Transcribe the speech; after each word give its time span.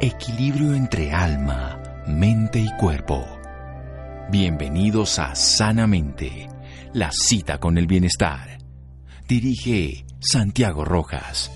Equilibrio 0.00 0.74
entre 0.74 1.12
alma, 1.12 1.80
mente 2.06 2.58
y 2.58 2.68
cuerpo. 2.78 3.24
Bienvenidos 4.28 5.20
a 5.20 5.36
Sanamente, 5.36 6.48
la 6.92 7.10
cita 7.12 7.58
con 7.60 7.78
el 7.78 7.86
bienestar. 7.86 8.58
Dirige 9.28 10.04
Santiago 10.18 10.84
Rojas. 10.84 11.50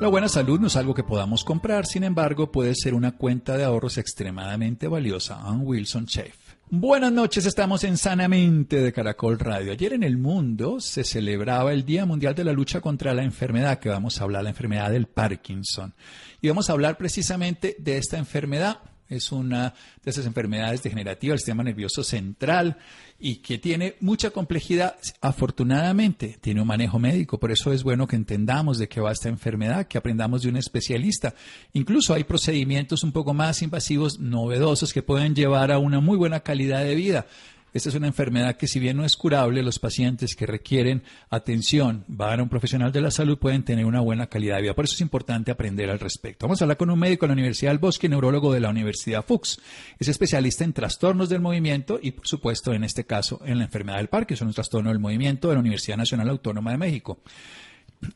La 0.00 0.08
buena 0.08 0.28
salud 0.28 0.60
no 0.60 0.68
es 0.68 0.76
algo 0.76 0.94
que 0.94 1.02
podamos 1.02 1.42
comprar, 1.44 1.86
sin 1.86 2.04
embargo, 2.04 2.52
puede 2.52 2.74
ser 2.76 2.94
una 2.94 3.16
cuenta 3.16 3.56
de 3.56 3.64
ahorros 3.64 3.98
extremadamente 3.98 4.86
valiosa. 4.86 5.40
Ann 5.42 5.62
Wilson 5.64 6.06
Chef. 6.06 6.41
Buenas 6.74 7.12
noches, 7.12 7.44
estamos 7.44 7.84
en 7.84 7.98
Sanamente 7.98 8.80
de 8.80 8.94
Caracol 8.94 9.38
Radio. 9.38 9.72
Ayer 9.72 9.92
en 9.92 10.02
el 10.02 10.16
mundo 10.16 10.80
se 10.80 11.04
celebraba 11.04 11.74
el 11.74 11.84
Día 11.84 12.06
Mundial 12.06 12.34
de 12.34 12.44
la 12.44 12.54
Lucha 12.54 12.80
contra 12.80 13.12
la 13.12 13.24
Enfermedad, 13.24 13.78
que 13.78 13.90
vamos 13.90 14.18
a 14.18 14.24
hablar, 14.24 14.42
la 14.42 14.48
enfermedad 14.48 14.90
del 14.90 15.04
Parkinson. 15.04 15.92
Y 16.40 16.48
vamos 16.48 16.70
a 16.70 16.72
hablar 16.72 16.96
precisamente 16.96 17.76
de 17.78 17.98
esta 17.98 18.16
enfermedad 18.16 18.78
es 19.12 19.32
una 19.32 19.74
de 20.02 20.10
esas 20.10 20.26
enfermedades 20.26 20.82
degenerativas 20.82 21.34
del 21.34 21.38
sistema 21.40 21.62
nervioso 21.62 22.02
central 22.02 22.78
y 23.18 23.36
que 23.36 23.58
tiene 23.58 23.94
mucha 24.00 24.30
complejidad. 24.30 24.96
Afortunadamente, 25.20 26.38
tiene 26.40 26.60
un 26.60 26.66
manejo 26.66 26.98
médico, 26.98 27.38
por 27.38 27.52
eso 27.52 27.72
es 27.72 27.82
bueno 27.82 28.06
que 28.06 28.16
entendamos 28.16 28.78
de 28.78 28.88
qué 28.88 29.00
va 29.00 29.12
esta 29.12 29.28
enfermedad, 29.28 29.86
que 29.86 29.98
aprendamos 29.98 30.42
de 30.42 30.48
un 30.48 30.56
especialista. 30.56 31.34
Incluso 31.72 32.14
hay 32.14 32.24
procedimientos 32.24 33.04
un 33.04 33.12
poco 33.12 33.34
más 33.34 33.62
invasivos, 33.62 34.18
novedosos, 34.18 34.92
que 34.92 35.02
pueden 35.02 35.34
llevar 35.34 35.70
a 35.70 35.78
una 35.78 36.00
muy 36.00 36.16
buena 36.16 36.40
calidad 36.40 36.84
de 36.84 36.94
vida. 36.94 37.26
Esta 37.72 37.88
es 37.88 37.94
una 37.94 38.06
enfermedad 38.06 38.56
que 38.56 38.66
si 38.66 38.78
bien 38.78 38.98
no 38.98 39.04
es 39.04 39.16
curable, 39.16 39.62
los 39.62 39.78
pacientes 39.78 40.36
que 40.36 40.44
requieren 40.44 41.02
atención, 41.30 42.04
van 42.06 42.40
a 42.40 42.42
un 42.42 42.50
profesional 42.50 42.92
de 42.92 43.00
la 43.00 43.10
salud, 43.10 43.38
pueden 43.38 43.64
tener 43.64 43.86
una 43.86 44.00
buena 44.00 44.26
calidad 44.26 44.56
de 44.56 44.62
vida. 44.62 44.74
Por 44.74 44.84
eso 44.84 44.94
es 44.94 45.00
importante 45.00 45.50
aprender 45.50 45.88
al 45.88 45.98
respecto. 45.98 46.46
Vamos 46.46 46.60
a 46.60 46.64
hablar 46.64 46.76
con 46.76 46.90
un 46.90 46.98
médico 46.98 47.24
de 47.24 47.28
la 47.28 47.34
Universidad 47.34 47.70
del 47.70 47.78
Bosque, 47.78 48.10
neurólogo 48.10 48.52
de 48.52 48.60
la 48.60 48.68
Universidad 48.68 49.24
Fuchs. 49.24 49.58
Es 49.98 50.08
especialista 50.08 50.64
en 50.64 50.74
trastornos 50.74 51.30
del 51.30 51.40
movimiento 51.40 51.98
y, 52.02 52.10
por 52.10 52.28
supuesto, 52.28 52.74
en 52.74 52.84
este 52.84 53.04
caso, 53.04 53.40
en 53.44 53.58
la 53.58 53.64
enfermedad 53.64 53.98
del 53.98 54.08
parque, 54.08 54.36
son 54.36 54.48
un 54.48 54.54
trastorno 54.54 54.90
del 54.90 54.98
movimiento 54.98 55.48
de 55.48 55.54
la 55.54 55.60
Universidad 55.60 55.96
Nacional 55.96 56.28
Autónoma 56.28 56.72
de 56.72 56.78
México. 56.78 57.20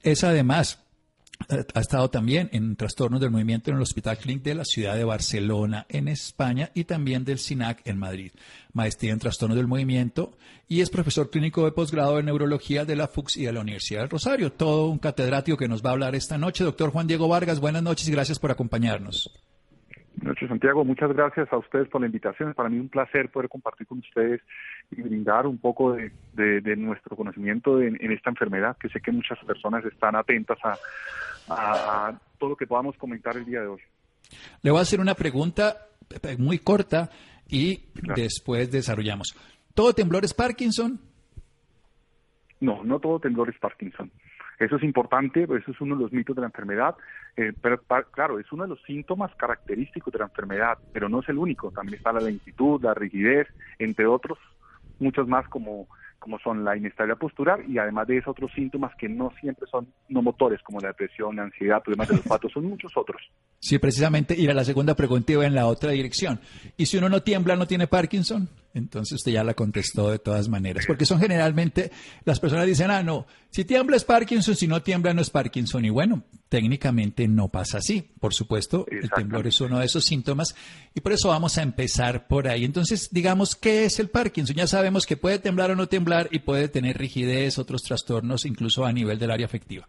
Es 0.03 0.23
además 0.23 0.86
ha 1.75 1.81
estado 1.81 2.11
también 2.11 2.49
en 2.53 2.77
trastornos 2.77 3.21
del 3.21 3.31
movimiento 3.31 3.71
en 3.71 3.77
el 3.77 3.83
Hospital 3.83 4.19
Clínic 4.19 4.43
de 4.43 4.55
la 4.55 4.65
ciudad 4.65 4.97
de 4.97 5.05
Barcelona, 5.05 5.87
en 5.89 6.09
España, 6.09 6.71
y 6.75 6.85
también 6.85 7.25
del 7.25 7.39
SINAC 7.39 7.87
en 7.87 7.99
Madrid. 7.99 8.33
Maestría 8.73 9.13
en 9.13 9.19
trastornos 9.19 9.57
del 9.57 9.67
movimiento 9.67 10.37
y 10.69 10.81
es 10.81 10.91
profesor 10.91 11.31
clínico 11.31 11.65
de 11.65 11.73
posgrado 11.73 12.19
en 12.19 12.27
neurología 12.27 12.85
de 12.85 12.97
la 12.97 13.09
FUX 13.09 13.37
y 13.37 13.45
de 13.45 13.53
la 13.53 13.61
Universidad 13.61 14.01
del 14.01 14.11
Rosario. 14.11 14.53
Todo 14.53 14.89
un 14.89 14.99
catedrático 14.99 15.57
que 15.57 15.69
nos 15.69 15.85
va 15.85 15.91
a 15.91 15.93
hablar 15.93 16.15
esta 16.15 16.39
noche. 16.39 16.65
Doctor 16.65 16.91
Juan 16.91 17.07
Diego 17.07 17.29
Vargas, 17.29 17.61
buenas 17.61 17.83
noches 17.83 18.09
y 18.09 18.13
gracias 18.13 18.39
por 18.39 18.51
acompañarnos. 18.51 19.31
Noches, 20.27 20.49
Santiago. 20.49 20.85
Muchas 20.85 21.13
gracias 21.13 21.53
a 21.53 21.57
ustedes 21.57 21.89
por 21.89 22.01
la 22.01 22.09
invitación. 22.09 22.53
Para 22.55 22.69
mí 22.69 22.77
es 22.77 22.83
un 22.83 22.89
placer 22.89 23.31
poder 23.31 23.49
compartir 23.49 23.87
con 23.87 23.99
ustedes 23.99 24.41
y 24.91 25.01
brindar 25.01 25.47
un 25.47 25.59
poco 25.59 25.95
de, 25.95 26.77
nuestro 26.77 27.17
conocimiento 27.17 27.81
en, 27.81 27.97
esta 28.13 28.31
enfermedad, 28.31 28.77
que 28.79 28.89
sé 28.89 29.01
que 29.01 29.13
muchas 29.13 29.39
personas 29.45 29.85
están 29.85 30.17
atentas 30.17 30.59
a, 31.49 32.19
todo 32.39 32.51
lo 32.51 32.57
que 32.57 32.67
podamos 32.67 32.97
comentar 32.97 33.37
el 33.37 33.45
día 33.45 33.61
de 33.61 33.69
hoy. 33.69 33.81
Le 34.63 34.71
voy 34.71 34.81
a 34.81 34.83
hacer 34.83 35.01
una 35.01 35.15
pregunta 35.15 35.77
eh, 36.11 36.37
muy 36.39 36.59
corta 36.59 37.09
y 37.49 37.85
después 38.17 38.71
desarrollamos. 38.71 39.37
¿Todo 39.75 39.93
temblor 39.93 40.25
es 40.25 40.35
Parkinson? 40.35 40.99
No, 42.61 42.83
no 42.83 42.99
todo 42.99 43.21
temblor 43.21 43.49
es 43.51 43.59
Parkinson. 43.59 44.11
Eso 44.59 44.77
es 44.77 44.83
importante, 44.83 45.43
eso 45.43 45.71
es 45.71 45.81
uno 45.81 45.97
de 45.97 46.03
los 46.03 46.13
mitos 46.13 46.35
de 46.35 46.41
la 46.41 46.49
enfermedad, 46.49 46.95
eh, 47.37 47.53
pero 47.61 47.81
claro, 48.11 48.39
es 48.39 48.51
uno 48.53 48.63
de 48.63 48.71
los 48.71 48.83
síntomas 48.85 49.35
característicos 49.35 50.13
de 50.13 50.21
la 50.21 50.27
enfermedad, 50.27 50.79
pero 50.93 51.09
no 51.09 51.21
es 51.21 51.29
el 51.29 51.39
único. 51.39 51.71
También 51.71 51.99
está 51.99 52.13
la 52.13 52.21
lentitud, 52.21 52.83
la 52.83 52.95
rigidez, 52.95 53.47
entre 53.79 54.07
otros, 54.07 54.39
muchos 54.99 55.29
más 55.29 55.47
como 55.49 55.87
como 56.19 56.41
son 56.41 56.65
la 56.65 56.77
inestabilidad 56.77 57.19
postural 57.19 57.65
y 57.71 57.79
además 57.79 58.09
de 58.09 58.19
esos 58.19 58.33
otros 58.33 58.51
síntomas 58.53 58.93
que 58.97 59.09
no 59.09 59.33
siempre 59.41 59.69
son 59.71 59.87
no 60.09 60.23
motores, 60.23 60.61
como 60.63 60.81
la 60.81 60.89
depresión, 60.89 61.37
la 61.37 61.45
ansiedad, 61.45 61.81
problemas 61.83 62.09
de 62.09 62.17
los 62.17 62.27
patos, 62.27 62.51
son 62.53 62.65
muchos 62.65 62.91
otros. 62.97 63.23
Sí, 63.61 63.79
precisamente, 63.79 64.35
ir 64.35 64.51
a 64.51 64.55
la 64.55 64.65
segunda 64.65 64.97
pregunta 64.97 65.33
iba 65.33 65.47
en 65.47 65.55
la 65.55 65.67
otra 65.67 65.91
dirección. 65.91 66.41
¿Y 66.77 66.87
si 66.87 66.99
uno 66.99 67.09
no 67.09 67.23
tiembla, 67.23 67.55
no 67.55 67.67
tiene 67.67 67.87
Parkinson? 67.87 68.49
Entonces 68.77 69.15
usted 69.15 69.33
ya 69.33 69.43
la 69.43 69.55
contestó 69.55 70.11
de 70.11 70.19
todas 70.19 70.51
maneras, 70.51 70.85
porque 70.87 71.07
son 71.07 71.19
generalmente, 71.19 71.91
las 72.27 72.39
personas 72.39 72.67
dicen, 72.67 72.91
ah, 72.91 73.03
no, 73.03 73.27
si 73.51 73.65
tiembla 73.65 73.97
es 73.97 74.05
Parkinson, 74.05 74.55
si 74.55 74.69
no 74.69 74.83
tiembla 74.83 75.15
no 75.15 75.23
es 75.23 75.31
Parkinson. 75.31 75.87
Y 75.87 75.89
bueno, 75.89 76.25
técnicamente 76.51 77.27
no 77.27 77.49
pasa 77.49 77.79
así. 77.79 78.13
Por 78.21 78.35
supuesto, 78.35 78.85
el 78.91 79.09
temblor 79.09 79.47
es 79.47 79.63
uno 79.63 79.79
de 79.79 79.87
esos 79.87 80.05
síntomas 80.05 80.55
y 80.95 81.01
por 81.01 81.15
eso 81.15 81.31
vamos 81.31 81.57
a 81.57 81.63
empezar 81.63 82.29
por 82.29 82.49
ahí. 82.49 82.67
Entonces, 82.67 83.09
digamos, 83.11 83.57
¿qué 83.57 83.87
es 83.87 83.99
el 83.99 84.11
Parkinson? 84.11 84.57
Ya 84.57 84.67
sabemos 84.67 85.07
que 85.07 85.17
puede 85.17 85.39
temblar 85.39 85.71
o 85.71 85.77
no 85.77 85.89
temblar 85.89 86.29
y 86.31 86.41
puede 86.41 86.69
tener 86.69 86.99
rigidez, 86.99 87.59
otros 87.59 87.83
trastornos, 87.83 88.45
incluso 88.45 88.85
a 88.85 88.93
nivel 88.93 89.19
del 89.19 89.31
área 89.31 89.47
afectiva. 89.47 89.89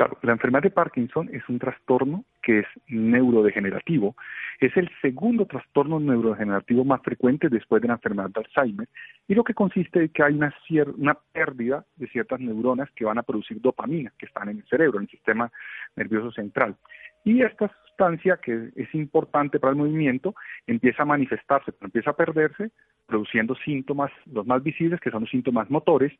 Claro, 0.00 0.16
la 0.22 0.32
enfermedad 0.32 0.62
de 0.62 0.70
Parkinson 0.70 1.28
es 1.30 1.46
un 1.50 1.58
trastorno 1.58 2.24
que 2.42 2.60
es 2.60 2.66
neurodegenerativo. 2.86 4.16
Es 4.58 4.74
el 4.78 4.90
segundo 5.02 5.44
trastorno 5.44 6.00
neurodegenerativo 6.00 6.86
más 6.86 7.02
frecuente 7.02 7.50
después 7.50 7.82
de 7.82 7.88
la 7.88 7.94
enfermedad 7.96 8.30
de 8.30 8.40
Alzheimer 8.40 8.88
y 9.28 9.34
lo 9.34 9.44
que 9.44 9.52
consiste 9.52 10.00
en 10.00 10.08
que 10.08 10.22
hay 10.22 10.32
una, 10.32 11.18
pérdida 11.32 11.84
de 11.96 12.06
ciertas 12.06 12.40
neuronas 12.40 12.90
que 12.92 13.04
van 13.04 13.18
a 13.18 13.22
producir 13.22 13.60
dopamina, 13.60 14.10
que 14.16 14.24
están 14.24 14.48
en 14.48 14.56
el 14.56 14.64
cerebro, 14.68 14.96
en 14.96 15.02
el 15.02 15.10
sistema 15.10 15.52
nervioso 15.96 16.32
central. 16.32 16.76
Y 17.22 17.42
esta 17.42 17.70
sustancia, 17.84 18.38
que 18.38 18.70
es 18.76 18.94
importante 18.94 19.60
para 19.60 19.72
el 19.72 19.76
movimiento, 19.76 20.34
empieza 20.66 21.02
a 21.02 21.04
manifestarse, 21.06 21.74
empieza 21.82 22.12
a 22.12 22.16
perderse, 22.16 22.70
produciendo 23.06 23.54
síntomas, 23.54 24.10
los 24.32 24.46
más 24.46 24.62
visibles, 24.62 24.98
que 24.98 25.10
son 25.10 25.20
los 25.20 25.30
síntomas 25.30 25.68
motores, 25.68 26.10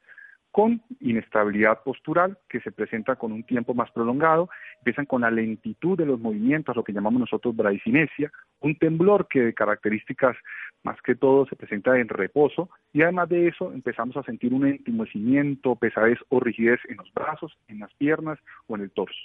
con 0.51 0.83
inestabilidad 1.01 1.83
postural 1.85 2.39
que 2.49 2.61
se 2.61 2.73
presenta 2.73 3.17
con 3.17 3.33
un 3.33 3.45
tiempo 3.45 3.73
más 3.75 3.91
prolongado, 3.93 4.49
empiezan 4.79 5.07
con 5.07 5.23
la 5.23 5.31
lentitud 5.31 5.97
de 5.97 6.07
los 6.07 6.19
movimientos, 6.19 6.75
lo 6.75 6.83
que 6.83 6.93
llamamos 6.93 7.21
nosotros 7.21 7.55
bradicinesia, 7.55 8.33
un 8.61 8.77
temblor 8.77 9.29
que 9.29 9.41
de 9.41 9.55
características 9.55 10.37
más 10.83 11.01
que 11.03 11.15
todo 11.15 11.47
se 11.47 11.57
presenta 11.57 11.99
en 11.99 12.09
reposo 12.09 12.69
y 12.93 13.03
además 13.03 13.29
de 13.29 13.49
eso 13.49 13.73
empezamos 13.73 14.17
a 14.17 14.23
sentir 14.23 14.53
un 14.53 14.67
entumecimiento, 14.67 15.77
pesadez 15.77 16.19
o 16.29 16.41
rigidez 16.41 16.81
en 16.89 16.97
los 16.97 17.13
brazos, 17.15 17.57
en 17.69 17.79
las 17.79 17.93
piernas 17.95 18.39
o 18.67 18.77
en 18.77 18.83
el 18.83 18.91
torso. 18.91 19.19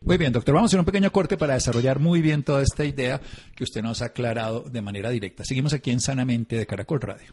Muy 0.00 0.18
bien, 0.18 0.32
doctor. 0.32 0.54
Vamos 0.54 0.68
a 0.68 0.70
hacer 0.70 0.80
un 0.80 0.86
pequeño 0.86 1.10
corte 1.10 1.36
para 1.36 1.54
desarrollar 1.54 1.98
muy 1.98 2.22
bien 2.22 2.44
toda 2.44 2.62
esta 2.62 2.84
idea 2.84 3.20
que 3.56 3.64
usted 3.64 3.82
nos 3.82 4.02
ha 4.02 4.06
aclarado 4.06 4.62
de 4.62 4.82
manera 4.82 5.10
directa. 5.10 5.42
Seguimos 5.44 5.74
aquí 5.74 5.90
en 5.90 6.00
Sanamente 6.00 6.56
de 6.56 6.66
Caracol 6.66 7.00
Radio 7.00 7.32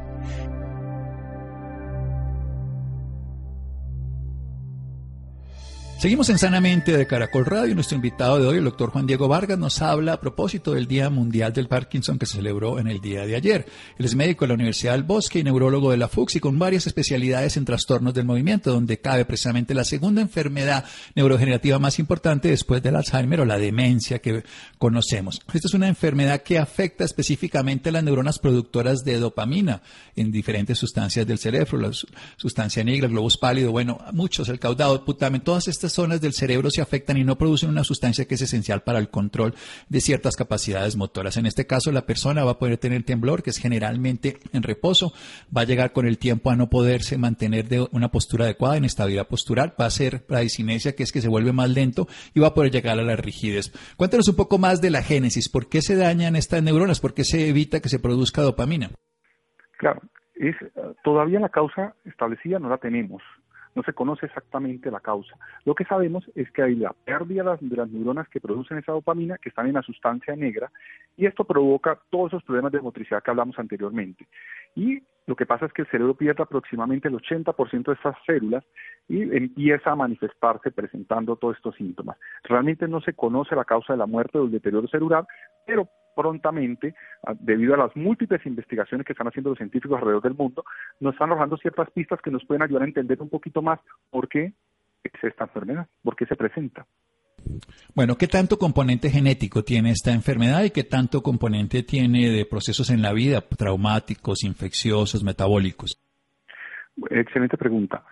Seguimos 6.01 6.29
en 6.29 6.39
Sanamente 6.39 6.97
de 6.97 7.05
Caracol 7.05 7.45
Radio. 7.45 7.75
Nuestro 7.75 7.95
invitado 7.95 8.39
de 8.39 8.47
hoy, 8.47 8.57
el 8.57 8.63
doctor 8.63 8.89
Juan 8.89 9.05
Diego 9.05 9.27
Vargas, 9.27 9.59
nos 9.59 9.83
habla 9.83 10.13
a 10.13 10.19
propósito 10.19 10.73
del 10.73 10.87
Día 10.87 11.11
Mundial 11.11 11.53
del 11.53 11.67
Parkinson 11.67 12.17
que 12.17 12.25
se 12.25 12.37
celebró 12.37 12.79
en 12.79 12.87
el 12.87 13.01
día 13.01 13.23
de 13.27 13.35
ayer. 13.35 13.67
Él 13.99 14.05
es 14.05 14.15
médico 14.15 14.43
de 14.43 14.47
la 14.47 14.55
Universidad 14.55 14.93
del 14.93 15.03
Bosque 15.03 15.37
y 15.37 15.43
neurólogo 15.43 15.91
de 15.91 15.97
la 15.97 16.07
FUX 16.07 16.37
y 16.37 16.39
con 16.39 16.57
varias 16.57 16.87
especialidades 16.87 17.55
en 17.55 17.65
trastornos 17.65 18.15
del 18.15 18.25
movimiento, 18.25 18.71
donde 18.71 18.99
cabe 18.99 19.25
precisamente 19.25 19.75
la 19.75 19.83
segunda 19.83 20.23
enfermedad 20.23 20.85
neurogenerativa 21.13 21.77
más 21.77 21.99
importante 21.99 22.47
después 22.47 22.81
del 22.81 22.95
Alzheimer 22.95 23.41
o 23.41 23.45
la 23.45 23.59
demencia 23.59 24.17
que 24.17 24.43
conocemos. 24.79 25.39
Esta 25.53 25.67
es 25.67 25.73
una 25.75 25.87
enfermedad 25.87 26.41
que 26.41 26.57
afecta 26.57 27.03
específicamente 27.03 27.89
a 27.89 27.91
las 27.91 28.03
neuronas 28.03 28.39
productoras 28.39 29.03
de 29.03 29.19
dopamina 29.19 29.83
en 30.15 30.31
diferentes 30.31 30.79
sustancias 30.79 31.27
del 31.27 31.37
cerebro, 31.37 31.77
la 31.77 31.91
sustancia 32.37 32.83
negra, 32.83 33.05
el 33.05 33.11
globus 33.11 33.37
pálido, 33.37 33.71
bueno, 33.71 33.99
muchos, 34.13 34.49
el 34.49 34.57
caudado, 34.57 35.05
putamen, 35.05 35.41
todas 35.41 35.67
estas 35.67 35.90
zonas 35.93 36.21
del 36.21 36.33
cerebro 36.33 36.69
se 36.69 36.81
afectan 36.81 37.17
y 37.17 37.23
no 37.23 37.37
producen 37.37 37.69
una 37.69 37.83
sustancia 37.83 38.25
que 38.25 38.35
es 38.35 38.41
esencial 38.41 38.81
para 38.81 38.99
el 38.99 39.09
control 39.09 39.53
de 39.89 40.01
ciertas 40.01 40.35
capacidades 40.35 40.95
motoras. 40.95 41.37
En 41.37 41.45
este 41.45 41.67
caso, 41.67 41.91
la 41.91 42.05
persona 42.05 42.43
va 42.43 42.51
a 42.51 42.59
poder 42.59 42.77
tener 42.77 43.03
temblor, 43.03 43.43
que 43.43 43.49
es 43.49 43.57
generalmente 43.57 44.37
en 44.53 44.63
reposo, 44.63 45.13
va 45.55 45.61
a 45.61 45.65
llegar 45.65 45.93
con 45.93 46.05
el 46.05 46.17
tiempo 46.17 46.49
a 46.49 46.55
no 46.55 46.69
poderse 46.69 47.17
mantener 47.17 47.67
de 47.67 47.87
una 47.91 48.09
postura 48.09 48.45
adecuada, 48.45 48.77
en 48.77 48.85
estabilidad 48.85 49.27
postural, 49.27 49.73
va 49.79 49.85
a 49.85 49.91
ser 49.91 50.25
bradicinesia, 50.27 50.95
que 50.95 51.03
es 51.03 51.11
que 51.11 51.21
se 51.21 51.29
vuelve 51.29 51.53
más 51.53 51.69
lento 51.69 52.07
y 52.33 52.39
va 52.39 52.47
a 52.47 52.53
poder 52.53 52.71
llegar 52.71 52.99
a 52.99 53.03
la 53.03 53.15
rigidez. 53.15 53.71
Cuéntanos 53.97 54.27
un 54.27 54.35
poco 54.35 54.57
más 54.57 54.81
de 54.81 54.89
la 54.89 55.03
génesis, 55.03 55.49
¿por 55.49 55.69
qué 55.69 55.81
se 55.81 55.95
dañan 55.95 56.35
estas 56.35 56.63
neuronas? 56.63 56.99
¿Por 56.99 57.13
qué 57.13 57.23
se 57.23 57.49
evita 57.49 57.79
que 57.79 57.89
se 57.89 57.99
produzca 57.99 58.41
dopamina? 58.41 58.91
Claro, 59.77 60.01
es 60.35 60.55
todavía 61.03 61.39
la 61.39 61.49
causa 61.49 61.95
establecida 62.05 62.59
no 62.59 62.69
la 62.69 62.77
tenemos. 62.77 63.21
No 63.75 63.83
se 63.83 63.93
conoce 63.93 64.25
exactamente 64.25 64.91
la 64.91 64.99
causa. 64.99 65.35
Lo 65.65 65.75
que 65.75 65.85
sabemos 65.85 66.29
es 66.35 66.51
que 66.51 66.61
hay 66.61 66.75
la 66.75 66.93
pérdida 67.05 67.57
de 67.59 67.75
las, 67.75 67.89
neuronas 67.89 68.27
que 68.29 68.41
producen 68.41 68.77
esa 68.77 68.91
dopamina, 68.91 69.37
que 69.37 69.49
están 69.49 69.67
en 69.67 69.73
la 69.73 69.81
sustancia 69.81 70.35
negra, 70.35 70.71
y 71.15 71.25
esto 71.25 71.43
provoca 71.43 71.99
todos 72.09 72.33
esos 72.33 72.43
problemas 72.43 72.71
de 72.71 72.81
motricidad 72.81 73.23
que 73.23 73.31
hablamos 73.31 73.57
anteriormente. 73.57 74.27
Y 74.75 75.01
lo 75.27 75.35
que 75.35 75.45
pasa 75.45 75.65
es 75.65 75.73
que 75.73 75.83
el 75.83 75.87
cerebro 75.89 76.15
pierde 76.15 76.43
aproximadamente 76.43 77.07
el 77.07 77.15
80% 77.15 77.85
de 77.85 77.93
estas 77.93 78.15
células 78.25 78.63
y 79.07 79.21
empieza 79.35 79.91
a 79.91 79.95
manifestarse 79.95 80.71
presentando 80.71 81.35
todos 81.35 81.55
estos 81.57 81.75
síntomas. 81.75 82.17
Realmente 82.43 82.87
no 82.87 83.01
se 83.01 83.13
conoce 83.13 83.55
la 83.55 83.65
causa 83.65 83.93
de 83.93 83.99
la 83.99 84.07
muerte 84.07 84.37
o 84.37 84.43
del 84.43 84.51
deterioro 84.51 84.87
cerebral, 84.87 85.27
pero 85.65 85.87
prontamente, 86.15 86.95
debido 87.39 87.73
a 87.73 87.77
las 87.77 87.95
múltiples 87.95 88.45
investigaciones 88.45 89.05
que 89.05 89.13
están 89.13 89.27
haciendo 89.27 89.49
los 89.49 89.57
científicos 89.57 89.97
alrededor 89.97 90.23
del 90.23 90.35
mundo, 90.35 90.63
nos 90.99 91.13
están 91.13 91.29
arrojando 91.29 91.57
ciertas 91.57 91.89
pistas 91.91 92.21
que 92.21 92.31
nos 92.31 92.45
pueden 92.45 92.63
ayudar 92.63 92.83
a 92.83 92.85
entender 92.85 93.21
un 93.21 93.29
poquito 93.29 93.61
más 93.61 93.79
por 94.09 94.27
qué 94.27 94.53
es 95.03 95.23
esta 95.23 95.45
enfermedad, 95.45 95.87
por 96.03 96.15
qué 96.15 96.25
se 96.25 96.35
presenta. 96.35 96.85
Bueno, 97.95 98.15
¿qué 98.15 98.27
tanto 98.27 98.57
componente 98.57 99.09
genético 99.09 99.63
tiene 99.63 99.91
esta 99.91 100.11
enfermedad 100.11 100.63
y 100.63 100.71
qué 100.71 100.83
tanto 100.83 101.21
componente 101.21 101.83
tiene 101.83 102.29
de 102.29 102.45
procesos 102.45 102.89
en 102.89 103.01
la 103.01 103.13
vida, 103.13 103.41
traumáticos, 103.41 104.43
infecciosos, 104.43 105.23
metabólicos? 105.23 105.99
Excelente 107.09 107.57
pregunta. 107.57 108.03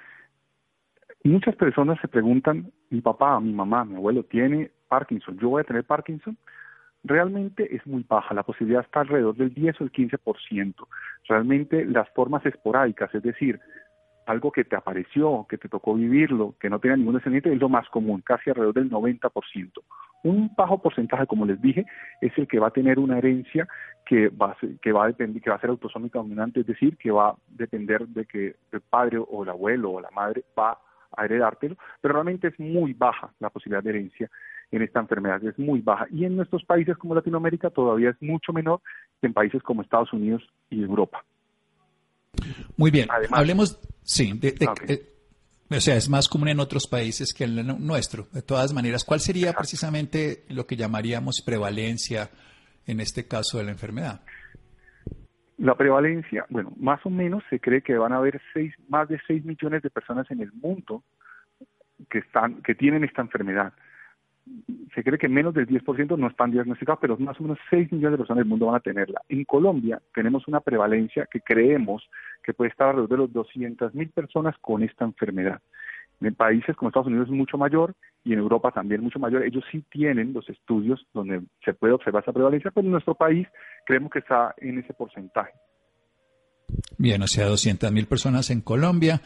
Muchas 1.24 1.56
personas 1.56 2.00
se 2.01 2.07
preguntan, 2.07 2.72
mi 2.90 3.01
papá, 3.01 3.40
mi 3.40 3.54
mamá, 3.54 3.86
mi 3.86 3.96
abuelo 3.96 4.24
tiene 4.24 4.72
Parkinson, 4.88 5.38
¿yo 5.38 5.50
voy 5.50 5.62
a 5.62 5.66
tener 5.66 5.84
Parkinson? 5.84 6.38
Realmente 7.04 7.75
es 7.75 7.86
muy 7.88 8.04
baja, 8.07 8.34
la 8.34 8.44
posibilidad 8.44 8.84
está 8.84 9.01
alrededor 9.01 9.36
del 9.36 9.54
10 9.54 9.80
o 9.80 9.84
el 9.86 9.92
15%. 9.92 10.75
Realmente 11.28 11.86
las 11.86 12.10
formas 12.10 12.46
esporádicas, 12.46 13.13
es 13.16 13.24
decir, 13.24 13.60
algo 14.25 14.51
que 14.51 14.63
te 14.63 14.75
apareció, 14.75 15.46
que 15.50 15.57
te 15.57 15.69
tocó 15.69 15.96
vivirlo, 15.96 16.56
que 16.60 16.69
no 16.69 16.80
tenga 16.80 16.98
ningún 16.98 17.16
descendiente, 17.16 17.51
es 17.51 17.60
lo 17.60 17.69
más 17.69 17.88
común, 17.90 18.22
casi 18.22 18.50
alrededor 18.50 18.75
del 18.75 18.92
90%. 18.92 19.72
Un 20.24 20.51
bajo 20.56 20.81
porcentaje, 20.81 21.25
como 21.25 21.46
les 21.46 21.62
dije, 21.62 21.86
es 22.22 22.38
el 22.38 22.48
que 22.48 22.60
va 22.60 22.68
a 22.68 22.72
tener 22.72 23.00
una 23.00 23.18
herencia 23.18 23.68
que 24.06 24.28
va 24.28 24.51
a 24.51 24.60
ser, 24.60 24.78
que 24.81 24.92
va 24.92 25.06
a 25.06 25.07
depender, 25.07 25.42
que 25.42 25.50
va 25.50 25.56
a 25.56 25.62
ser 25.62 25.69
autosómica 25.69 26.19
dominante, 26.19 26.60
es 26.60 26.68
decir, 26.68 26.98
que 26.98 27.10
va 27.10 27.30
a 27.30 27.36
depender 27.48 28.06
de 28.07 28.25
que 28.25 28.56
el 28.72 28.81
padre 28.81 29.18
o 29.18 29.44
el 29.44 29.50
abuelo 29.50 29.92
o 29.92 30.01
la 30.01 30.12
madre 30.12 30.44
va 30.57 30.78
a 31.16 31.25
heredártelo, 31.25 31.75
pero 32.01 32.13
realmente 32.13 32.50
es 32.50 32.60
muy 32.60 32.94
baja 32.94 33.31
la 33.40 33.50
posibilidad 33.50 33.81
de 33.81 33.90
herencia 33.90 34.30
en 34.71 34.81
esta 34.83 35.00
enfermedad, 35.00 35.44
es 35.44 35.57
muy 35.57 35.81
baja. 35.81 36.06
Y 36.12 36.25
en 36.25 36.36
nuestros 36.36 36.63
países 36.63 36.98
como 36.98 37.16
Latinoamérica 37.16 37.69
todavía 37.69 38.12
es 38.12 38.21
mucho 38.21 38.54
menor 38.54 38.81
que 39.19 39.27
en 39.27 39.33
países 39.33 39.63
como 39.63 39.81
Estados 39.81 40.13
Unidos 40.13 40.44
y 40.69 40.83
Europa. 40.83 41.24
Muy 42.77 42.92
bien, 42.92 43.07
hablemos, 43.31 43.80
sí, 44.04 44.33
de, 44.39 44.56
eh, 44.88 45.10
o 45.69 45.80
sea, 45.80 45.95
es 45.95 46.10
más 46.10 46.27
común 46.27 46.50
en 46.50 46.60
otros 46.60 46.88
países 46.88 47.33
que 47.33 47.44
en 47.44 47.57
el 47.57 47.86
nuestro. 47.86 48.27
De 48.31 48.42
todas 48.42 48.74
maneras, 48.74 49.04
¿cuál 49.04 49.19
sería 49.19 49.54
precisamente 49.54 50.45
lo 50.50 50.66
que 50.66 50.75
llamaríamos 50.75 51.42
prevalencia 51.45 52.30
en 52.86 53.00
este 53.00 53.27
caso 53.27 53.57
de 53.57 53.65
la 53.65 53.72
enfermedad? 53.72 54.22
La 55.57 55.75
prevalencia, 55.75 56.45
bueno, 56.50 56.72
más 56.77 57.06
o 57.06 57.10
menos 57.10 57.44
se 57.50 57.60
cree 57.60 57.81
que 57.81 57.98
van 57.98 58.13
a 58.13 58.18
haber 58.18 58.42
seis, 58.54 58.74
más 58.88 59.10
de 59.10 59.19
6 59.27 59.44
millones 59.44 59.81
de 59.81 59.89
personas 59.89 60.30
en 60.31 60.42
el 60.42 60.54
mundo 60.54 61.04
que, 62.10 62.19
están, 62.19 62.62
que 62.62 62.75
tienen 62.75 63.04
esta 63.04 63.22
enfermedad 63.22 63.74
se 64.94 65.04
cree 65.04 65.18
que 65.18 65.30
menos 65.30 65.54
del 65.54 65.68
10% 65.68 66.18
no 66.18 66.28
están 66.28 66.51
diagnosticados, 66.51 67.00
pero 67.01 67.18
más 67.18 67.40
o 67.40 67.44
menos 67.44 67.60
6 67.69 67.92
millones 67.92 68.13
de 68.13 68.18
personas 68.18 68.40
del 68.40 68.50
mundo 68.50 68.68
van 68.68 68.75
a 68.75 68.80
tenerla. 68.80 69.22
En 69.30 69.44
Colombia 69.46 70.01
tenemos 70.13 70.48
una 70.48 70.60
prevalencia 70.60 71.28
que 71.31 71.42
creemos 71.42 72.04
que 72.44 72.54
puede 72.54 72.72
estar 72.72 72.90
alrededor 72.90 73.10
de 73.10 73.18
los 73.18 73.34
200 73.34 73.94
mil 73.94 74.10
personas 74.10 74.56
con 74.62 74.84
esta 74.84 75.06
enfermedad. 75.06 75.62
En 76.22 76.36
países 76.36 76.75
como 76.75 76.90
Estados 76.90 77.07
Unidos 77.07 77.28
es 77.28 77.34
mucho 77.34 77.57
mayor 77.57 77.96
y 78.25 78.34
en 78.34 78.40
Europa 78.40 78.72
también 78.72 79.01
mucho 79.01 79.19
mayor. 79.19 79.44
Ellos 79.44 79.63
sí 79.72 79.84
tienen 79.90 80.34
los 80.34 80.50
estudios 80.50 81.06
donde 81.13 81.42
se 81.63 81.74
puede 81.74 81.94
observar 81.94 82.24
esa 82.24 82.34
prevalencia, 82.34 82.72
pero 82.72 82.86
en 82.86 82.92
nuestro 82.92 83.16
país 83.16 83.48
creemos 83.86 84.12
que 84.12 84.19
está 84.19 84.54
en 84.57 84.80
ese 84.80 84.94
porcentaje. 84.94 85.54
Bien, 86.98 87.22
o 87.22 87.28
sea, 87.28 87.46
200 87.46 87.92
mil 87.92 88.06
personas 88.06 88.50
en 88.50 88.62
Colombia, 88.62 89.22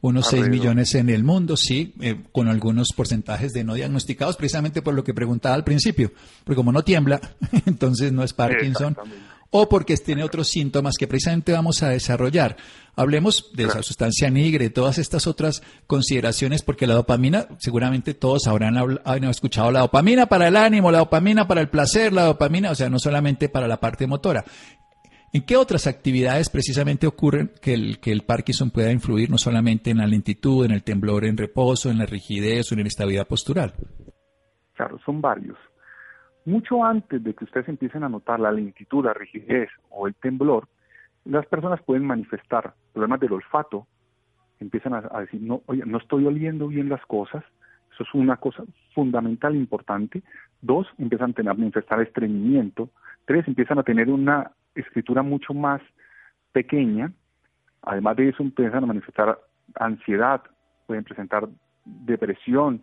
unos 0.00 0.28
6 0.28 0.48
millones 0.48 0.94
en 0.94 1.08
el 1.08 1.24
mundo, 1.24 1.56
sí, 1.56 1.94
eh, 2.00 2.22
con 2.32 2.48
algunos 2.48 2.88
porcentajes 2.94 3.52
de 3.52 3.64
no 3.64 3.74
diagnosticados, 3.74 4.36
precisamente 4.36 4.82
por 4.82 4.94
lo 4.94 5.04
que 5.04 5.14
preguntaba 5.14 5.54
al 5.54 5.64
principio, 5.64 6.12
porque 6.44 6.56
como 6.56 6.72
no 6.72 6.82
tiembla, 6.82 7.20
entonces 7.66 8.12
no 8.12 8.22
es 8.22 8.32
Parkinson, 8.32 8.96
o 9.50 9.68
porque 9.68 9.96
tiene 9.96 10.24
otros 10.24 10.48
síntomas 10.48 10.96
que 10.98 11.06
precisamente 11.06 11.52
vamos 11.52 11.82
a 11.82 11.88
desarrollar. 11.88 12.56
Hablemos 12.94 13.50
de 13.54 13.64
esa 13.64 13.82
sustancia 13.82 14.30
negra 14.30 14.64
y 14.64 14.70
todas 14.70 14.98
estas 14.98 15.26
otras 15.26 15.62
consideraciones, 15.86 16.62
porque 16.62 16.86
la 16.86 16.94
dopamina, 16.94 17.46
seguramente 17.58 18.14
todos 18.14 18.46
habrán, 18.46 18.76
habrán 18.76 19.24
escuchado 19.24 19.70
la 19.70 19.80
dopamina 19.80 20.26
para 20.26 20.48
el 20.48 20.56
ánimo, 20.56 20.90
la 20.90 20.98
dopamina 20.98 21.46
para 21.46 21.60
el 21.60 21.68
placer, 21.68 22.12
la 22.12 22.24
dopamina, 22.24 22.70
o 22.70 22.74
sea, 22.74 22.88
no 22.88 22.98
solamente 22.98 23.48
para 23.48 23.68
la 23.68 23.78
parte 23.78 24.06
motora. 24.06 24.44
¿En 25.36 25.44
qué 25.44 25.58
otras 25.58 25.86
actividades 25.86 26.48
precisamente 26.48 27.06
ocurren 27.06 27.50
que 27.60 27.74
el, 27.74 28.00
que 28.00 28.10
el 28.10 28.22
Parkinson 28.22 28.70
pueda 28.70 28.90
influir 28.90 29.28
no 29.28 29.36
solamente 29.36 29.90
en 29.90 29.98
la 29.98 30.06
lentitud, 30.06 30.64
en 30.64 30.70
el 30.70 30.82
temblor 30.82 31.26
en 31.26 31.36
reposo, 31.36 31.90
en 31.90 31.98
la 31.98 32.06
rigidez 32.06 32.72
o 32.72 32.74
en 32.74 32.78
la 32.78 32.84
inestabilidad 32.84 33.28
postural? 33.28 33.74
Claro, 34.72 34.98
son 35.04 35.20
varios. 35.20 35.58
Mucho 36.46 36.82
antes 36.82 37.22
de 37.22 37.34
que 37.34 37.44
ustedes 37.44 37.68
empiecen 37.68 38.02
a 38.02 38.08
notar 38.08 38.40
la 38.40 38.50
lentitud, 38.50 39.04
la 39.04 39.12
rigidez 39.12 39.68
o 39.90 40.06
el 40.06 40.14
temblor, 40.14 40.68
las 41.26 41.44
personas 41.44 41.82
pueden 41.82 42.06
manifestar 42.06 42.72
problemas 42.94 43.20
del 43.20 43.34
olfato, 43.34 43.86
empiezan 44.58 44.94
a, 44.94 45.20
decir, 45.20 45.42
no, 45.42 45.60
oye, 45.66 45.82
no 45.84 45.98
estoy 45.98 46.24
oliendo 46.24 46.68
bien 46.68 46.88
las 46.88 47.04
cosas, 47.04 47.44
eso 47.92 48.04
es 48.04 48.14
una 48.14 48.38
cosa 48.38 48.64
fundamental, 48.94 49.54
importante. 49.54 50.22
Dos, 50.62 50.86
empiezan 50.96 51.34
a 51.46 51.52
manifestar 51.52 52.00
estreñimiento. 52.00 52.88
Tres, 53.26 53.46
empiezan 53.48 53.78
a 53.78 53.82
tener 53.82 54.08
una 54.08 54.52
escritura 54.74 55.22
mucho 55.22 55.52
más 55.52 55.82
pequeña. 56.52 57.12
Además 57.82 58.16
de 58.16 58.28
eso, 58.28 58.42
empiezan 58.42 58.84
a 58.84 58.86
manifestar 58.86 59.38
ansiedad, 59.74 60.42
pueden 60.86 61.04
presentar 61.04 61.48
depresión. 61.84 62.82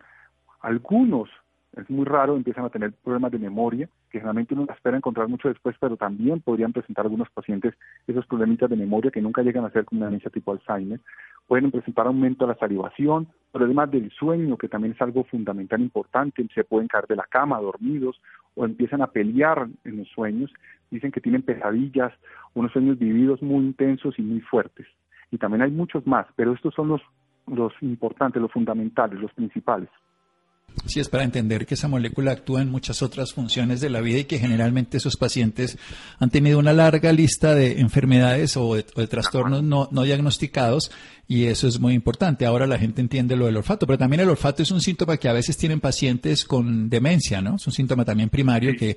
Algunos, 0.60 1.30
es 1.76 1.88
muy 1.88 2.04
raro, 2.04 2.36
empiezan 2.36 2.64
a 2.66 2.70
tener 2.70 2.92
problemas 2.92 3.32
de 3.32 3.38
memoria, 3.38 3.88
que 4.10 4.18
generalmente 4.18 4.54
uno 4.54 4.66
espera 4.70 4.98
encontrar 4.98 5.28
mucho 5.28 5.48
después, 5.48 5.76
pero 5.80 5.96
también 5.96 6.40
podrían 6.40 6.72
presentar 6.72 7.06
algunos 7.06 7.30
pacientes 7.30 7.74
esos 8.06 8.26
problemitas 8.26 8.68
de 8.68 8.76
memoria 8.76 9.10
que 9.10 9.22
nunca 9.22 9.42
llegan 9.42 9.64
a 9.64 9.70
ser 9.70 9.86
como 9.86 10.00
una 10.00 10.06
demencia 10.06 10.30
tipo 10.30 10.52
Alzheimer. 10.52 11.00
Pueden 11.46 11.70
presentar 11.70 12.06
aumento 12.06 12.46
de 12.46 12.52
la 12.52 12.58
salivación, 12.58 13.28
problemas 13.50 13.90
del 13.90 14.10
sueño, 14.10 14.56
que 14.56 14.68
también 14.68 14.92
es 14.92 15.02
algo 15.02 15.24
fundamental 15.24 15.80
importante, 15.80 16.46
se 16.54 16.64
pueden 16.64 16.88
caer 16.88 17.06
de 17.06 17.16
la 17.16 17.24
cama 17.24 17.60
dormidos 17.60 18.20
o 18.54 18.64
empiezan 18.64 19.02
a 19.02 19.08
pelear 19.08 19.68
en 19.84 19.96
los 19.98 20.08
sueños, 20.08 20.52
dicen 20.90 21.10
que 21.12 21.20
tienen 21.20 21.42
pesadillas, 21.42 22.12
unos 22.54 22.72
sueños 22.72 22.98
vividos 22.98 23.42
muy 23.42 23.64
intensos 23.64 24.18
y 24.18 24.22
muy 24.22 24.40
fuertes. 24.40 24.86
Y 25.30 25.38
también 25.38 25.62
hay 25.62 25.70
muchos 25.70 26.06
más, 26.06 26.26
pero 26.36 26.52
estos 26.52 26.74
son 26.74 26.88
los, 26.88 27.02
los 27.46 27.72
importantes, 27.80 28.40
los 28.40 28.52
fundamentales, 28.52 29.20
los 29.20 29.32
principales. 29.32 29.88
Sí, 30.86 31.00
es 31.00 31.08
para 31.08 31.24
entender 31.24 31.66
que 31.66 31.74
esa 31.74 31.88
molécula 31.88 32.32
actúa 32.32 32.60
en 32.60 32.70
muchas 32.70 33.00
otras 33.00 33.32
funciones 33.32 33.80
de 33.80 33.88
la 33.88 34.00
vida 34.00 34.18
y 34.18 34.24
que 34.24 34.38
generalmente 34.38 34.98
esos 34.98 35.16
pacientes 35.16 35.78
han 36.18 36.30
tenido 36.30 36.58
una 36.58 36.72
larga 36.72 37.12
lista 37.12 37.54
de 37.54 37.80
enfermedades 37.80 38.56
o 38.56 38.74
de, 38.74 38.82
trastornos 38.82 39.62
no, 39.62 39.88
no, 39.90 40.02
diagnosticados 40.02 40.90
y 41.26 41.44
eso 41.44 41.68
es 41.68 41.80
muy 41.80 41.94
importante. 41.94 42.44
Ahora 42.44 42.66
la 42.66 42.78
gente 42.78 43.00
entiende 43.00 43.36
lo 43.36 43.46
del 43.46 43.56
olfato, 43.56 43.86
pero 43.86 43.98
también 43.98 44.20
el 44.20 44.28
olfato 44.28 44.62
es 44.62 44.70
un 44.70 44.80
síntoma 44.80 45.16
que 45.16 45.28
a 45.28 45.32
veces 45.32 45.56
tienen 45.56 45.80
pacientes 45.80 46.44
con 46.44 46.90
demencia, 46.90 47.40
¿no? 47.40 47.56
Es 47.56 47.66
un 47.66 47.72
síntoma 47.72 48.04
también 48.04 48.28
primario 48.28 48.76
que 48.76 48.96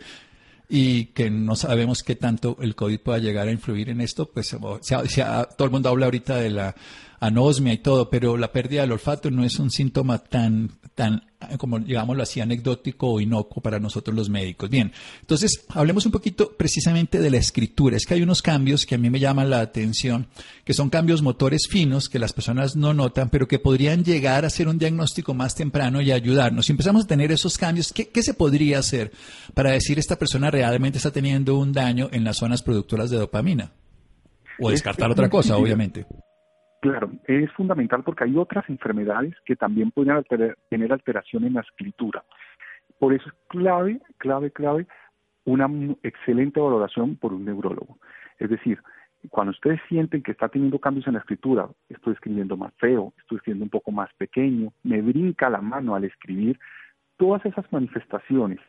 y 0.70 1.06
que 1.06 1.30
no 1.30 1.56
sabemos 1.56 2.04
qué 2.04 2.16
tanto 2.16 2.58
el 2.60 2.76
COVID 2.76 3.00
pueda 3.00 3.20
llegar 3.20 3.48
a 3.48 3.52
influir 3.52 3.90
en 3.90 4.02
esto, 4.02 4.30
pues 4.30 4.50
todo 4.50 5.66
el 5.66 5.72
mundo 5.72 5.90
habla 5.90 6.08
ahorita 6.08 6.36
de 6.38 6.50
la 6.50 6.76
anosmia 7.20 7.74
y 7.74 7.78
todo, 7.80 8.10
pero 8.10 8.38
la 8.38 8.52
pérdida 8.52 8.82
del 8.82 8.92
olfato 8.92 9.32
no 9.32 9.44
es 9.44 9.60
un 9.60 9.72
síntoma 9.72 10.20
tan, 10.20 10.72
tan, 10.94 11.24
como 11.58 11.80
digámoslo 11.80 12.24
así, 12.24 12.42
anecdótico 12.42 13.08
o 13.08 13.20
inocuo 13.20 13.62
para 13.62 13.80
nosotros 13.80 14.16
los 14.16 14.30
médicos. 14.30 14.70
Bien, 14.70 14.92
entonces 15.22 15.66
hablemos 15.70 16.06
un 16.06 16.12
poquito 16.12 16.56
precisamente 16.56 17.20
de 17.20 17.32
la 17.32 17.38
escritura. 17.38 17.98
Es 17.98 18.06
que 18.06 18.14
hay 18.14 18.22
unos 18.22 18.42
cambios 18.42 18.86
que 18.86 18.96
a 18.96 18.98
mí 18.98 19.10
me 19.10 19.20
llaman 19.20 19.50
la 19.50 19.62
atención, 19.62 20.28
que 20.64 20.74
son 20.74 20.90
cambios 20.90 21.22
motores 21.22 21.68
finos 21.68 22.10
que 22.10 22.20
las 22.20 22.34
personas 22.34 22.76
no 22.76 22.94
notan, 22.94 23.30
pero 23.30 23.48
que 23.48 23.60
podrían 23.60 24.04
llegar 24.04 24.46
a 24.46 24.50
ser 24.50 24.68
un 24.68 24.78
diagnóstico 24.78 25.34
más 25.34 25.56
temprano 25.56 26.02
y 26.02 26.12
ayudarnos. 26.12 26.68
Si 26.68 26.72
empezamos 26.72 27.06
a 27.06 27.08
tener 27.08 27.32
esos 27.32 27.58
cambios, 27.58 27.92
¿qué, 27.94 28.10
qué 28.10 28.22
se 28.22 28.34
podría 28.34 28.80
hacer 28.80 29.12
para 29.54 29.72
decir 29.72 29.98
esta 29.98 30.20
persona 30.20 30.52
realmente 30.52 30.98
está 30.98 31.12
teniendo 31.12 31.58
un 31.58 31.74
daño 31.74 32.10
en 32.12 32.24
las 32.24 32.38
zonas 32.38 32.62
productoras 32.62 33.10
de 33.10 33.18
dopamina? 33.18 33.72
O 34.60 34.72
descartar 34.72 35.12
otra 35.12 35.30
cosa, 35.30 35.56
obviamente. 35.58 36.06
Claro, 36.90 37.12
es 37.26 37.52
fundamental 37.52 38.02
porque 38.04 38.24
hay 38.24 38.38
otras 38.38 38.70
enfermedades 38.70 39.36
que 39.46 39.58
también 39.58 39.92
pueden 39.92 40.24
tener 40.70 40.94
alteración 40.94 41.44
en 41.44 41.56
la 41.56 41.62
escritura. 41.62 42.24
Por 42.98 43.14
eso 43.14 43.28
es 43.28 43.36
clave, 43.50 44.00
clave, 44.18 44.52
clave 44.52 44.88
una 45.44 45.70
excelente 46.04 46.62
valoración 46.62 47.18
por 47.18 47.34
un 47.34 47.44
neurólogo. 47.44 47.98
Es 48.40 48.50
decir, 48.50 48.80
cuando 49.30 49.52
ustedes 49.52 49.82
sienten 49.90 50.24
que 50.24 50.32
está 50.32 50.48
teniendo 50.48 50.80
cambios 50.80 51.08
en 51.08 51.16
la 51.16 51.20
escritura, 51.20 51.68
estoy 51.90 52.14
escribiendo 52.14 52.56
más 52.56 52.74
feo, 52.78 53.14
estoy 53.18 53.38
escribiendo 53.38 53.66
un 53.66 53.70
poco 53.70 53.92
más 53.92 54.14
pequeño, 54.14 54.72
me 54.84 55.02
brinca 55.02 55.50
la 55.50 55.60
mano 55.60 55.94
al 55.94 56.06
escribir, 56.06 56.58
todas 57.18 57.46
esas 57.46 57.70
manifestaciones 57.74 58.60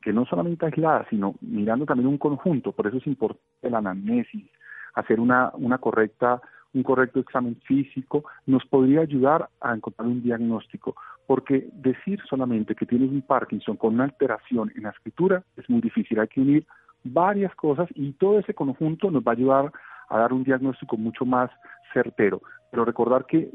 que 0.00 0.12
no 0.12 0.26
solamente 0.26 0.66
aisladas, 0.66 1.08
sino 1.10 1.34
mirando 1.40 1.86
también 1.86 2.06
un 2.06 2.18
conjunto, 2.18 2.70
por 2.70 2.86
eso 2.86 2.98
es 2.98 3.06
importante 3.08 3.70
la 3.70 3.78
anamnesis, 3.78 4.48
hacer 4.94 5.18
una, 5.18 5.50
una 5.54 5.78
correcta 5.78 6.40
un 6.74 6.82
correcto 6.82 7.20
examen 7.20 7.56
físico, 7.64 8.24
nos 8.46 8.64
podría 8.66 9.00
ayudar 9.00 9.48
a 9.60 9.74
encontrar 9.74 10.08
un 10.08 10.22
diagnóstico, 10.22 10.94
porque 11.26 11.68
decir 11.72 12.20
solamente 12.28 12.74
que 12.74 12.86
tienes 12.86 13.10
un 13.10 13.22
Parkinson 13.22 13.76
con 13.76 13.94
una 13.94 14.04
alteración 14.04 14.72
en 14.76 14.82
la 14.82 14.90
escritura 14.90 15.42
es 15.56 15.68
muy 15.70 15.80
difícil, 15.80 16.18
hay 16.18 16.28
que 16.28 16.40
unir 16.40 16.66
varias 17.04 17.54
cosas 17.54 17.88
y 17.94 18.12
todo 18.12 18.38
ese 18.38 18.54
conjunto 18.54 19.10
nos 19.10 19.22
va 19.22 19.32
a 19.32 19.34
ayudar 19.34 19.72
a 20.08 20.18
dar 20.18 20.32
un 20.32 20.44
diagnóstico 20.44 20.96
mucho 20.96 21.24
más 21.24 21.50
certero. 21.92 22.42
Pero 22.70 22.84
recordar 22.84 23.26
que 23.26 23.50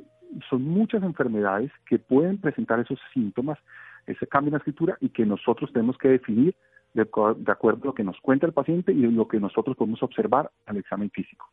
son 0.49 0.63
muchas 0.63 1.03
enfermedades 1.03 1.71
que 1.85 1.99
pueden 1.99 2.37
presentar 2.37 2.79
esos 2.79 2.99
síntomas, 3.13 3.57
ese 4.05 4.27
cambio 4.27 4.49
en 4.49 4.53
la 4.53 4.57
escritura 4.59 4.97
y 5.01 5.09
que 5.09 5.25
nosotros 5.25 5.71
tenemos 5.73 5.97
que 5.97 6.09
definir 6.09 6.55
de, 6.93 7.07
de 7.37 7.51
acuerdo 7.51 7.83
a 7.83 7.85
lo 7.87 7.93
que 7.93 8.03
nos 8.03 8.19
cuenta 8.21 8.45
el 8.45 8.53
paciente 8.53 8.91
y 8.91 9.01
lo 9.01 9.27
que 9.27 9.39
nosotros 9.39 9.75
podemos 9.75 10.01
observar 10.03 10.49
al 10.65 10.77
examen 10.77 11.09
físico. 11.09 11.49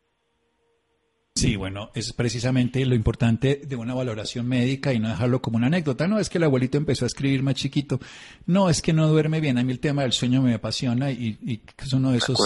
Sí, 1.37 1.55
bueno, 1.55 1.91
es 1.95 2.15
precisamente 2.15 2.85
lo 2.87 2.95
importante 2.95 3.61
de 3.67 3.77
una 3.77 3.93
valoración 3.93 4.49
médica 4.49 4.95
y 4.95 4.99
no 4.99 5.11
dejarlo 5.11 5.43
como 5.43 5.59
una 5.59 5.67
anécdota. 5.67 6.09
No 6.09 6.19
es 6.19 6.31
que 6.31 6.39
el 6.39 6.45
abuelito 6.45 6.79
empezó 6.79 7.05
a 7.05 7.09
escribir 7.09 7.43
más 7.43 7.57
chiquito. 7.57 8.01
No, 8.47 8.71
es 8.71 8.81
que 8.81 8.95
no 8.95 9.07
duerme 9.07 9.41
bien. 9.41 9.59
A 9.59 9.63
mí 9.63 9.71
el 9.71 9.79
tema 9.79 10.01
del 10.01 10.13
sueño 10.13 10.41
me 10.41 10.55
apasiona 10.55 11.11
y, 11.11 11.39
y 11.45 11.61
es 11.77 11.93
uno 11.93 12.13
de 12.13 12.19
esos 12.19 12.39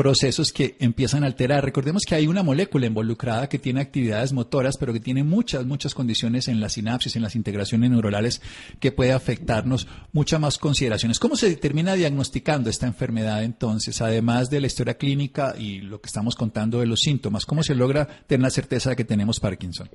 procesos 0.00 0.50
que 0.50 0.76
empiezan 0.80 1.24
a 1.24 1.26
alterar. 1.26 1.62
Recordemos 1.62 2.04
que 2.08 2.14
hay 2.14 2.26
una 2.26 2.42
molécula 2.42 2.86
involucrada 2.86 3.50
que 3.50 3.58
tiene 3.58 3.82
actividades 3.82 4.32
motoras, 4.32 4.78
pero 4.78 4.94
que 4.94 5.00
tiene 5.00 5.24
muchas, 5.24 5.66
muchas 5.66 5.94
condiciones 5.94 6.48
en 6.48 6.58
la 6.58 6.70
sinapsis, 6.70 7.16
en 7.16 7.22
las 7.22 7.36
integraciones 7.36 7.90
neuronales, 7.90 8.40
que 8.80 8.92
puede 8.92 9.12
afectarnos 9.12 9.86
muchas 10.14 10.40
más 10.40 10.56
consideraciones. 10.56 11.18
¿Cómo 11.20 11.36
se 11.36 11.54
termina 11.54 11.92
diagnosticando 11.92 12.70
esta 12.70 12.86
enfermedad 12.86 13.44
entonces, 13.44 14.00
además 14.00 14.48
de 14.48 14.62
la 14.62 14.68
historia 14.68 14.94
clínica 14.94 15.52
y 15.58 15.82
lo 15.82 16.00
que 16.00 16.06
estamos 16.06 16.34
contando 16.34 16.80
de 16.80 16.86
los 16.86 17.00
síntomas? 17.00 17.44
¿Cómo 17.44 17.62
se 17.62 17.74
logra 17.74 18.06
tener 18.26 18.44
la 18.44 18.50
certeza 18.50 18.88
de 18.88 18.96
que 18.96 19.04
tenemos 19.04 19.38
Parkinson? 19.38 19.90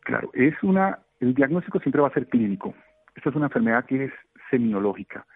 Claro, 0.00 0.30
es 0.32 0.54
una, 0.62 0.98
el 1.20 1.34
diagnóstico 1.34 1.78
siempre 1.80 2.00
va 2.00 2.08
a 2.08 2.14
ser 2.14 2.26
clínico. 2.26 2.74
Esta 3.14 3.28
es 3.28 3.36
una 3.36 3.48
enfermedad 3.48 3.84
que 3.84 4.06
es 4.06 4.12
semiológica. 4.50 5.26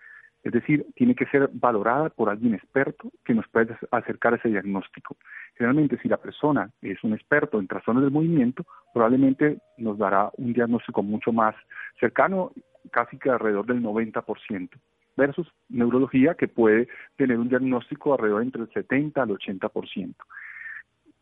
Es 0.47 0.53
decir, 0.53 0.87
tiene 0.95 1.17
que 1.17 1.27
ser 1.27 1.51
valorada 1.53 2.09
por 2.09 2.31
alguien 2.31 2.55
experto 2.55 3.11
que 3.25 3.35
nos 3.35 3.49
pueda 3.49 3.77
acercar 3.91 4.33
a 4.33 4.37
ese 4.37 4.49
diagnóstico. 4.49 5.17
Generalmente, 5.57 5.99
si 6.01 6.09
la 6.09 6.19
persona 6.19 6.71
es 6.83 7.03
un 7.03 7.15
experto 7.15 7.59
en 7.59 7.67
trastornos 7.67 8.05
del 8.05 8.13
movimiento, 8.13 8.65
probablemente 8.95 9.59
nos 9.77 9.99
dará 9.99 10.31
un 10.37 10.53
diagnóstico 10.53 11.03
mucho 11.03 11.33
más 11.33 11.57
cercano, 11.99 12.53
casi 12.93 13.19
que 13.19 13.29
alrededor 13.29 13.67
del 13.67 13.83
90%, 13.83 14.71
versus 15.17 15.53
neurología 15.69 16.37
que 16.37 16.47
puede 16.47 16.87
tener 17.17 17.41
un 17.41 17.49
diagnóstico 17.49 18.13
alrededor 18.13 18.43
entre 18.43 18.63
el 18.63 18.73
70 18.73 19.21
al 19.21 19.31
80%. 19.31 20.15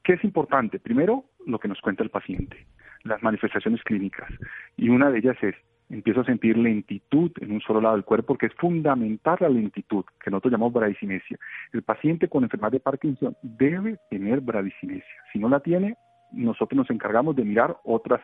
¿Qué 0.02 0.12
es 0.12 0.24
importante? 0.24 0.78
Primero, 0.78 1.24
lo 1.46 1.58
que 1.58 1.68
nos 1.68 1.80
cuenta 1.80 2.02
el 2.02 2.10
paciente, 2.10 2.66
las 3.04 3.22
manifestaciones 3.22 3.82
clínicas. 3.84 4.28
Y 4.76 4.90
una 4.90 5.10
de 5.10 5.20
ellas 5.20 5.38
es 5.40 5.54
empiezo 5.90 6.20
a 6.20 6.24
sentir 6.24 6.56
lentitud 6.56 7.30
en 7.40 7.52
un 7.52 7.60
solo 7.60 7.80
lado 7.80 7.94
del 7.94 8.04
cuerpo, 8.04 8.28
porque 8.28 8.46
es 8.46 8.54
fundamental 8.54 9.36
la 9.40 9.48
lentitud, 9.48 10.04
que 10.22 10.30
nosotros 10.30 10.52
llamamos 10.52 10.72
bradicinesia. 10.72 11.38
El 11.72 11.82
paciente 11.82 12.28
con 12.28 12.44
enfermedad 12.44 12.72
de 12.72 12.80
Parkinson 12.80 13.36
debe 13.42 13.98
tener 14.10 14.40
bradicinesia. 14.40 15.22
Si 15.32 15.38
no 15.38 15.48
la 15.48 15.60
tiene, 15.60 15.96
nosotros 16.32 16.76
nos 16.76 16.90
encargamos 16.90 17.36
de 17.36 17.44
mirar 17.44 17.76
otras 17.84 18.20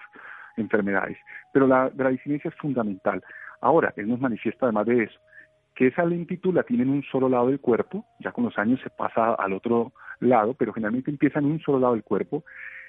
enfermedades. 0.56 1.18
Pero 1.52 1.66
la 1.66 1.88
bradicinesia 1.88 2.50
es 2.50 2.56
fundamental. 2.56 3.22
Ahora, 3.60 3.92
él 3.96 4.08
nos 4.08 4.20
manifiesta 4.20 4.66
además 4.66 4.86
de 4.86 5.04
eso, 5.04 5.20
que 5.74 5.88
esa 5.88 6.04
lentitud 6.04 6.54
la 6.54 6.62
tiene 6.62 6.82
en 6.82 6.90
un 6.90 7.02
solo 7.04 7.28
lado 7.28 7.48
del 7.48 7.60
cuerpo, 7.60 8.04
ya 8.18 8.32
con 8.32 8.44
los 8.44 8.58
años 8.58 8.80
se 8.82 8.90
pasa 8.90 9.34
al 9.34 9.52
otro 9.52 9.92
lado, 10.18 10.54
pero 10.54 10.72
generalmente 10.72 11.10
empieza 11.10 11.38
en 11.38 11.46
un 11.46 11.60
solo 11.60 11.78
lado 11.78 11.94
del 11.94 12.02
cuerpo, 12.02 12.44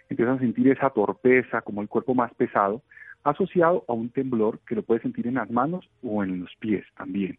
empiezan 0.10 0.36
a 0.36 0.40
sentir 0.40 0.68
esa 0.70 0.90
torpeza, 0.90 1.62
como 1.62 1.82
el 1.82 1.88
cuerpo 1.88 2.14
más 2.14 2.34
pesado, 2.34 2.82
asociado 3.24 3.86
a 3.88 3.94
un 3.94 4.10
temblor 4.10 4.60
que 4.68 4.76
lo 4.76 4.84
puede 4.84 5.02
sentir 5.02 5.28
en 5.28 5.36
las 5.36 5.50
manos 5.50 5.90
o 6.04 6.24
en 6.24 6.42
los 6.42 6.56
pies 6.60 6.86
también. 6.96 7.38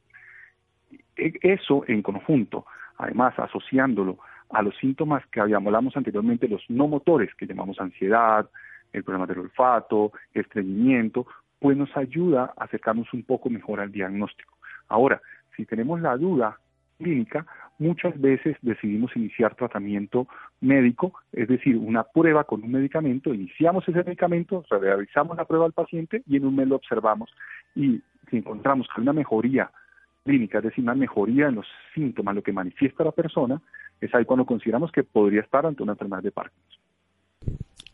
E, 1.17 1.33
eso 1.43 1.85
en 1.87 2.03
conjunto, 2.03 2.67
además 2.97 3.39
asociándolo 3.39 4.19
a 4.51 4.63
los 4.63 4.77
síntomas 4.77 5.27
que 5.27 5.41
hablamos 5.41 5.97
anteriormente, 5.97 6.49
los 6.49 6.63
no 6.69 6.87
motores, 6.87 7.35
que 7.35 7.47
llamamos 7.47 7.81
ansiedad, 7.81 8.49
el 8.93 9.05
problema 9.05 9.27
del 9.27 9.39
olfato, 9.39 10.13
estreñimiento, 10.35 11.27
pues 11.59 11.77
nos 11.77 11.97
ayuda 11.97 12.53
a 12.57 12.65
acercarnos 12.65 13.13
un 13.15 13.23
poco 13.23 13.49
mejor 13.49 13.81
al 13.81 13.91
diagnóstico. 13.91 14.59
Ahora, 14.89 15.23
si 15.57 15.65
tenemos 15.65 16.01
la 16.01 16.17
duda 16.17 16.59
clínica, 16.99 17.47
muchas 17.79 18.19
veces 18.21 18.57
decidimos 18.63 19.15
iniciar 19.17 19.55
tratamiento 19.55 20.27
médico, 20.61 21.13
es 21.33 21.49
decir, 21.49 21.77
una 21.77 22.05
prueba 22.05 22.45
con 22.45 22.63
un 22.63 22.73
medicamento, 22.73 23.35
iniciamos 23.35 23.89
ese 23.89 24.05
medicamento, 24.05 24.65
realizamos 24.71 25.37
la 25.37 25.45
prueba 25.45 25.67
al 25.67 25.73
paciente 25.73 26.23
y 26.27 26.37
en 26.37 26.47
un 26.47 26.57
mes 26.57 26.69
lo 26.69 26.77
observamos. 26.77 27.31
Y 27.75 28.01
si 28.31 28.37
encontramos 28.37 28.87
que 28.87 28.95
hay 29.01 29.03
una 29.03 29.13
mejoría 29.13 29.71
clínica, 30.25 30.59
es 30.59 30.65
decir, 30.65 30.85
una 30.85 30.95
mejoría 30.95 31.49
en 31.49 31.57
los 31.57 31.67
síntomas, 31.95 32.35
lo 32.35 32.43
que 32.43 32.53
manifiesta 32.53 33.05
la 33.05 33.13
persona, 33.13 33.61
es 34.01 34.15
ahí 34.15 34.25
cuando 34.25 34.47
consideramos 34.47 34.93
que 34.93 35.03
podría 35.03 35.41
estar 35.41 35.67
ante 35.67 35.83
una 35.83 35.93
enfermedad 35.93 36.23
de 36.23 36.33
Parkinson. 36.33 36.81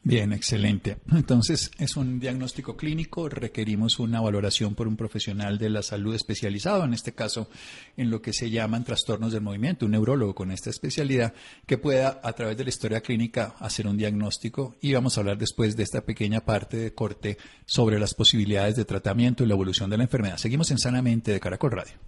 Bien, 0.08 0.32
excelente. 0.32 0.96
Entonces, 1.12 1.70
es 1.78 1.94
un 1.98 2.18
diagnóstico 2.18 2.78
clínico, 2.78 3.28
requerimos 3.28 3.98
una 3.98 4.22
valoración 4.22 4.74
por 4.74 4.88
un 4.88 4.96
profesional 4.96 5.58
de 5.58 5.68
la 5.68 5.82
salud 5.82 6.14
especializado, 6.14 6.82
en 6.84 6.94
este 6.94 7.12
caso 7.12 7.50
en 7.94 8.08
lo 8.08 8.22
que 8.22 8.32
se 8.32 8.48
llaman 8.48 8.84
trastornos 8.84 9.34
del 9.34 9.42
movimiento, 9.42 9.84
un 9.84 9.92
neurólogo 9.92 10.34
con 10.34 10.50
esta 10.50 10.70
especialidad 10.70 11.34
que 11.66 11.76
pueda 11.76 12.22
a 12.22 12.32
través 12.32 12.56
de 12.56 12.64
la 12.64 12.70
historia 12.70 13.02
clínica 13.02 13.54
hacer 13.58 13.86
un 13.86 13.98
diagnóstico 13.98 14.76
y 14.80 14.94
vamos 14.94 15.18
a 15.18 15.20
hablar 15.20 15.36
después 15.36 15.76
de 15.76 15.82
esta 15.82 16.00
pequeña 16.00 16.40
parte 16.40 16.78
de 16.78 16.94
corte 16.94 17.36
sobre 17.66 17.98
las 17.98 18.14
posibilidades 18.14 18.76
de 18.76 18.86
tratamiento 18.86 19.44
y 19.44 19.46
la 19.46 19.52
evolución 19.52 19.90
de 19.90 19.98
la 19.98 20.04
enfermedad. 20.04 20.38
Seguimos 20.38 20.70
en 20.70 20.78
Sanamente 20.78 21.32
de 21.32 21.40
Caracol 21.40 21.72
Radio. 21.72 21.98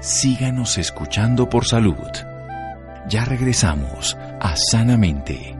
Síganos 0.00 0.78
escuchando 0.78 1.48
por 1.48 1.66
salud. 1.66 1.96
Ya 3.08 3.24
regresamos 3.24 4.16
a 4.40 4.54
Sanamente. 4.54 5.59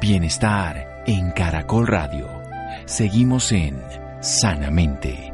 Bienestar 0.00 1.04
en 1.06 1.30
Caracol 1.32 1.86
Radio. 1.86 2.26
Seguimos 2.86 3.52
en 3.52 3.78
Sanamente. 4.22 5.30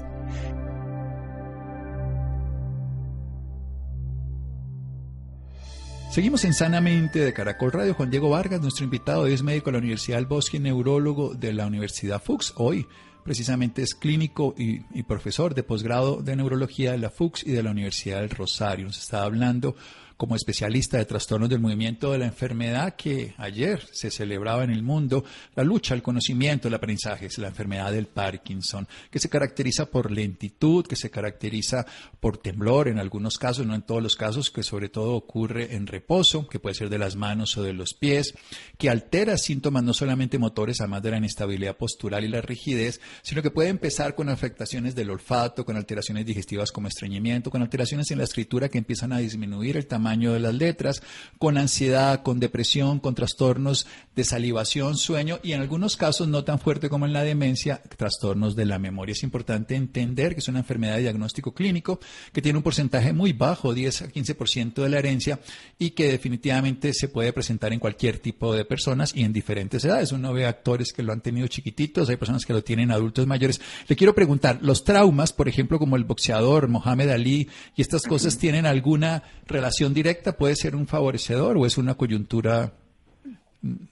Seguimos 6.10 6.44
en 6.44 6.52
Sanamente 6.52 7.20
de 7.20 7.32
Caracol 7.32 7.70
Radio. 7.70 7.94
Juan 7.94 8.10
Diego 8.10 8.28
Vargas, 8.30 8.60
nuestro 8.60 8.82
invitado, 8.82 9.28
es 9.28 9.44
médico 9.44 9.66
de 9.66 9.74
la 9.74 9.78
Universidad 9.78 10.16
del 10.16 10.26
Bosque, 10.26 10.58
neurólogo 10.58 11.34
de 11.34 11.52
la 11.52 11.68
Universidad 11.68 12.20
Fuchs. 12.20 12.52
Hoy 12.56 12.88
precisamente 13.22 13.82
es 13.82 13.94
clínico 13.94 14.52
y, 14.58 14.80
profesor 15.04 15.54
de 15.54 15.62
posgrado 15.62 16.22
de 16.22 16.34
neurología 16.34 16.90
de 16.90 16.98
la 16.98 17.10
Fuchs 17.10 17.46
y 17.46 17.52
de 17.52 17.62
la 17.62 17.70
Universidad 17.70 18.20
del 18.20 18.30
Rosario. 18.30 18.86
Nos 18.86 18.98
está 18.98 19.22
hablando 19.22 19.76
como 20.16 20.34
especialista 20.34 20.96
de 20.96 21.04
trastornos 21.04 21.50
del 21.50 21.60
movimiento 21.60 22.12
de 22.12 22.18
la 22.18 22.26
enfermedad 22.26 22.96
que 22.96 23.34
ayer 23.36 23.86
se 23.92 24.10
celebraba 24.10 24.64
en 24.64 24.70
el 24.70 24.82
mundo, 24.82 25.24
la 25.54 25.62
lucha, 25.62 25.94
el 25.94 26.02
conocimiento, 26.02 26.68
el 26.68 26.74
aprendizaje, 26.74 27.26
es 27.26 27.38
la 27.38 27.48
enfermedad 27.48 27.92
del 27.92 28.06
Parkinson, 28.06 28.88
que 29.10 29.18
se 29.18 29.28
caracteriza 29.28 29.86
por 29.86 30.10
lentitud, 30.10 30.86
que 30.86 30.96
se 30.96 31.10
caracteriza 31.10 31.84
por 32.18 32.38
temblor 32.38 32.88
en 32.88 32.98
algunos 32.98 33.36
casos, 33.36 33.66
no 33.66 33.74
en 33.74 33.82
todos 33.82 34.02
los 34.02 34.16
casos, 34.16 34.50
que 34.50 34.62
sobre 34.62 34.88
todo 34.88 35.14
ocurre 35.14 35.74
en 35.74 35.86
reposo, 35.86 36.48
que 36.48 36.60
puede 36.60 36.74
ser 36.74 36.88
de 36.88 36.98
las 36.98 37.14
manos 37.14 37.56
o 37.58 37.62
de 37.62 37.74
los 37.74 37.92
pies, 37.92 38.34
que 38.78 38.88
altera 38.88 39.36
síntomas 39.36 39.82
no 39.82 39.92
solamente 39.92 40.38
motores, 40.38 40.80
además 40.80 41.02
de 41.02 41.10
la 41.10 41.18
inestabilidad 41.18 41.76
postural 41.76 42.24
y 42.24 42.28
la 42.28 42.40
rigidez, 42.40 43.00
sino 43.22 43.42
que 43.42 43.50
puede 43.50 43.68
empezar 43.68 44.14
con 44.14 44.30
afectaciones 44.30 44.94
del 44.94 45.10
olfato, 45.10 45.66
con 45.66 45.76
alteraciones 45.76 46.24
digestivas 46.24 46.72
como 46.72 46.88
estreñimiento, 46.88 47.50
con 47.50 47.60
alteraciones 47.60 48.10
en 48.10 48.18
la 48.18 48.24
escritura 48.24 48.70
que 48.70 48.78
empiezan 48.78 49.12
a 49.12 49.18
disminuir 49.18 49.76
el 49.76 49.86
tamaño 49.86 50.05
de 50.06 50.40
las 50.40 50.54
letras, 50.54 51.02
con 51.38 51.58
ansiedad, 51.58 52.22
con 52.22 52.40
depresión, 52.40 53.00
con 53.00 53.14
trastornos 53.14 53.86
de 54.14 54.24
salivación, 54.24 54.96
sueño 54.96 55.38
y 55.42 55.52
en 55.52 55.60
algunos 55.60 55.96
casos 55.96 56.28
no 56.28 56.42
tan 56.42 56.58
fuerte 56.58 56.88
como 56.88 57.04
en 57.04 57.12
la 57.12 57.22
demencia, 57.22 57.82
trastornos 57.96 58.56
de 58.56 58.64
la 58.64 58.78
memoria. 58.78 59.12
Es 59.12 59.22
importante 59.22 59.74
entender 59.74 60.34
que 60.34 60.40
es 60.40 60.48
una 60.48 60.60
enfermedad 60.60 60.96
de 60.96 61.02
diagnóstico 61.02 61.52
clínico 61.52 62.00
que 62.32 62.40
tiene 62.40 62.56
un 62.56 62.62
porcentaje 62.62 63.12
muy 63.12 63.32
bajo, 63.32 63.74
10 63.74 64.02
a 64.02 64.08
15% 64.08 64.74
de 64.74 64.88
la 64.88 64.98
herencia 64.98 65.38
y 65.78 65.90
que 65.90 66.10
definitivamente 66.10 66.94
se 66.94 67.08
puede 67.08 67.32
presentar 67.32 67.72
en 67.72 67.78
cualquier 67.78 68.18
tipo 68.18 68.54
de 68.54 68.64
personas 68.64 69.14
y 69.14 69.22
en 69.22 69.32
diferentes 69.32 69.84
edades. 69.84 70.12
Uno 70.12 70.32
ve 70.32 70.46
actores 70.46 70.92
que 70.92 71.02
lo 71.02 71.12
han 71.12 71.20
tenido 71.20 71.46
chiquititos, 71.48 72.08
hay 72.08 72.16
personas 72.16 72.46
que 72.46 72.54
lo 72.54 72.64
tienen 72.64 72.90
adultos 72.90 73.26
mayores. 73.26 73.60
Le 73.86 73.96
quiero 73.96 74.14
preguntar, 74.14 74.58
¿los 74.62 74.84
traumas, 74.84 75.32
por 75.32 75.48
ejemplo, 75.48 75.78
como 75.78 75.96
el 75.96 76.04
boxeador 76.04 76.68
Mohamed 76.68 77.10
Ali 77.10 77.48
y 77.74 77.82
estas 77.82 78.04
cosas, 78.04 78.38
tienen 78.46 78.64
alguna 78.64 79.22
relación 79.46 79.92
directa? 79.96 80.36
¿Puede 80.36 80.54
ser 80.54 80.76
un 80.76 80.86
favorecedor 80.86 81.56
o 81.56 81.64
es 81.64 81.78
una 81.78 81.94
coyuntura 81.94 82.70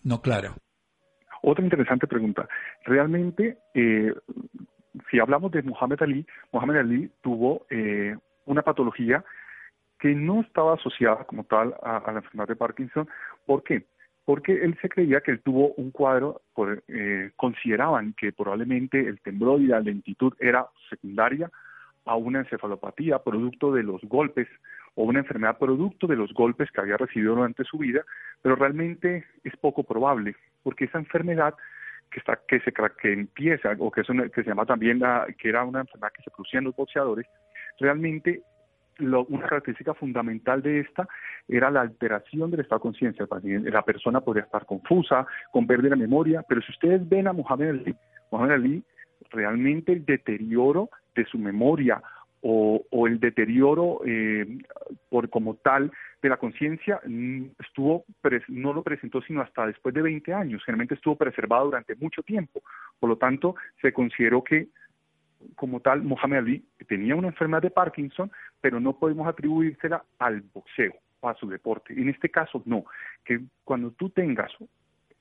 no 0.05 0.21
clara? 0.21 0.55
Otra 1.43 1.65
interesante 1.65 2.07
pregunta. 2.07 2.47
Realmente, 2.85 3.57
eh, 3.75 4.13
si 5.11 5.19
hablamos 5.19 5.51
de 5.53 5.63
Mohamed 5.63 6.03
Ali, 6.03 6.27
Mohamed 6.53 6.77
Ali 6.77 7.11
tuvo 7.23 7.67
eh, 7.71 8.15
una 8.45 8.63
patología 8.63 9.25
que 9.99 10.15
no 10.15 10.43
estaba 10.43 10.75
asociada 10.75 11.25
como 11.25 11.45
tal 11.45 11.75
a, 11.83 12.03
la 12.13 12.19
enfermedad 12.19 12.49
de 12.49 12.57
Parkinson. 12.57 13.09
¿Por 13.47 13.63
qué? 13.63 13.87
Porque 14.27 14.53
él 14.63 14.77
se 14.83 14.89
creía 14.89 15.23
que 15.23 15.31
él 15.33 15.41
tuvo 15.41 15.73
un 15.75 15.91
cuadro, 15.91 16.43
eh, 16.89 17.31
consideraban 17.37 18.15
que 18.15 18.33
probablemente 18.33 19.01
el 19.01 19.21
temblor 19.21 19.61
y 19.63 19.67
la 19.67 19.81
lentitud 19.81 20.35
era 20.39 20.67
secundaria 20.91 21.51
a 22.05 22.17
una 22.17 22.41
encefalopatía 22.41 23.19
producto 23.21 23.73
de 23.73 23.83
los 23.83 24.03
golpes 24.03 24.49
o 24.95 25.05
una 25.05 25.21
enfermedad 25.21 25.59
producto 25.59 26.07
de 26.07 26.17
los 26.17 26.33
golpes 26.33 26.71
que 26.71 26.81
había 26.81 26.97
recibido 26.97 27.35
durante 27.35 27.65
su 27.65 27.79
vida, 27.79 28.03
pero 28.43 28.57
realmente 28.57 29.25
es 29.43 29.57
poco 29.57 29.83
probable, 29.83 30.37
porque 30.63 30.85
esa 30.85 30.99
enfermedad 30.99 31.55
que 32.11 32.21
está 32.21 32.39
que 32.47 32.61
se 32.61 32.73
que 32.73 33.13
empieza 33.13 33.75
o 33.79 33.91
que 33.91 34.03
es 34.03 34.07
que 34.07 34.43
se 34.43 34.49
llama 34.49 34.67
también 34.67 35.01
la, 35.01 35.27
que 35.37 35.49
era 35.49 35.65
una 35.65 35.81
enfermedad 35.81 36.13
que 36.13 36.23
se 36.23 36.31
producía 36.31 36.59
en 36.59 36.67
los 36.67 36.77
boxeadores, 36.77 37.27
realmente 37.81 38.43
una 39.01 39.49
característica 39.49 39.95
fundamental 39.95 40.63
de 40.63 40.81
esta 40.81 41.09
era 41.49 41.71
la 41.71 41.81
alteración 41.81 42.51
del 42.51 42.61
estado 42.61 42.79
de 42.79 42.83
conciencia. 42.83 43.27
La 43.43 43.83
persona 43.83 44.21
podría 44.21 44.45
estar 44.45 44.65
confusa, 44.67 45.27
con 45.51 45.67
pérdida 45.67 45.91
de 45.91 45.97
memoria, 45.97 46.45
pero 46.49 46.63
si 46.63 46.71
ustedes 46.71 47.09
ven 47.09 47.27
a 47.27 47.33
Mohamed 47.33 47.71
Ali, 47.71 47.97
Mohamed 48.31 48.53
Ali, 48.53 48.85
realmente 49.31 49.93
el 49.93 50.05
deterioro 50.05 50.91
de 51.15 51.25
su 51.25 51.39
memoria 51.39 52.01
o, 52.47 53.07
el 53.07 53.19
deterioro 53.21 54.03
eh, 54.05 54.47
por 55.09 55.31
como 55.31 55.55
tal 55.57 55.91
de 56.23 56.29
la 56.29 56.37
conciencia 56.37 57.01
mm, 57.07 57.45
estuvo 57.59 58.05
no 58.49 58.75
lo 58.75 58.83
presentó 58.83 59.23
sino 59.23 59.41
hasta 59.41 59.67
después 59.67 59.95
de 59.95 60.03
20 60.03 60.33
años. 60.35 60.63
Generalmente 60.63 60.95
estuvo 60.95 61.17
preservado 61.17 61.67
durante 61.67 61.97
mucho 61.97 62.23
tiempo. 62.23 62.61
Por 63.01 63.09
lo 63.09 63.17
tanto 63.17 63.57
se 63.81 63.95
consideró 63.95 64.45
que 64.45 64.69
como 65.57 65.81
tal 65.81 66.03
Mohamed 66.03 66.39
Ali 66.39 66.65
tenía 66.87 67.17
una 67.17 67.29
enfermedad 67.29 67.63
de 67.63 67.71
Parkinson 67.71 68.31
pero 68.61 68.79
no 68.79 68.99
podemos 68.99 69.27
atribuírsela 69.27 70.05
al 70.19 70.43
boxeo 70.43 70.93
a 71.23 71.33
su 71.35 71.49
deporte. 71.49 71.95
En 71.95 72.11
este 72.11 72.29
caso 72.29 72.63
no. 72.67 72.85
Que 73.25 73.41
cuando 73.65 73.91
tú 73.93 74.11
tengas 74.11 74.53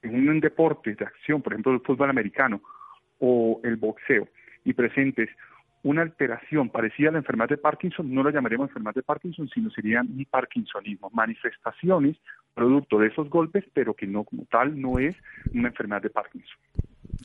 en 0.02 0.28
un 0.28 0.42
deporte 0.42 0.94
de 0.94 1.06
acción 1.06 1.42
por 1.42 1.54
ejemplo 1.54 1.72
el 1.72 1.80
fútbol 1.80 2.10
americano 2.10 2.62
o 3.20 3.62
el 3.64 3.78
boxeo 3.78 4.28
y 4.66 4.74
presentes 4.74 5.30
una 5.84 6.02
alteración 6.02 6.70
parecida 6.70 7.10
a 7.10 7.12
la 7.12 7.18
enfermedad 7.20 7.50
de 7.50 7.58
Parkinson, 7.58 8.14
no 8.14 8.24
lo 8.24 8.32
llamaríamos 8.32 8.70
enfermedad 8.70 8.96
de 8.96 9.04
Parkinson, 9.04 9.50
sino 9.54 9.70
serían 9.70 10.08
un 10.08 10.26
parkinsonismo, 10.26 11.10
manifestaciones 11.14 12.18
producto 12.54 13.00
de 13.00 13.08
esos 13.08 13.30
golpes, 13.30 13.66
pero 13.74 13.94
que 13.94 14.08
no 14.08 14.24
como 14.24 14.46
tal 14.46 14.80
no 14.80 15.00
es 15.00 15.16
una 15.54 15.70
enfermedad 15.70 16.02
de 16.02 16.10
Parkinson. 16.10 16.58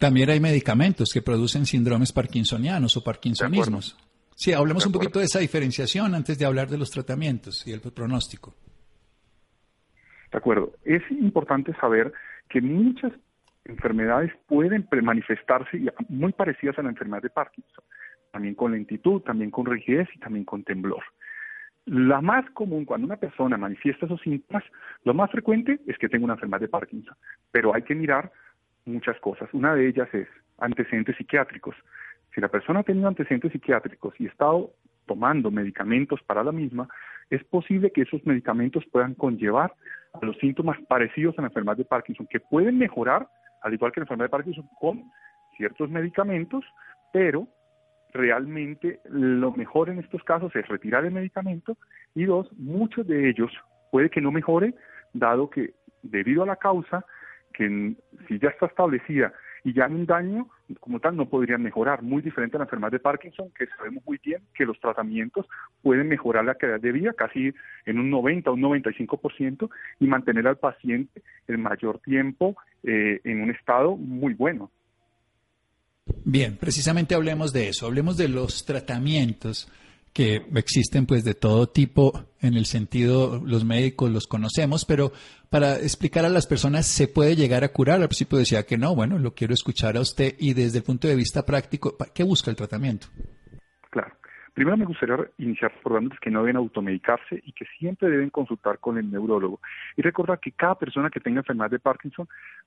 También 0.00 0.30
hay 0.30 0.40
medicamentos 0.40 1.10
que 1.12 1.22
producen 1.22 1.66
síndromes 1.66 2.12
parkinsonianos 2.12 2.96
o 2.96 3.04
parkinsonismos. 3.04 3.96
Sí, 4.34 4.52
hablemos 4.52 4.86
un 4.86 4.92
poquito 4.92 5.18
de 5.18 5.26
esa 5.26 5.40
diferenciación 5.40 6.14
antes 6.14 6.38
de 6.38 6.46
hablar 6.46 6.68
de 6.68 6.78
los 6.78 6.90
tratamientos 6.90 7.66
y 7.66 7.72
el 7.72 7.80
pronóstico. 7.80 8.54
De 10.30 10.38
acuerdo. 10.38 10.72
Es 10.84 11.02
importante 11.10 11.72
saber 11.80 12.12
que 12.48 12.60
muchas 12.60 13.12
enfermedades 13.64 14.32
pueden 14.46 14.86
manifestarse 15.02 15.80
muy 16.08 16.32
parecidas 16.32 16.78
a 16.78 16.82
la 16.82 16.90
enfermedad 16.90 17.22
de 17.22 17.30
Parkinson 17.30 17.84
también 18.30 18.54
con 18.54 18.72
lentitud, 18.72 19.22
también 19.22 19.50
con 19.50 19.66
rigidez 19.66 20.08
y 20.14 20.18
también 20.18 20.44
con 20.44 20.64
temblor. 20.64 21.02
La 21.86 22.20
más 22.20 22.48
común 22.50 22.84
cuando 22.84 23.06
una 23.06 23.16
persona 23.16 23.56
manifiesta 23.56 24.06
esos 24.06 24.20
síntomas, 24.20 24.62
lo 25.04 25.14
más 25.14 25.30
frecuente 25.30 25.80
es 25.86 25.96
que 25.96 26.08
tenga 26.08 26.24
una 26.24 26.34
enfermedad 26.34 26.60
de 26.60 26.68
Parkinson, 26.68 27.16
pero 27.50 27.74
hay 27.74 27.82
que 27.82 27.94
mirar 27.94 28.30
muchas 28.84 29.18
cosas. 29.20 29.48
Una 29.54 29.74
de 29.74 29.88
ellas 29.88 30.08
es 30.12 30.28
antecedentes 30.58 31.16
psiquiátricos. 31.16 31.74
Si 32.34 32.40
la 32.40 32.48
persona 32.48 32.80
ha 32.80 32.82
tenido 32.82 33.08
antecedentes 33.08 33.52
psiquiátricos 33.52 34.14
y 34.18 34.26
ha 34.26 34.30
estado 34.30 34.70
tomando 35.06 35.50
medicamentos 35.50 36.22
para 36.22 36.44
la 36.44 36.52
misma, 36.52 36.88
es 37.30 37.42
posible 37.44 37.90
que 37.90 38.02
esos 38.02 38.24
medicamentos 38.26 38.84
puedan 38.92 39.14
conllevar 39.14 39.72
a 40.12 40.24
los 40.24 40.36
síntomas 40.38 40.78
parecidos 40.88 41.38
a 41.38 41.42
la 41.42 41.48
enfermedad 41.48 41.76
de 41.76 41.84
Parkinson, 41.84 42.26
que 42.30 42.40
pueden 42.40 42.78
mejorar, 42.78 43.28
al 43.62 43.74
igual 43.74 43.92
que 43.92 44.00
la 44.00 44.04
enfermedad 44.04 44.26
de 44.26 44.36
Parkinson, 44.36 44.68
con 44.78 45.10
ciertos 45.56 45.90
medicamentos, 45.90 46.64
pero 47.12 47.48
realmente 48.12 49.00
lo 49.10 49.52
mejor 49.52 49.90
en 49.90 49.98
estos 49.98 50.22
casos 50.24 50.54
es 50.56 50.66
retirar 50.68 51.04
el 51.04 51.12
medicamento 51.12 51.76
y 52.14 52.24
dos, 52.24 52.50
muchos 52.56 53.06
de 53.06 53.28
ellos 53.28 53.50
puede 53.90 54.10
que 54.10 54.20
no 54.20 54.32
mejore, 54.32 54.74
dado 55.12 55.50
que 55.50 55.74
debido 56.02 56.42
a 56.42 56.46
la 56.46 56.56
causa, 56.56 57.04
que 57.52 57.94
si 58.26 58.38
ya 58.38 58.48
está 58.48 58.66
establecida 58.66 59.32
y 59.64 59.72
ya 59.72 59.86
hay 59.86 59.92
un 59.92 60.06
daño, 60.06 60.48
como 60.80 61.00
tal, 61.00 61.16
no 61.16 61.28
podrían 61.28 61.62
mejorar. 61.62 62.02
Muy 62.02 62.22
diferente 62.22 62.56
a 62.56 62.58
la 62.58 62.64
enfermedad 62.64 62.92
de 62.92 63.00
Parkinson, 63.00 63.50
que 63.56 63.66
sabemos 63.66 64.04
muy 64.06 64.18
bien 64.22 64.42
que 64.54 64.64
los 64.64 64.78
tratamientos 64.80 65.46
pueden 65.82 66.08
mejorar 66.08 66.44
la 66.44 66.54
calidad 66.54 66.80
de 66.80 66.92
vida 66.92 67.12
casi 67.12 67.52
en 67.84 67.98
un 67.98 68.10
90 68.10 68.50
o 68.50 68.54
un 68.54 68.62
95% 68.62 69.68
y 70.00 70.06
mantener 70.06 70.46
al 70.46 70.58
paciente 70.58 71.22
el 71.48 71.58
mayor 71.58 71.98
tiempo 72.00 72.56
eh, 72.84 73.20
en 73.24 73.42
un 73.42 73.50
estado 73.50 73.96
muy 73.96 74.34
bueno. 74.34 74.70
Bien, 76.24 76.56
precisamente 76.56 77.14
hablemos 77.14 77.52
de 77.52 77.68
eso, 77.68 77.86
hablemos 77.86 78.16
de 78.16 78.28
los 78.28 78.64
tratamientos 78.64 79.68
que 80.12 80.42
existen 80.54 81.06
pues 81.06 81.22
de 81.22 81.34
todo 81.34 81.68
tipo 81.68 82.24
en 82.40 82.54
el 82.54 82.66
sentido 82.66 83.40
los 83.44 83.64
médicos 83.64 84.10
los 84.10 84.26
conocemos, 84.26 84.84
pero 84.84 85.12
para 85.50 85.76
explicar 85.76 86.24
a 86.24 86.28
las 86.28 86.46
personas 86.46 86.86
se 86.86 87.08
puede 87.08 87.36
llegar 87.36 87.64
a 87.64 87.72
curar. 87.72 88.00
Al 88.02 88.08
principio 88.08 88.38
decía 88.38 88.66
que 88.66 88.76
no, 88.76 88.94
bueno, 88.94 89.18
lo 89.18 89.34
quiero 89.34 89.54
escuchar 89.54 89.96
a 89.96 90.00
usted 90.00 90.34
y 90.38 90.54
desde 90.54 90.78
el 90.78 90.84
punto 90.84 91.08
de 91.08 91.16
vista 91.16 91.46
práctico, 91.46 91.96
¿qué 92.14 92.22
busca 92.22 92.50
el 92.50 92.56
tratamiento? 92.56 93.06
Primero 94.58 94.76
me 94.76 94.86
gustaría 94.86 95.16
iniciar 95.38 95.72
recordándoles 95.72 96.18
que 96.18 96.32
no 96.32 96.40
deben 96.40 96.56
automedicarse 96.56 97.40
y 97.46 97.52
que 97.52 97.64
siempre 97.78 98.10
deben 98.10 98.28
consultar 98.28 98.80
con 98.80 98.98
el 98.98 99.08
neurólogo. 99.08 99.60
Y 99.96 100.02
recordar 100.02 100.40
que 100.40 100.50
cada 100.50 100.74
persona 100.74 101.10
que 101.10 101.20
tenga 101.20 101.38
enfermedad 101.38 101.70
de 101.70 101.78
Parkinson 101.78 102.26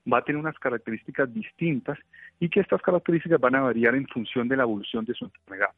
va 0.10 0.20
a 0.20 0.22
tener 0.24 0.40
unas 0.40 0.58
características 0.58 1.34
distintas 1.34 2.00
y 2.40 2.48
que 2.48 2.62
estas 2.62 2.82
características 2.82 3.42
van 3.42 3.56
a 3.56 3.62
variar 3.64 3.94
en 3.96 4.08
función 4.08 4.48
de 4.48 4.56
la 4.56 4.64
evolución 4.64 5.04
de 5.04 5.14
su 5.16 5.26
enfermedad. 5.26 5.72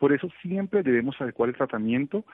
Por 0.00 0.12
eso 0.12 0.28
siempre 0.42 0.82
debemos 0.82 1.14
adecuar 1.20 1.50
el 1.50 1.54
tratamiento 1.54 2.24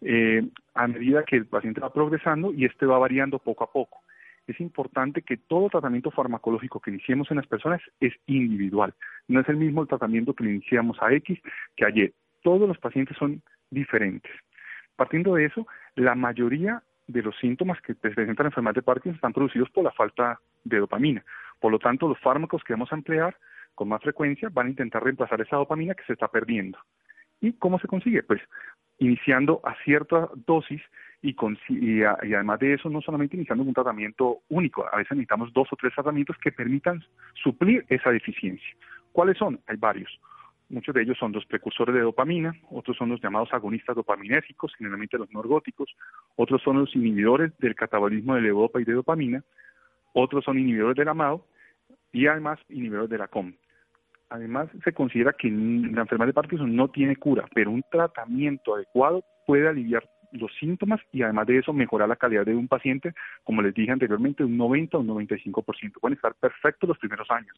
eh, 0.00 0.48
a 0.72 0.88
medida 0.88 1.24
que 1.24 1.36
el 1.36 1.44
paciente 1.44 1.82
va 1.82 1.92
progresando 1.92 2.54
y 2.54 2.64
este 2.64 2.86
va 2.86 2.96
variando 2.96 3.38
poco 3.38 3.64
a 3.64 3.70
poco. 3.70 3.98
Es 4.46 4.58
importante 4.60 5.20
que 5.20 5.36
todo 5.36 5.68
tratamiento 5.68 6.10
farmacológico 6.10 6.80
que 6.80 6.90
iniciemos 6.90 7.30
en 7.30 7.36
las 7.36 7.46
personas 7.46 7.82
es 8.00 8.14
individual. 8.24 8.94
No 9.26 9.40
es 9.40 9.48
el 9.50 9.58
mismo 9.58 9.84
tratamiento 9.84 10.32
que 10.32 10.44
iniciamos 10.44 10.96
a 11.02 11.12
X 11.12 11.38
que 11.76 11.84
a 11.84 11.90
Y 11.90 12.14
todos 12.42 12.68
los 12.68 12.78
pacientes 12.78 13.16
son 13.16 13.42
diferentes. 13.70 14.32
Partiendo 14.96 15.34
de 15.34 15.46
eso, 15.46 15.66
la 15.94 16.14
mayoría 16.14 16.82
de 17.06 17.22
los 17.22 17.36
síntomas 17.38 17.80
que 17.80 17.94
presentan 17.94 18.44
la 18.44 18.48
enfermedad 18.48 18.74
de 18.74 18.82
Parkinson 18.82 19.14
están 19.14 19.32
producidos 19.32 19.70
por 19.70 19.84
la 19.84 19.92
falta 19.92 20.40
de 20.64 20.78
dopamina. 20.78 21.24
Por 21.60 21.72
lo 21.72 21.78
tanto, 21.78 22.08
los 22.08 22.18
fármacos 22.20 22.62
que 22.64 22.74
vamos 22.74 22.92
a 22.92 22.96
emplear 22.96 23.36
con 23.74 23.88
más 23.88 24.02
frecuencia 24.02 24.50
van 24.52 24.66
a 24.66 24.70
intentar 24.70 25.02
reemplazar 25.02 25.40
esa 25.40 25.56
dopamina 25.56 25.94
que 25.94 26.04
se 26.04 26.12
está 26.12 26.28
perdiendo. 26.28 26.78
¿Y 27.40 27.52
cómo 27.54 27.78
se 27.78 27.88
consigue? 27.88 28.22
Pues 28.22 28.40
iniciando 28.98 29.60
a 29.64 29.74
cierta 29.84 30.28
dosis 30.46 30.82
y, 31.22 31.36
y, 31.68 32.02
además 32.02 32.58
de 32.58 32.74
eso 32.74 32.88
no 32.90 33.00
solamente 33.00 33.36
iniciando 33.36 33.64
un 33.64 33.72
tratamiento 33.72 34.40
único, 34.48 34.84
a 34.92 34.96
veces 34.96 35.12
necesitamos 35.12 35.52
dos 35.52 35.68
o 35.72 35.76
tres 35.76 35.94
tratamientos 35.94 36.36
que 36.38 36.52
permitan 36.52 37.02
suplir 37.34 37.84
esa 37.88 38.10
deficiencia. 38.10 38.68
¿Cuáles 39.12 39.38
son? 39.38 39.60
Hay 39.66 39.76
varios. 39.76 40.20
Muchos 40.70 40.94
de 40.94 41.02
ellos 41.02 41.16
son 41.18 41.32
los 41.32 41.46
precursores 41.46 41.94
de 41.94 42.02
dopamina, 42.02 42.54
otros 42.70 42.96
son 42.96 43.08
los 43.08 43.22
llamados 43.22 43.48
agonistas 43.52 43.96
dopaminésicos, 43.96 44.74
generalmente 44.76 45.16
los 45.16 45.32
norgóticos, 45.32 45.94
otros 46.36 46.62
son 46.62 46.80
los 46.80 46.94
inhibidores 46.94 47.56
del 47.58 47.74
catabolismo 47.74 48.34
de 48.34 48.42
levodopa 48.42 48.80
y 48.80 48.84
de 48.84 48.92
dopamina, 48.92 49.42
otros 50.12 50.44
son 50.44 50.58
inhibidores 50.58 50.96
del 50.96 51.08
amado 51.08 51.46
y 52.12 52.26
además 52.26 52.58
inhibidores 52.68 53.08
de 53.08 53.18
la 53.18 53.28
COM. 53.28 53.54
Además, 54.30 54.68
se 54.84 54.92
considera 54.92 55.32
que 55.32 55.48
la 55.48 56.02
enfermedad 56.02 56.26
de 56.26 56.34
Parkinson 56.34 56.76
no 56.76 56.88
tiene 56.88 57.16
cura, 57.16 57.46
pero 57.54 57.70
un 57.70 57.82
tratamiento 57.90 58.74
adecuado 58.74 59.24
puede 59.46 59.66
aliviar 59.66 60.06
los 60.32 60.52
síntomas 60.60 61.00
y 61.12 61.22
además 61.22 61.46
de 61.46 61.58
eso 61.58 61.72
mejorar 61.72 62.10
la 62.10 62.16
calidad 62.16 62.44
de 62.44 62.54
un 62.54 62.68
paciente, 62.68 63.14
como 63.44 63.62
les 63.62 63.72
dije 63.72 63.90
anteriormente, 63.90 64.44
un 64.44 64.58
90 64.58 64.98
o 64.98 65.00
un 65.00 65.08
95%. 65.08 65.92
Pueden 66.00 66.16
estar 66.16 66.34
perfectos 66.34 66.88
los 66.88 66.98
primeros 66.98 67.30
años. 67.30 67.56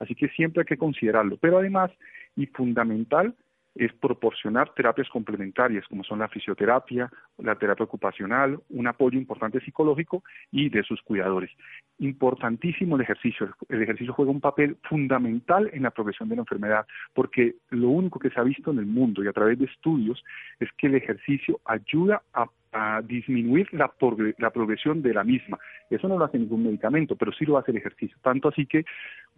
Así 0.00 0.16
que 0.16 0.28
siempre 0.30 0.62
hay 0.62 0.66
que 0.66 0.76
considerarlo. 0.76 1.36
Pero 1.40 1.58
además, 1.58 1.90
y 2.38 2.46
fundamental, 2.46 3.34
es 3.74 3.92
proporcionar 3.94 4.72
terapias 4.74 5.08
complementarias 5.08 5.86
como 5.88 6.02
son 6.02 6.18
la 6.18 6.28
fisioterapia, 6.28 7.10
la 7.38 7.54
terapia 7.54 7.84
ocupacional, 7.84 8.58
un 8.70 8.86
apoyo 8.88 9.18
importante 9.18 9.60
psicológico 9.60 10.24
y 10.50 10.68
de 10.68 10.82
sus 10.82 11.00
cuidadores. 11.02 11.50
Importantísimo 11.98 12.96
el 12.96 13.02
ejercicio. 13.02 13.54
El 13.68 13.82
ejercicio 13.82 14.12
juega 14.12 14.32
un 14.32 14.40
papel 14.40 14.76
fundamental 14.88 15.70
en 15.72 15.84
la 15.84 15.92
progresión 15.92 16.28
de 16.28 16.36
la 16.36 16.42
enfermedad 16.42 16.86
porque 17.14 17.56
lo 17.70 17.88
único 17.88 18.18
que 18.18 18.30
se 18.30 18.40
ha 18.40 18.44
visto 18.44 18.72
en 18.72 18.78
el 18.78 18.86
mundo 18.86 19.22
y 19.22 19.28
a 19.28 19.32
través 19.32 19.58
de 19.58 19.66
estudios 19.66 20.24
es 20.58 20.68
que 20.76 20.88
el 20.88 20.96
ejercicio 20.96 21.60
ayuda 21.64 22.22
a 22.32 22.46
a 22.72 23.00
disminuir 23.02 23.72
la, 23.72 23.90
la 24.38 24.50
progresión 24.50 25.02
de 25.02 25.14
la 25.14 25.24
misma. 25.24 25.58
Eso 25.90 26.08
no 26.08 26.18
lo 26.18 26.24
hace 26.24 26.38
ningún 26.38 26.64
medicamento, 26.64 27.16
pero 27.16 27.32
sí 27.32 27.46
lo 27.46 27.56
hace 27.56 27.70
el 27.70 27.78
ejercicio. 27.78 28.16
Tanto 28.22 28.48
así 28.48 28.66
que 28.66 28.84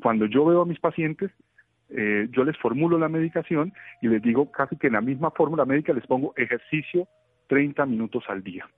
cuando 0.02 0.26
yo 0.26 0.44
veo 0.44 0.62
a 0.62 0.66
mis 0.66 0.80
pacientes, 0.80 1.30
eh, 1.90 2.28
yo 2.30 2.44
les 2.44 2.56
formulo 2.58 2.98
la 2.98 3.08
medicación 3.08 3.72
y 4.00 4.08
les 4.08 4.22
digo 4.22 4.50
casi 4.50 4.76
que 4.76 4.88
en 4.88 4.94
la 4.94 5.00
misma 5.00 5.30
fórmula 5.30 5.64
médica 5.64 5.92
les 5.92 6.06
pongo 6.06 6.32
ejercicio 6.36 7.08
30 7.48 7.84
minutos 7.86 8.24
al 8.28 8.42
día. 8.42 8.68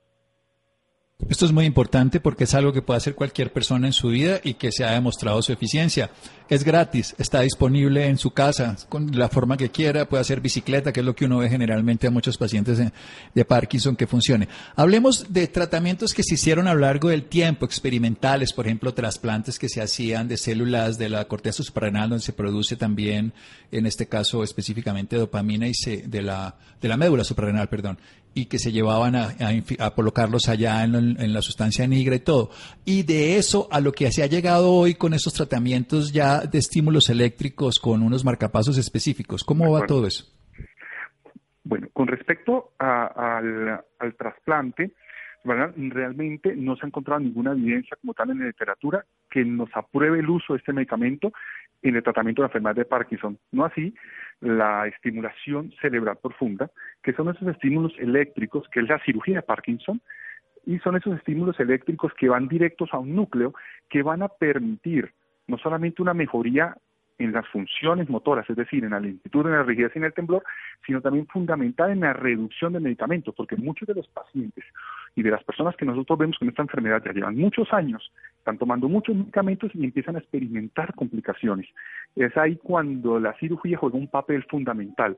Esto 1.29 1.45
es 1.45 1.51
muy 1.51 1.65
importante 1.65 2.19
porque 2.19 2.43
es 2.43 2.53
algo 2.53 2.73
que 2.73 2.81
puede 2.81 2.97
hacer 2.97 3.15
cualquier 3.15 3.53
persona 3.53 3.87
en 3.87 3.93
su 3.93 4.09
vida 4.09 4.41
y 4.43 4.55
que 4.55 4.71
se 4.71 4.83
ha 4.83 4.91
demostrado 4.91 5.41
su 5.41 5.53
eficiencia. 5.53 6.11
Es 6.49 6.63
gratis, 6.63 7.15
está 7.17 7.41
disponible 7.41 8.07
en 8.07 8.17
su 8.17 8.31
casa 8.31 8.75
con 8.89 9.17
la 9.17 9.29
forma 9.29 9.55
que 9.55 9.71
quiera, 9.71 10.09
puede 10.09 10.21
hacer 10.21 10.41
bicicleta, 10.41 10.91
que 10.91 10.99
es 10.99 11.05
lo 11.05 11.15
que 11.15 11.25
uno 11.25 11.37
ve 11.37 11.49
generalmente 11.49 12.07
a 12.07 12.11
muchos 12.11 12.37
pacientes 12.37 12.79
de 13.33 13.45
Parkinson 13.45 13.95
que 13.95 14.05
funcione. 14.05 14.49
Hablemos 14.75 15.31
de 15.31 15.47
tratamientos 15.47 16.13
que 16.13 16.23
se 16.23 16.35
hicieron 16.35 16.67
a 16.67 16.73
lo 16.73 16.81
largo 16.81 17.09
del 17.09 17.23
tiempo, 17.23 17.65
experimentales, 17.65 18.51
por 18.51 18.65
ejemplo, 18.65 18.93
trasplantes 18.93 19.57
que 19.57 19.69
se 19.69 19.81
hacían 19.81 20.27
de 20.27 20.37
células 20.37 20.97
de 20.97 21.09
la 21.09 21.25
corteza 21.25 21.63
suprarrenal, 21.63 22.09
donde 22.09 22.25
se 22.25 22.33
produce 22.33 22.75
también, 22.75 23.33
en 23.71 23.85
este 23.85 24.07
caso 24.07 24.43
específicamente 24.43 25.15
dopamina 25.15 25.67
y 25.67 25.73
se, 25.73 26.03
de 26.07 26.21
la 26.21 26.57
de 26.83 26.89
la 26.89 26.97
médula 26.97 27.23
suprarrenal, 27.23 27.69
perdón, 27.69 27.97
y 28.35 28.45
que 28.45 28.57
se 28.57 28.71
llevaban 28.71 29.15
a, 29.15 29.29
a, 29.79 29.91
colocarlos 29.91 30.49
allá 30.49 30.83
en, 30.83 31.33
la 31.33 31.41
sustancia 31.41 31.87
negra 31.87 32.15
y 32.15 32.19
todo. 32.19 32.49
Y 32.85 33.03
de 33.03 33.37
eso 33.37 33.67
a 33.71 33.79
lo 33.79 33.91
que 33.91 34.11
se 34.11 34.23
ha 34.23 34.27
llegado 34.27 34.71
hoy 34.71 34.95
con 34.95 35.13
esos 35.13 35.33
tratamientos 35.33 36.11
ya 36.11 36.41
de 36.41 36.57
estímulos 36.57 37.09
eléctricos 37.09 37.79
con 37.79 38.01
unos 38.01 38.25
marcapasos 38.25 38.77
específicos. 38.77 39.43
¿Cómo 39.43 39.71
va 39.71 39.85
todo 39.85 40.07
eso? 40.07 40.25
Bueno, 41.63 41.87
con 41.93 42.07
respecto 42.07 42.73
al, 42.77 43.81
al 43.99 44.15
trasplante, 44.15 44.91
realmente 45.45 46.55
no 46.55 46.75
se 46.75 46.85
ha 46.85 46.87
encontrado 46.87 47.19
ninguna 47.19 47.51
evidencia 47.51 47.97
como 47.99 48.13
tal 48.13 48.31
en 48.31 48.39
la 48.39 48.45
literatura 48.47 49.05
que 49.29 49.43
nos 49.43 49.69
apruebe 49.75 50.19
el 50.19 50.29
uso 50.29 50.53
de 50.53 50.59
este 50.59 50.73
medicamento 50.73 51.31
en 51.83 51.95
el 51.95 52.03
tratamiento 52.03 52.41
de 52.41 52.45
la 52.45 52.49
enfermedad 52.49 52.75
de 52.75 52.85
Parkinson. 52.85 53.37
No 53.51 53.65
así 53.65 53.93
la 54.39 54.87
estimulación 54.87 55.71
cerebral 55.81 56.17
profunda, 56.21 56.71
que 57.03 57.13
son 57.13 57.29
esos 57.29 57.47
estímulos 57.47 57.93
eléctricos, 57.99 58.67
que 58.69 58.79
es 58.79 58.89
la 58.89 58.99
cirugía 58.99 59.35
de 59.35 59.41
Parkinson, 59.43 60.01
y 60.65 60.79
son 60.79 60.95
esos 60.95 61.15
estímulos 61.17 61.59
eléctricos 61.59 62.13
que 62.13 62.29
van 62.29 62.47
directos 62.47 62.89
a 62.93 62.99
un 62.99 63.15
núcleo 63.15 63.53
que 63.89 64.01
van 64.01 64.23
a 64.23 64.29
permitir 64.29 65.11
no 65.47 65.57
solamente 65.57 66.01
una 66.01 66.13
mejoría 66.13 66.77
en 67.23 67.31
las 67.31 67.47
funciones 67.47 68.09
motoras, 68.09 68.49
es 68.49 68.55
decir, 68.55 68.83
en 68.83 68.91
la 68.91 68.99
lentitud, 68.99 69.45
en 69.45 69.53
la 69.53 69.63
rigidez 69.63 69.91
y 69.95 69.99
en 69.99 70.05
el 70.05 70.13
temblor, 70.13 70.43
sino 70.85 71.01
también 71.01 71.27
fundamental 71.27 71.91
en 71.91 72.01
la 72.01 72.13
reducción 72.13 72.73
de 72.73 72.79
medicamentos, 72.79 73.33
porque 73.35 73.55
muchos 73.55 73.87
de 73.87 73.95
los 73.95 74.07
pacientes 74.07 74.63
y 75.15 75.23
de 75.23 75.31
las 75.31 75.43
personas 75.43 75.75
que 75.75 75.85
nosotros 75.85 76.19
vemos 76.19 76.37
con 76.37 76.49
esta 76.49 76.61
enfermedad 76.61 77.01
ya 77.05 77.13
llevan 77.13 77.37
muchos 77.37 77.71
años, 77.73 78.11
están 78.37 78.57
tomando 78.57 78.89
muchos 78.89 79.15
medicamentos 79.15 79.71
y 79.73 79.83
empiezan 79.83 80.15
a 80.15 80.19
experimentar 80.19 80.93
complicaciones. 80.95 81.67
Es 82.15 82.35
ahí 82.37 82.57
cuando 82.57 83.19
la 83.19 83.33
cirugía 83.33 83.77
juega 83.77 83.97
un 83.97 84.07
papel 84.07 84.43
fundamental. 84.49 85.17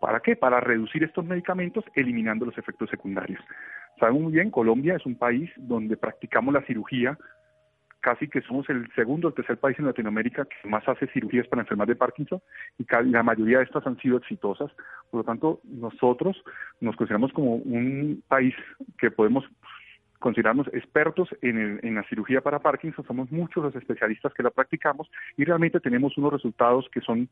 ¿Para 0.00 0.20
qué? 0.20 0.34
Para 0.34 0.60
reducir 0.60 1.04
estos 1.04 1.24
medicamentos 1.24 1.84
eliminando 1.94 2.46
los 2.46 2.56
efectos 2.56 2.88
secundarios. 2.88 3.40
Sabemos 3.98 4.22
muy 4.22 4.32
bien, 4.32 4.50
Colombia 4.50 4.96
es 4.96 5.04
un 5.04 5.14
país 5.14 5.50
donde 5.56 5.96
practicamos 5.96 6.54
la 6.54 6.62
cirugía 6.62 7.18
casi 8.00 8.28
que 8.28 8.40
somos 8.42 8.68
el 8.70 8.90
segundo 8.94 9.28
o 9.28 9.32
tercer 9.32 9.58
país 9.58 9.78
en 9.78 9.86
Latinoamérica 9.86 10.46
que 10.46 10.68
más 10.68 10.86
hace 10.88 11.06
cirugías 11.08 11.46
para 11.48 11.62
enfermedad 11.62 11.88
de 11.88 11.96
Parkinson 11.96 12.40
y 12.78 12.86
la 13.10 13.22
mayoría 13.22 13.58
de 13.58 13.64
estas 13.64 13.86
han 13.86 13.98
sido 13.98 14.16
exitosas. 14.16 14.70
Por 15.10 15.20
lo 15.20 15.24
tanto, 15.24 15.60
nosotros 15.64 16.42
nos 16.80 16.96
consideramos 16.96 17.32
como 17.32 17.56
un 17.56 18.22
país 18.28 18.54
que 18.98 19.10
podemos 19.10 19.44
considerarnos 20.18 20.68
expertos 20.74 21.28
en, 21.40 21.80
en 21.82 21.94
la 21.94 22.04
cirugía 22.04 22.42
para 22.42 22.58
Parkinson, 22.58 23.06
somos 23.06 23.32
muchos 23.32 23.64
los 23.64 23.74
especialistas 23.74 24.34
que 24.34 24.42
la 24.42 24.50
practicamos 24.50 25.10
y 25.36 25.44
realmente 25.44 25.80
tenemos 25.80 26.16
unos 26.18 26.34
resultados 26.34 26.88
que 26.92 27.00
son 27.00 27.28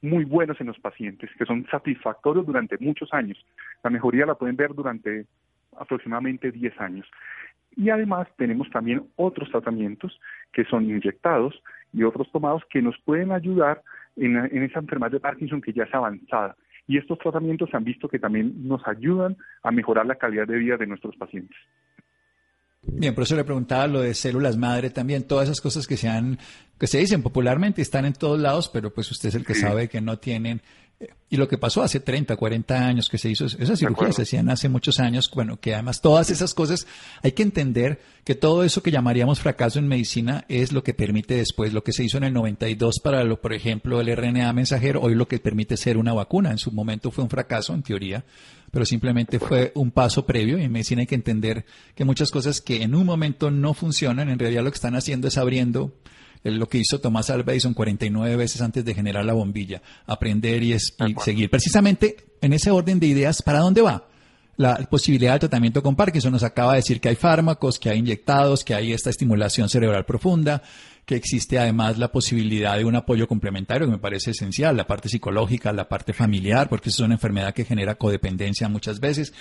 muy 0.00 0.24
buenos 0.24 0.60
en 0.60 0.66
los 0.66 0.78
pacientes, 0.80 1.30
que 1.38 1.44
son 1.44 1.66
satisfactorios 1.70 2.44
durante 2.44 2.76
muchos 2.78 3.12
años. 3.12 3.38
La 3.84 3.90
mejoría 3.90 4.26
la 4.26 4.34
pueden 4.34 4.56
ver 4.56 4.74
durante 4.74 5.26
aproximadamente 5.76 6.50
10 6.50 6.80
años. 6.80 7.06
Y 7.76 7.90
además 7.90 8.28
tenemos 8.36 8.68
también 8.70 9.04
otros 9.16 9.50
tratamientos 9.50 10.18
que 10.52 10.64
son 10.64 10.84
inyectados 10.84 11.54
y 11.92 12.02
otros 12.02 12.30
tomados 12.32 12.62
que 12.70 12.82
nos 12.82 12.96
pueden 13.04 13.32
ayudar 13.32 13.82
en, 14.16 14.36
esa 14.36 14.80
enfermedad 14.80 15.12
de 15.12 15.20
Parkinson 15.20 15.60
que 15.60 15.72
ya 15.72 15.84
es 15.84 15.94
avanzada. 15.94 16.56
Y 16.86 16.98
estos 16.98 17.18
tratamientos 17.18 17.70
se 17.70 17.76
han 17.76 17.84
visto 17.84 18.08
que 18.08 18.18
también 18.18 18.66
nos 18.66 18.86
ayudan 18.86 19.36
a 19.62 19.70
mejorar 19.70 20.06
la 20.06 20.16
calidad 20.16 20.46
de 20.46 20.58
vida 20.58 20.76
de 20.76 20.86
nuestros 20.86 21.16
pacientes. 21.16 21.56
Bien, 22.84 23.14
por 23.14 23.22
eso 23.22 23.36
le 23.36 23.44
preguntaba 23.44 23.86
lo 23.86 24.00
de 24.00 24.12
células 24.12 24.56
madre 24.56 24.90
también, 24.90 25.26
todas 25.26 25.44
esas 25.44 25.60
cosas 25.60 25.86
que 25.86 25.96
se 25.96 26.08
han, 26.08 26.38
que 26.78 26.88
se 26.88 26.98
dicen 26.98 27.22
popularmente, 27.22 27.80
están 27.80 28.04
en 28.04 28.12
todos 28.12 28.40
lados, 28.40 28.68
pero 28.68 28.92
pues 28.92 29.08
usted 29.12 29.28
es 29.28 29.36
el 29.36 29.46
que 29.46 29.54
sabe 29.54 29.88
que 29.88 30.00
no 30.00 30.18
tienen 30.18 30.60
y 31.28 31.36
lo 31.38 31.48
que 31.48 31.56
pasó 31.56 31.82
hace 31.82 32.00
30, 32.00 32.36
40 32.36 32.86
años 32.86 33.08
que 33.08 33.16
se 33.16 33.30
hizo, 33.30 33.46
esas 33.46 33.78
cirugías 33.78 34.16
se 34.16 34.22
hacían 34.22 34.50
hace 34.50 34.68
muchos 34.68 35.00
años, 35.00 35.30
bueno, 35.34 35.58
que 35.58 35.72
además 35.72 36.02
todas 36.02 36.28
esas 36.30 36.52
cosas, 36.52 36.86
hay 37.22 37.32
que 37.32 37.42
entender 37.42 38.00
que 38.24 38.34
todo 38.34 38.64
eso 38.64 38.82
que 38.82 38.90
llamaríamos 38.90 39.40
fracaso 39.40 39.78
en 39.78 39.88
medicina 39.88 40.44
es 40.48 40.72
lo 40.72 40.82
que 40.82 40.92
permite 40.92 41.34
después, 41.36 41.72
lo 41.72 41.82
que 41.82 41.92
se 41.92 42.04
hizo 42.04 42.18
en 42.18 42.24
el 42.24 42.34
92 42.34 43.00
para, 43.02 43.24
lo, 43.24 43.40
por 43.40 43.54
ejemplo, 43.54 44.00
el 44.00 44.14
RNA 44.14 44.52
mensajero, 44.52 45.00
hoy 45.00 45.14
lo 45.14 45.26
que 45.26 45.38
permite 45.38 45.76
ser 45.76 45.96
una 45.96 46.12
vacuna. 46.12 46.50
En 46.50 46.58
su 46.58 46.70
momento 46.70 47.10
fue 47.10 47.24
un 47.24 47.30
fracaso, 47.30 47.74
en 47.74 47.82
teoría, 47.82 48.24
pero 48.70 48.84
simplemente 48.84 49.38
fue 49.38 49.72
un 49.74 49.90
paso 49.90 50.26
previo. 50.26 50.58
Y 50.58 50.64
en 50.64 50.72
medicina 50.72 51.00
hay 51.00 51.06
que 51.06 51.14
entender 51.14 51.64
que 51.94 52.04
muchas 52.04 52.30
cosas 52.30 52.60
que 52.60 52.82
en 52.82 52.94
un 52.94 53.06
momento 53.06 53.50
no 53.50 53.74
funcionan, 53.74 54.28
en 54.28 54.38
realidad 54.38 54.64
lo 54.64 54.70
que 54.70 54.76
están 54.76 54.96
haciendo 54.96 55.28
es 55.28 55.38
abriendo 55.38 55.94
lo 56.44 56.68
que 56.68 56.78
hizo 56.78 57.00
Tomás 57.00 57.30
Alva 57.30 57.52
Edison 57.52 57.74
49 57.74 58.36
veces 58.36 58.60
antes 58.60 58.84
de 58.84 58.94
generar 58.94 59.24
la 59.24 59.32
bombilla, 59.32 59.82
aprender 60.06 60.62
y, 60.62 60.76
seguir. 61.22 61.50
Precisamente 61.50 62.16
en 62.40 62.52
ese 62.52 62.70
orden 62.70 62.98
de 62.98 63.06
ideas, 63.06 63.42
¿para 63.42 63.60
dónde 63.60 63.82
va? 63.82 64.06
La 64.56 64.76
posibilidad 64.76 65.34
de 65.34 65.40
tratamiento 65.40 65.82
con 65.82 65.96
Parkinson 65.96 66.32
nos 66.32 66.42
acaba 66.42 66.72
de 66.72 66.78
decir 66.78 67.00
que 67.00 67.08
hay 67.08 67.16
fármacos, 67.16 67.78
que 67.78 67.90
hay 67.90 67.98
inyectados, 67.98 68.64
que 68.64 68.74
hay 68.74 68.92
esta 68.92 69.10
estimulación 69.10 69.68
cerebral 69.68 70.04
profunda, 70.04 70.62
que 71.06 71.16
existe 71.16 71.58
además 71.58 71.98
la 71.98 72.08
posibilidad 72.08 72.76
de 72.76 72.84
un 72.84 72.94
apoyo 72.94 73.26
complementario 73.26 73.86
que 73.86 73.92
me 73.92 73.98
parece 73.98 74.30
esencial, 74.30 74.76
la 74.76 74.86
parte 74.86 75.08
psicológica, 75.08 75.72
la 75.72 75.88
parte 75.88 76.12
familiar, 76.12 76.68
porque 76.68 76.90
es 76.90 77.00
una 77.00 77.14
enfermedad 77.14 77.54
que 77.54 77.64
genera 77.64 77.96
codependencia 77.96 78.68
muchas 78.68 79.00
veces. 79.00 79.34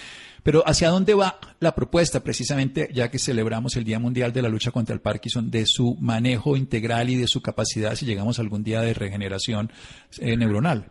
Pero 0.43 0.63
¿hacia 0.65 0.89
dónde 0.89 1.13
va 1.13 1.39
la 1.59 1.75
propuesta? 1.75 2.23
Precisamente 2.23 2.89
ya 2.91 3.11
que 3.11 3.19
celebramos 3.19 3.75
el 3.75 3.83
Día 3.83 3.99
Mundial 3.99 4.33
de 4.33 4.41
la 4.41 4.49
Lucha 4.49 4.71
contra 4.71 4.95
el 4.95 5.01
Parkinson, 5.01 5.51
de 5.51 5.65
su 5.65 5.95
manejo 6.01 6.57
integral 6.57 7.09
y 7.09 7.15
de 7.15 7.27
su 7.27 7.41
capacidad 7.41 7.95
si 7.95 8.05
llegamos 8.05 8.39
a 8.39 8.41
algún 8.41 8.63
día 8.63 8.81
de 8.81 8.93
regeneración 8.93 9.71
eh, 10.19 10.35
neuronal. 10.35 10.85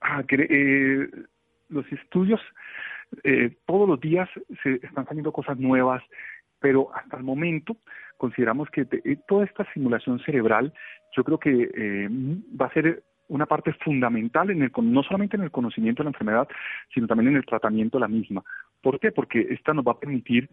Ah, 0.00 0.22
eh, 0.28 1.08
los 1.68 1.90
estudios 1.92 2.40
eh, 3.22 3.56
todos 3.66 3.88
los 3.88 4.00
días 4.00 4.28
se 4.62 4.74
están 4.82 5.06
saliendo 5.06 5.32
cosas 5.32 5.58
nuevas, 5.58 6.02
pero 6.58 6.94
hasta 6.94 7.16
el 7.16 7.22
momento 7.22 7.76
consideramos 8.16 8.68
que 8.70 8.86
eh, 8.90 9.18
toda 9.26 9.44
esta 9.44 9.66
simulación 9.72 10.18
cerebral 10.20 10.72
yo 11.16 11.24
creo 11.24 11.38
que 11.38 11.70
eh, 11.74 12.08
va 12.60 12.66
a 12.66 12.72
ser 12.72 13.02
una 13.28 13.46
parte 13.46 13.72
fundamental 13.84 14.50
en 14.50 14.62
el, 14.62 14.72
no 14.82 15.02
solamente 15.02 15.36
en 15.36 15.44
el 15.44 15.50
conocimiento 15.50 16.02
de 16.02 16.04
la 16.04 16.10
enfermedad, 16.10 16.48
sino 16.92 17.06
también 17.06 17.30
en 17.30 17.36
el 17.36 17.46
tratamiento 17.46 17.96
de 17.96 18.02
la 18.02 18.08
misma. 18.08 18.42
¿Por 18.82 19.00
qué? 19.00 19.12
Porque 19.12 19.46
esta 19.50 19.72
nos 19.72 19.84
va 19.84 19.92
a 19.92 19.98
permitir 19.98 20.50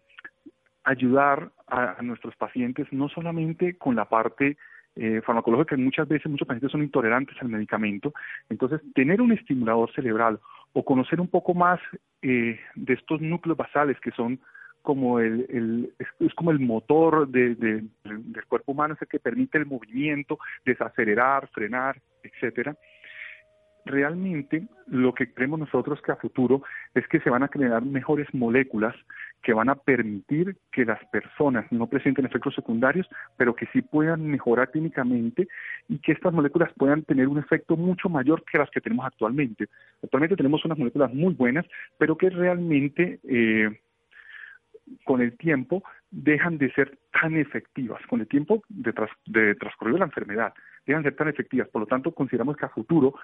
ayudar 0.84 1.52
a, 1.67 2.02
nuestros 2.02 2.36
pacientes 2.36 2.88
no 2.91 3.10
solamente 3.10 3.78
con 3.78 3.95
la 3.95 4.06
parte 4.06 4.58
eh, 4.95 5.21
farmacológica, 5.26 5.76
que 5.76 5.82
muchas 5.82 6.08
veces 6.08 6.32
muchos 6.32 6.47
pacientes 6.47 6.71
son 6.71 6.82
intolerantes 6.82 7.36
al 7.41 7.50
medicamento, 7.50 8.13
entonces 8.50 8.82
tener 8.93 9.21
un 9.21 9.32
estimulador 9.32 9.91
cerebral 9.93 10.39
o 10.74 10.84
conocer 10.84 11.19
un 11.19 11.28
poco 11.28 11.54
más 11.54 11.80
de 12.21 12.60
estos 12.88 13.19
núcleos 13.19 13.58
basales 13.58 14.00
que 14.00 14.12
son 14.12 14.39
como 14.82 15.20
el, 15.20 15.94
es, 16.00 16.34
como 16.34 16.52
el 16.52 16.60
motor 16.60 17.28
de, 17.28 17.56
del 17.56 18.46
cuerpo 18.48 18.72
humano, 18.72 18.94
es 18.94 19.02
el 19.02 19.08
que 19.08 19.20
permite 19.20 19.58
el 19.58 19.65
movimiento, 19.65 20.39
desacelerar, 20.65 21.48
frenar, 21.50 22.00
etcétera. 22.24 22.76
Realmente 23.84 24.67
lo 24.88 25.13
que 25.13 25.34
creemos 25.34 25.60
nosotros 25.60 26.02
que 26.02 26.12
a 26.12 26.15
futuro 26.15 26.62
es 26.94 27.08
que 27.08 27.20
se 27.20 27.32
van 27.32 27.41
a 27.44 27.48
generar 27.48 27.84
mejores 27.84 28.28
moléculas 28.34 28.96
que 29.41 29.54
van 29.54 29.70
a 29.70 29.76
permitir 29.76 30.56
que 30.72 30.86
las 30.86 31.04
personas 31.06 31.65
no 31.72 31.88
presenten 31.88 32.26
efectos 32.26 32.54
secundarios, 32.56 33.08
pero 33.38 33.56
que 33.56 33.65
sí 33.74 33.82
puedan 33.82 34.28
mejorar 34.28 34.70
clínicamente 34.72 35.48
y 35.89 35.98
que 36.00 36.12
estas 36.12 36.34
moléculas 36.34 36.72
puedan 36.78 37.04
tener 37.04 37.28
un 37.28 37.39
efecto 37.39 37.76
mucho 37.76 38.08
mayor 38.08 38.44
que 38.44 38.58
las 38.58 38.70
que 38.70 38.82
tenemos 38.82 39.06
actualmente. 39.06 39.67
Actualmente 40.04 40.36
tenemos 40.36 40.63
unas 40.63 40.78
moléculas 40.78 41.13
muy 41.13 41.34
buenas, 41.34 41.65
pero 41.98 42.17
que 42.17 42.30
realmente 42.30 43.20
eh, 43.28 43.80
con 45.06 45.22
el 45.22 45.38
tiempo 45.38 45.84
dejan 46.10 46.58
de 46.58 46.72
ser 46.74 46.98
tan 47.12 47.38
efectivas, 47.38 48.02
con 48.08 48.22
el 48.22 48.28
tiempo 48.28 48.63
de, 48.70 48.94
de 49.28 49.56
transcurrir 49.56 50.00
la 50.00 50.06
enfermedad, 50.06 50.54
dejan 50.86 51.04
de 51.04 51.10
ser 51.10 51.17
tan 51.17 51.28
efectivas. 51.30 51.67
Por 51.70 51.82
lo 51.82 51.88
tanto, 51.88 52.12
consideramos 52.12 52.58
que 52.58 52.65
a 52.65 52.70
futuro 52.70 53.15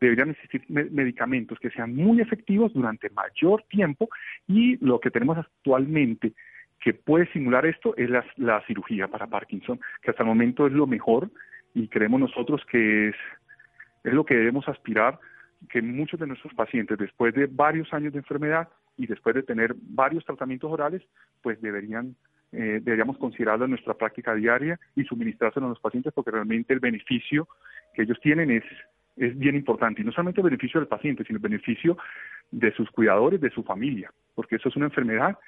deberían 0.00 0.30
existir 0.30 0.62
medicamentos 0.68 1.58
que 1.58 1.70
sean 1.70 1.94
muy 1.94 2.20
efectivos 2.20 2.72
durante 2.74 3.10
mayor 3.10 3.64
tiempo 3.68 4.08
y 4.46 4.76
lo 4.84 5.00
que 5.00 5.10
tenemos 5.10 5.38
actualmente 5.38 6.32
que 6.80 6.94
puede 6.94 7.26
simular 7.32 7.66
esto 7.66 7.96
es 7.96 8.10
la, 8.10 8.62
cirugía 8.66 9.08
para 9.08 9.26
Parkinson, 9.26 9.80
que 10.02 10.10
hasta 10.10 10.22
el 10.22 10.28
momento 10.28 10.66
es 10.66 10.72
lo 10.72 10.86
mejor 10.86 11.30
y 11.74 11.88
creemos 11.88 12.20
nosotros 12.20 12.62
que 12.70 13.08
es, 13.08 13.16
es 14.04 14.12
lo 14.12 14.24
que 14.24 14.36
debemos 14.36 14.68
aspirar, 14.68 15.18
que 15.70 15.80
muchos 15.82 16.20
de 16.20 16.26
nuestros 16.26 16.54
pacientes 16.54 16.98
después 16.98 17.34
de 17.34 17.46
varios 17.46 17.92
años 17.92 18.12
de 18.12 18.18
enfermedad 18.18 18.68
y 18.96 19.06
después 19.06 19.34
de 19.34 19.42
tener 19.42 19.74
varios 19.76 20.24
tratamientos 20.24 20.70
orales, 20.70 21.02
pues 21.42 21.60
deberían 21.60 22.16
eh, 22.52 22.80
deberíamos 22.82 23.18
considerarlo 23.18 23.64
en 23.64 23.72
nuestra 23.72 23.94
práctica 23.94 24.34
diaria 24.34 24.78
y 24.94 25.02
suministrárselo 25.04 25.66
a 25.66 25.70
los 25.70 25.80
pacientes 25.80 26.12
porque 26.12 26.30
realmente 26.30 26.72
el 26.72 26.80
beneficio 26.80 27.48
que 27.92 28.02
ellos 28.02 28.18
tienen 28.22 28.50
es 28.50 28.64
es 29.16 29.36
bien 29.38 29.56
importante, 29.56 30.02
y 30.02 30.04
no 30.04 30.12
solamente 30.12 30.40
el 30.40 30.50
beneficio 30.50 30.78
del 30.78 30.88
paciente, 30.88 31.24
sino 31.24 31.38
el 31.38 31.42
beneficio 31.42 31.96
de 32.50 32.70
sus 32.72 32.90
cuidadores, 32.90 33.40
de 33.40 33.50
su 33.50 33.62
familia, 33.64 34.12
porque 34.34 34.56
eso 34.56 34.68
es 34.68 34.76
una 34.76 34.86
enfermedad 34.86 35.38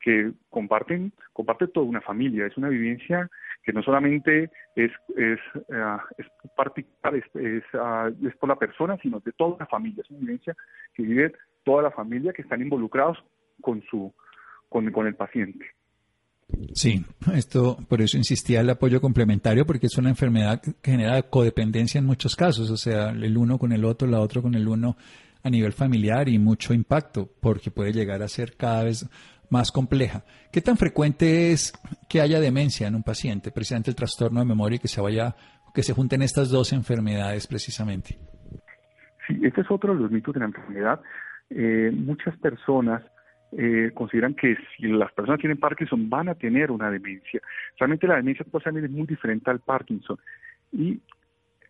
que 0.00 0.32
comparten, 0.50 1.12
comparte 1.32 1.66
toda 1.68 1.86
una 1.86 2.02
familia, 2.02 2.46
es 2.46 2.56
una 2.58 2.68
vivencia 2.68 3.30
que 3.62 3.72
no 3.72 3.82
solamente 3.82 4.50
es, 4.76 4.92
es, 5.16 5.40
uh, 5.54 5.98
es 6.18 6.26
particular, 6.54 7.14
es, 7.14 7.24
uh, 7.34 8.26
es, 8.26 8.36
por 8.36 8.50
la 8.50 8.56
persona, 8.56 8.98
sino 9.00 9.20
de 9.20 9.32
toda 9.32 9.56
la 9.60 9.66
familia, 9.66 10.02
es 10.02 10.10
una 10.10 10.20
vivencia 10.20 10.54
que 10.92 11.04
vive 11.04 11.32
toda 11.64 11.82
la 11.82 11.90
familia 11.90 12.32
que 12.32 12.42
están 12.42 12.60
involucrados 12.60 13.18
con 13.60 13.82
su, 13.82 14.12
con, 14.68 14.90
con 14.92 15.06
el 15.06 15.14
paciente. 15.14 15.66
Sí, 16.74 17.04
esto 17.34 17.78
por 17.88 18.02
eso 18.02 18.16
insistía 18.16 18.60
el 18.60 18.70
apoyo 18.70 19.00
complementario, 19.00 19.66
porque 19.66 19.86
es 19.86 19.96
una 19.96 20.10
enfermedad 20.10 20.60
que 20.60 20.74
genera 20.90 21.22
codependencia 21.22 21.98
en 21.98 22.06
muchos 22.06 22.36
casos, 22.36 22.70
o 22.70 22.76
sea, 22.76 23.10
el 23.10 23.36
uno 23.36 23.58
con 23.58 23.72
el 23.72 23.84
otro, 23.84 24.06
la 24.06 24.20
otro 24.20 24.42
con 24.42 24.54
el 24.54 24.68
uno 24.68 24.96
a 25.42 25.50
nivel 25.50 25.72
familiar 25.72 26.28
y 26.28 26.38
mucho 26.38 26.72
impacto, 26.74 27.28
porque 27.40 27.70
puede 27.70 27.92
llegar 27.92 28.22
a 28.22 28.28
ser 28.28 28.56
cada 28.56 28.84
vez 28.84 29.08
más 29.50 29.70
compleja. 29.70 30.24
¿Qué 30.52 30.60
tan 30.60 30.76
frecuente 30.76 31.52
es 31.52 31.72
que 32.08 32.20
haya 32.20 32.40
demencia 32.40 32.88
en 32.88 32.94
un 32.94 33.02
paciente, 33.02 33.50
precisamente 33.50 33.90
el 33.90 33.96
trastorno 33.96 34.40
de 34.40 34.46
memoria 34.46 34.76
y 34.76 34.78
que 34.78 34.88
se 34.88 35.00
vaya, 35.00 35.34
que 35.74 35.82
se 35.82 35.92
junten 35.92 36.22
estas 36.22 36.50
dos 36.50 36.72
enfermedades 36.72 37.46
precisamente? 37.46 38.18
Sí, 39.26 39.38
este 39.42 39.62
es 39.62 39.70
otro 39.70 39.94
de 39.94 40.00
los 40.00 40.10
mitos 40.10 40.34
de 40.34 40.40
la 40.40 40.46
enfermedad. 40.46 41.00
Eh, 41.50 41.90
muchas 41.94 42.36
personas 42.38 43.02
eh, 43.56 43.92
consideran 43.94 44.34
que 44.34 44.56
si 44.76 44.88
las 44.88 45.12
personas 45.12 45.40
tienen 45.40 45.58
Parkinson 45.58 46.10
van 46.10 46.28
a 46.28 46.34
tener 46.34 46.70
una 46.70 46.90
demencia. 46.90 47.40
Realmente 47.78 48.06
la 48.06 48.16
demencia 48.16 48.44
también 48.62 48.86
es 48.86 48.90
muy 48.90 49.06
diferente 49.06 49.50
al 49.50 49.60
Parkinson. 49.60 50.18
Y 50.72 51.00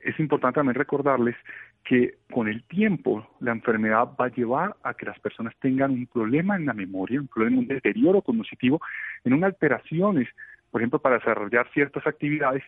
es 0.00 0.18
importante 0.18 0.56
también 0.56 0.74
recordarles 0.74 1.36
que 1.84 2.16
con 2.32 2.48
el 2.48 2.62
tiempo 2.64 3.28
la 3.40 3.52
enfermedad 3.52 4.08
va 4.18 4.26
a 4.26 4.34
llevar 4.34 4.76
a 4.82 4.94
que 4.94 5.06
las 5.06 5.18
personas 5.20 5.54
tengan 5.60 5.90
un 5.90 6.06
problema 6.06 6.56
en 6.56 6.66
la 6.66 6.72
memoria, 6.72 7.20
un 7.20 7.28
problema, 7.28 7.58
un 7.58 7.68
deterioro 7.68 8.22
cognitivo, 8.22 8.80
en 9.24 9.34
unas 9.34 9.52
alteraciones, 9.52 10.28
por 10.70 10.80
ejemplo, 10.80 10.98
para 11.00 11.18
desarrollar 11.18 11.68
ciertas 11.72 12.06
actividades, 12.06 12.62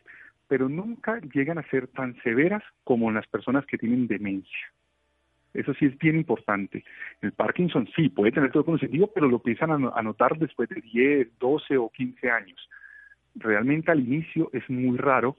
pero 0.48 0.68
nunca 0.68 1.18
llegan 1.32 1.58
a 1.58 1.68
ser 1.70 1.88
tan 1.88 2.14
severas 2.22 2.62
como 2.84 3.08
en 3.08 3.14
las 3.14 3.26
personas 3.26 3.64
que 3.66 3.78
tienen 3.78 4.06
demencia. 4.06 4.72
Eso 5.56 5.74
sí 5.74 5.86
es 5.86 5.98
bien 5.98 6.16
importante. 6.16 6.84
El 7.22 7.32
Parkinson 7.32 7.88
sí 7.96 8.08
puede 8.08 8.32
tener 8.32 8.52
todo 8.52 8.64
cognitivo, 8.64 9.10
pero 9.12 9.28
lo 9.28 9.36
empiezan 9.36 9.70
a 9.70 10.02
notar 10.02 10.38
después 10.38 10.68
de 10.68 10.80
10, 10.80 11.38
12 11.38 11.76
o 11.78 11.90
15 11.90 12.30
años. 12.30 12.68
Realmente 13.34 13.90
al 13.90 14.00
inicio 14.00 14.50
es 14.52 14.68
muy 14.68 14.96
raro 14.96 15.36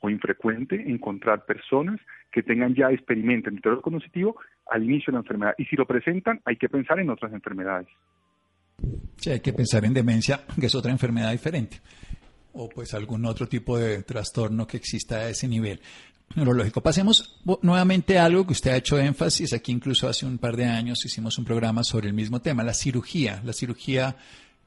o 0.00 0.10
infrecuente 0.10 0.74
encontrar 0.90 1.44
personas 1.44 2.00
que 2.32 2.42
tengan 2.42 2.74
ya 2.74 2.90
experimenten 2.90 3.60
el 3.62 3.80
cognitivo 3.80 4.36
al 4.70 4.82
inicio 4.82 5.10
de 5.10 5.12
la 5.12 5.20
enfermedad. 5.20 5.54
Y 5.58 5.64
si 5.66 5.76
lo 5.76 5.86
presentan, 5.86 6.40
hay 6.44 6.56
que 6.56 6.68
pensar 6.68 6.98
en 6.98 7.10
otras 7.10 7.32
enfermedades. 7.32 7.88
Sí, 9.16 9.30
hay 9.30 9.40
que 9.40 9.52
pensar 9.52 9.84
en 9.84 9.94
demencia, 9.94 10.40
que 10.58 10.66
es 10.66 10.74
otra 10.74 10.90
enfermedad 10.90 11.30
diferente, 11.30 11.76
o 12.52 12.68
pues 12.68 12.94
algún 12.94 13.24
otro 13.26 13.46
tipo 13.46 13.78
de 13.78 14.02
trastorno 14.02 14.66
que 14.66 14.78
exista 14.78 15.16
a 15.16 15.28
ese 15.28 15.46
nivel 15.46 15.80
neurológico. 16.36 16.80
Pasemos 16.80 17.40
nuevamente 17.62 18.18
a 18.18 18.24
algo 18.24 18.46
que 18.46 18.52
usted 18.52 18.70
ha 18.70 18.76
hecho 18.76 18.98
énfasis. 18.98 19.52
Aquí 19.52 19.72
incluso 19.72 20.08
hace 20.08 20.26
un 20.26 20.38
par 20.38 20.56
de 20.56 20.64
años 20.64 21.04
hicimos 21.04 21.38
un 21.38 21.44
programa 21.44 21.84
sobre 21.84 22.08
el 22.08 22.14
mismo 22.14 22.40
tema, 22.40 22.62
la 22.62 22.74
cirugía. 22.74 23.40
La 23.44 23.52
cirugía 23.52 24.16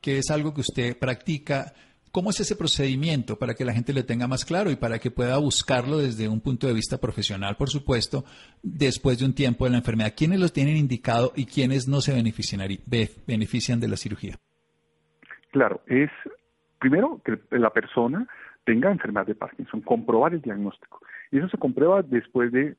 que 0.01 0.19
es 0.19 0.29
algo 0.29 0.53
que 0.53 0.61
usted 0.61 0.99
practica. 0.99 1.73
¿Cómo 2.11 2.29
es 2.29 2.39
ese 2.39 2.55
procedimiento 2.55 3.37
para 3.37 3.55
que 3.55 3.65
la 3.65 3.73
gente 3.73 3.91
le 3.91 4.03
tenga 4.03 4.27
más 4.27 4.45
claro 4.45 4.69
y 4.71 4.75
para 4.75 4.99
que 4.99 5.11
pueda 5.11 5.37
buscarlo 5.37 5.97
desde 5.97 6.29
un 6.29 6.39
punto 6.41 6.67
de 6.67 6.73
vista 6.73 6.97
profesional, 6.97 7.57
por 7.57 7.69
supuesto, 7.69 8.23
después 8.61 9.19
de 9.19 9.25
un 9.25 9.33
tiempo 9.33 9.65
de 9.65 9.71
la 9.71 9.77
enfermedad? 9.77 10.13
¿Quiénes 10.15 10.39
los 10.39 10.53
tienen 10.53 10.77
indicado 10.77 11.33
y 11.35 11.45
quiénes 11.45 11.87
no 11.87 12.01
se 12.01 12.13
benefician, 12.13 13.79
de 13.79 13.87
la 13.87 13.97
cirugía? 13.97 14.37
Claro, 15.51 15.81
es 15.87 16.11
primero 16.79 17.19
que 17.25 17.37
la 17.57 17.71
persona 17.71 18.27
tenga 18.63 18.91
enfermedad 18.91 19.25
de 19.25 19.35
Parkinson, 19.35 19.81
comprobar 19.81 20.33
el 20.33 20.41
diagnóstico. 20.41 21.01
Y 21.35 21.39
eso 21.39 21.49
se 21.49 21.57
comprueba 21.57 22.01
después 22.01 22.49
de, 22.53 22.77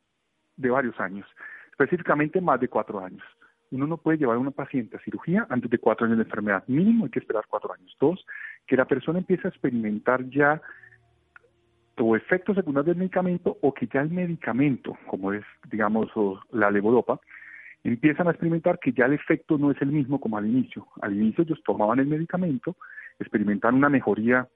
varios 0.55 0.99
años, 0.99 1.27
específicamente 1.69 2.41
más 2.41 2.59
de 2.59 2.67
cuatro 2.67 2.99
años. 2.99 3.21
Uno 3.69 3.85
no 3.85 3.97
puede 3.97 4.17
llevar 4.17 4.37
a 4.37 4.39
una 4.39 4.49
paciente 4.49 4.97
a 4.97 4.99
cirugía 5.01 5.45
antes 5.51 5.69
de 5.69 5.77
cuatro 5.77 6.07
años 6.07 6.17
de 6.17 6.23
enfermedad. 6.23 6.63
Mínimo 6.65 7.05
hay 7.05 7.11
que 7.11 7.19
esperar 7.19 7.45
cuatro 7.47 7.71
años. 7.71 7.95
Dos, 7.99 8.25
que 8.65 8.75
la 8.75 8.85
persona 8.85 9.19
empiece 9.19 9.47
a 9.47 9.51
experimentar 9.51 10.27
ya 10.31 10.59
o 11.99 12.15
efectos 12.15 12.55
secundarios 12.55 12.95
del 12.95 12.97
medicamento 12.97 13.59
o 13.61 13.71
que 13.75 13.85
ya 13.85 14.01
el 14.01 14.09
medicamento, 14.09 14.97
como 15.05 15.33
es, 15.33 15.45
digamos, 15.69 16.09
la 16.51 16.71
levodopa, 16.71 17.19
empiezan 17.83 18.27
a 18.27 18.31
experimentar 18.31 18.79
que 18.79 18.91
ya 18.91 19.05
el 19.05 19.13
efecto 19.13 19.59
no 19.59 19.69
es 19.69 19.79
el 19.83 19.89
mismo 19.89 20.19
como 20.19 20.39
al 20.39 20.47
inicio. 20.47 20.87
Al 21.03 21.15
inicio 21.15 21.43
ellos 21.43 21.61
tomaban 21.63 21.99
el 21.99 22.07
medicamento, 22.07 22.75
experimentaban 23.19 23.75
una 23.75 23.89
mejoría 23.89 24.47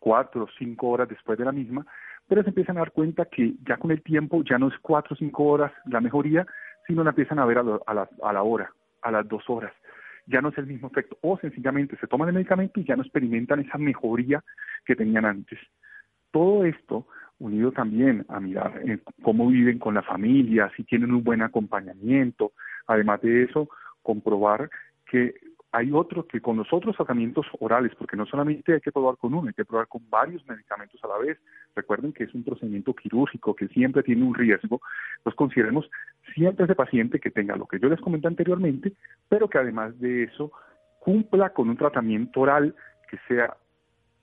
cuatro 0.00 0.44
o 0.44 0.48
cinco 0.58 0.88
horas 0.88 1.08
después 1.08 1.38
de 1.38 1.44
la 1.44 1.52
misma, 1.52 1.86
pero 2.26 2.42
se 2.42 2.50
empiezan 2.50 2.76
a 2.76 2.80
dar 2.80 2.92
cuenta 2.92 3.24
que 3.24 3.54
ya 3.66 3.76
con 3.76 3.90
el 3.90 4.02
tiempo 4.02 4.42
ya 4.44 4.58
no 4.58 4.68
es 4.68 4.78
cuatro 4.80 5.14
o 5.14 5.16
cinco 5.16 5.44
horas 5.44 5.72
la 5.86 6.00
mejoría, 6.00 6.46
sino 6.86 7.02
la 7.02 7.10
empiezan 7.10 7.38
a 7.38 7.46
ver 7.46 7.58
a, 7.58 7.62
la, 7.62 8.08
a 8.22 8.32
la 8.32 8.42
hora, 8.42 8.72
a 9.02 9.10
las 9.10 9.26
dos 9.28 9.42
horas. 9.48 9.72
Ya 10.26 10.42
no 10.42 10.50
es 10.50 10.58
el 10.58 10.66
mismo 10.66 10.88
efecto. 10.88 11.16
O 11.22 11.38
sencillamente 11.38 11.96
se 11.96 12.06
toman 12.06 12.28
el 12.28 12.34
medicamento 12.34 12.80
y 12.80 12.84
ya 12.84 12.96
no 12.96 13.02
experimentan 13.02 13.60
esa 13.60 13.78
mejoría 13.78 14.44
que 14.84 14.94
tenían 14.94 15.24
antes. 15.24 15.58
Todo 16.30 16.64
esto 16.64 17.06
unido 17.38 17.72
también 17.72 18.26
a 18.28 18.40
mirar 18.40 18.80
eh, 18.84 18.98
cómo 19.22 19.48
viven 19.48 19.78
con 19.78 19.94
la 19.94 20.02
familia, 20.02 20.70
si 20.76 20.84
tienen 20.84 21.12
un 21.12 21.24
buen 21.24 21.40
acompañamiento. 21.42 22.52
Además 22.86 23.22
de 23.22 23.44
eso, 23.44 23.68
comprobar 24.02 24.68
que 25.06 25.34
hay 25.72 25.92
otros 25.92 26.26
que 26.26 26.40
con 26.40 26.56
los 26.56 26.72
otros 26.72 26.96
tratamientos 26.96 27.46
orales, 27.60 27.92
porque 27.96 28.16
no 28.16 28.24
solamente 28.26 28.72
hay 28.72 28.80
que 28.80 28.92
probar 28.92 29.16
con 29.18 29.34
uno, 29.34 29.48
hay 29.48 29.54
que 29.54 29.64
probar 29.64 29.86
con 29.86 30.08
varios 30.08 30.46
medicamentos 30.46 31.02
a 31.04 31.08
la 31.08 31.18
vez. 31.18 31.38
Recuerden 31.74 32.12
que 32.12 32.24
es 32.24 32.34
un 32.34 32.42
procedimiento 32.42 32.94
quirúrgico 32.94 33.54
que 33.54 33.68
siempre 33.68 34.02
tiene 34.02 34.24
un 34.24 34.34
riesgo. 34.34 34.80
Pues 35.22 35.36
consideremos 35.36 35.90
siempre 36.34 36.64
ese 36.64 36.74
paciente 36.74 37.20
que 37.20 37.30
tenga 37.30 37.56
lo 37.56 37.66
que 37.66 37.78
yo 37.78 37.88
les 37.88 38.00
comenté 38.00 38.28
anteriormente, 38.28 38.92
pero 39.28 39.48
que 39.48 39.58
además 39.58 39.98
de 40.00 40.24
eso 40.24 40.52
cumpla 41.00 41.50
con 41.50 41.68
un 41.68 41.76
tratamiento 41.76 42.40
oral 42.40 42.74
que 43.10 43.18
sea 43.28 43.56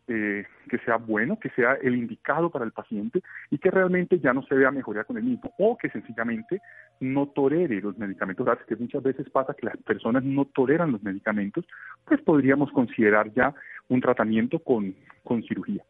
eh, 0.08 0.46
que 0.70 0.78
sea 0.80 0.98
bueno, 0.98 1.40
que 1.40 1.50
sea 1.50 1.74
el 1.82 1.96
indicado 1.96 2.50
para 2.50 2.66
el 2.66 2.72
paciente 2.72 3.22
y 3.50 3.58
que 3.58 3.72
realmente 3.72 4.20
ya 4.20 4.34
no 4.34 4.44
se 4.44 4.56
vea 4.56 4.72
mejoría 4.72 5.04
con 5.04 5.18
el 5.18 5.24
mismo 5.24 5.54
o 5.58 5.78
que 5.78 5.90
sencillamente 5.90 6.62
no 7.00 7.28
tolere 7.28 7.82
los 7.82 7.98
medicamentos 7.98 8.46
que 8.68 8.76
muchas 8.76 9.04
veces 9.04 9.30
pasa 9.30 9.54
que 9.54 9.66
las 9.66 9.78
personas 9.78 10.24
no 10.24 10.46
toleran 10.46 10.92
los 10.92 11.04
medicamentos, 11.04 11.66
pues 12.06 12.22
podríamos 12.22 12.72
considerar 12.72 13.34
ya 13.34 13.54
un 13.90 14.02
tratamiento 14.02 14.60
con, 14.60 14.96
con 15.24 15.44
cirugía. 15.44 15.84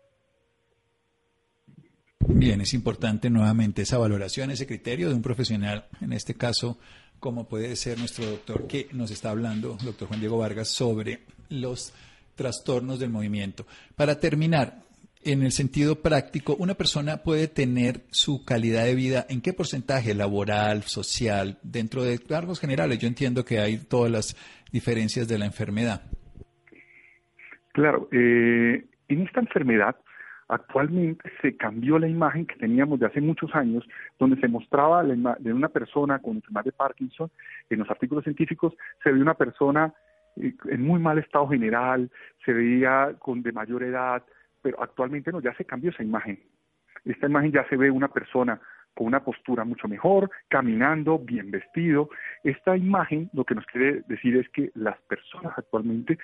Bien, 2.27 2.61
es 2.61 2.73
importante 2.73 3.29
nuevamente 3.29 3.83
esa 3.83 3.97
valoración, 3.97 4.49
ese 4.49 4.65
criterio 4.65 5.09
de 5.09 5.15
un 5.15 5.21
profesional, 5.21 5.85
en 6.01 6.13
este 6.13 6.33
caso, 6.33 6.79
como 7.19 7.47
puede 7.47 7.75
ser 7.75 7.99
nuestro 7.99 8.25
doctor 8.25 8.67
que 8.67 8.87
nos 8.93 9.11
está 9.11 9.29
hablando, 9.29 9.77
doctor 9.83 10.07
Juan 10.07 10.19
Diego 10.19 10.37
Vargas, 10.37 10.69
sobre 10.69 11.19
los 11.49 11.93
trastornos 12.35 12.99
del 12.99 13.09
movimiento. 13.09 13.65
Para 13.95 14.19
terminar, 14.19 14.85
en 15.23 15.41
el 15.41 15.51
sentido 15.51 16.01
práctico, 16.01 16.55
una 16.59 16.75
persona 16.75 17.17
puede 17.17 17.47
tener 17.47 18.01
su 18.11 18.45
calidad 18.45 18.85
de 18.85 18.95
vida 18.95 19.25
en 19.27 19.41
qué 19.41 19.53
porcentaje 19.53 20.13
laboral, 20.13 20.83
social, 20.83 21.57
dentro 21.63 22.03
de 22.03 22.19
cargos 22.19 22.59
generales. 22.59 22.99
Yo 22.99 23.07
entiendo 23.07 23.43
que 23.43 23.59
hay 23.59 23.77
todas 23.77 24.11
las 24.11 24.35
diferencias 24.71 25.27
de 25.27 25.39
la 25.39 25.45
enfermedad. 25.45 26.03
Claro, 27.73 28.07
eh, 28.11 28.85
en 29.07 29.21
esta 29.21 29.39
enfermedad 29.39 29.95
actualmente 30.47 31.29
se 31.41 31.57
cambió 31.57 31.97
la 31.97 32.07
imagen 32.07 32.45
que 32.45 32.55
teníamos 32.55 32.99
de 32.99 33.07
hace 33.07 33.19
muchos 33.19 33.53
años, 33.55 33.83
donde 34.19 34.39
se 34.39 34.47
mostraba 34.47 35.03
de 35.03 35.53
una 35.53 35.69
persona 35.69 36.19
con 36.19 36.35
enfermedad 36.35 36.65
de 36.65 36.71
Parkinson, 36.71 37.31
en 37.69 37.79
los 37.79 37.89
artículos 37.89 38.23
científicos 38.23 38.73
se 39.03 39.11
ve 39.11 39.19
una 39.19 39.33
persona 39.33 39.91
en 40.35 40.81
muy 40.81 40.99
mal 40.99 41.17
estado 41.17 41.47
general, 41.47 42.09
se 42.45 42.53
veía 42.53 43.15
con 43.19 43.41
de 43.41 43.51
mayor 43.51 43.83
edad, 43.83 44.23
pero 44.61 44.81
actualmente 44.81 45.31
no, 45.31 45.41
ya 45.41 45.53
se 45.55 45.65
cambió 45.65 45.91
esa 45.91 46.03
imagen. 46.03 46.39
Esta 47.05 47.27
imagen 47.27 47.51
ya 47.51 47.67
se 47.69 47.77
ve 47.77 47.91
una 47.91 48.07
persona 48.07 48.59
con 48.95 49.07
una 49.07 49.23
postura 49.23 49.63
mucho 49.65 49.87
mejor, 49.87 50.31
caminando, 50.47 51.19
bien 51.19 51.51
vestido. 51.51 52.09
Esta 52.43 52.75
imagen 52.75 53.29
lo 53.33 53.43
que 53.43 53.55
nos 53.55 53.65
quiere 53.65 54.01
decir 54.07 54.37
es 54.37 54.49
que 54.49 54.71
las 54.73 54.99
personas 55.01 55.53
actualmente 55.57 56.17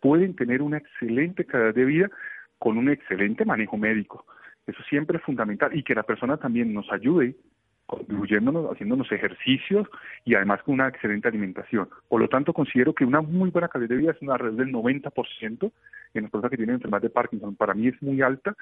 pueden 0.00 0.36
tener 0.36 0.62
una 0.62 0.78
excelente 0.78 1.44
calidad 1.44 1.74
de 1.74 1.84
vida 1.84 2.10
con 2.58 2.76
un 2.76 2.90
excelente 2.90 3.44
manejo 3.44 3.76
médico. 3.76 4.26
Eso 4.66 4.82
siempre 4.84 5.18
es 5.18 5.24
fundamental 5.24 5.76
y 5.76 5.82
que 5.82 5.94
la 5.94 6.02
persona 6.02 6.36
también 6.36 6.74
nos 6.74 6.90
ayude 6.92 7.34
contribuyéndonos, 7.88 8.70
haciéndonos 8.70 9.10
ejercicios 9.10 9.88
y 10.24 10.34
además 10.34 10.62
con 10.62 10.74
una 10.74 10.88
excelente 10.88 11.26
alimentación. 11.26 11.88
Por 12.06 12.20
lo 12.20 12.28
tanto, 12.28 12.52
considero 12.52 12.94
que 12.94 13.06
una 13.06 13.22
muy 13.22 13.48
buena 13.48 13.68
calidad 13.68 13.88
de 13.88 13.96
vida 13.96 14.12
es 14.12 14.20
una 14.20 14.36
red 14.36 14.52
del 14.52 14.70
90% 14.70 15.72
en 16.14 16.22
las 16.22 16.30
personas 16.30 16.50
que 16.50 16.58
tienen 16.58 16.74
enfermedad 16.74 17.00
de 17.00 17.08
Parkinson. 17.08 17.56
Para 17.56 17.72
mí 17.72 17.88
es 17.88 18.00
muy 18.02 18.20
alta 18.20 18.54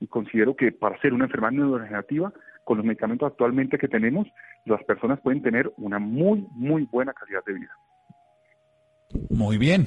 y 0.00 0.08
considero 0.08 0.56
que 0.56 0.72
para 0.72 1.00
ser 1.00 1.14
una 1.14 1.26
enfermedad 1.26 1.52
neurodegenerativa, 1.52 2.32
con 2.64 2.78
los 2.78 2.84
medicamentos 2.84 3.30
actualmente 3.30 3.78
que 3.78 3.86
tenemos, 3.86 4.26
las 4.66 4.82
personas 4.82 5.20
pueden 5.20 5.42
tener 5.42 5.72
una 5.76 6.00
muy, 6.00 6.44
muy 6.50 6.82
buena 6.90 7.12
calidad 7.12 7.44
de 7.46 7.54
vida. 7.54 7.70
Muy 9.30 9.58
bien. 9.58 9.86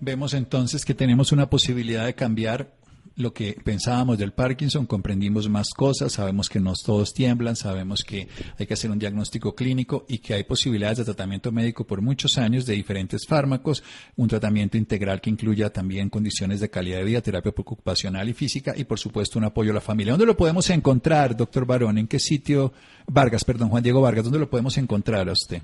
Vemos 0.00 0.34
entonces 0.34 0.84
que 0.84 0.94
tenemos 0.94 1.30
una 1.30 1.46
posibilidad 1.46 2.04
de 2.04 2.14
cambiar 2.14 2.66
lo 3.16 3.32
que 3.32 3.56
pensábamos 3.64 4.18
del 4.18 4.32
Parkinson, 4.32 4.86
comprendimos 4.86 5.48
más 5.48 5.70
cosas, 5.70 6.12
sabemos 6.12 6.48
que 6.48 6.60
no 6.60 6.74
todos 6.74 7.14
tiemblan, 7.14 7.56
sabemos 7.56 8.04
que 8.04 8.28
hay 8.58 8.66
que 8.66 8.74
hacer 8.74 8.90
un 8.90 8.98
diagnóstico 8.98 9.54
clínico 9.54 10.04
y 10.08 10.18
que 10.18 10.34
hay 10.34 10.44
posibilidades 10.44 10.98
de 10.98 11.04
tratamiento 11.04 11.50
médico 11.50 11.86
por 11.86 12.02
muchos 12.02 12.36
años 12.36 12.66
de 12.66 12.74
diferentes 12.74 13.26
fármacos, 13.26 13.82
un 14.16 14.28
tratamiento 14.28 14.76
integral 14.76 15.20
que 15.20 15.30
incluya 15.30 15.70
también 15.70 16.10
condiciones 16.10 16.60
de 16.60 16.68
calidad 16.68 16.98
de 16.98 17.04
vida, 17.04 17.22
terapia 17.22 17.52
ocupacional 17.56 18.28
y 18.28 18.34
física 18.34 18.74
y 18.76 18.84
por 18.84 18.98
supuesto 18.98 19.38
un 19.38 19.46
apoyo 19.46 19.70
a 19.70 19.74
la 19.74 19.80
familia. 19.80 20.12
¿Dónde 20.12 20.26
lo 20.26 20.36
podemos 20.36 20.68
encontrar, 20.70 21.36
doctor 21.36 21.64
Barón? 21.64 21.98
¿En 21.98 22.06
qué 22.06 22.18
sitio? 22.18 22.72
Vargas, 23.06 23.44
perdón, 23.44 23.70
Juan 23.70 23.82
Diego 23.82 24.00
Vargas, 24.00 24.24
¿dónde 24.24 24.40
lo 24.40 24.50
podemos 24.50 24.76
encontrar 24.76 25.28
a 25.28 25.32
usted? 25.32 25.62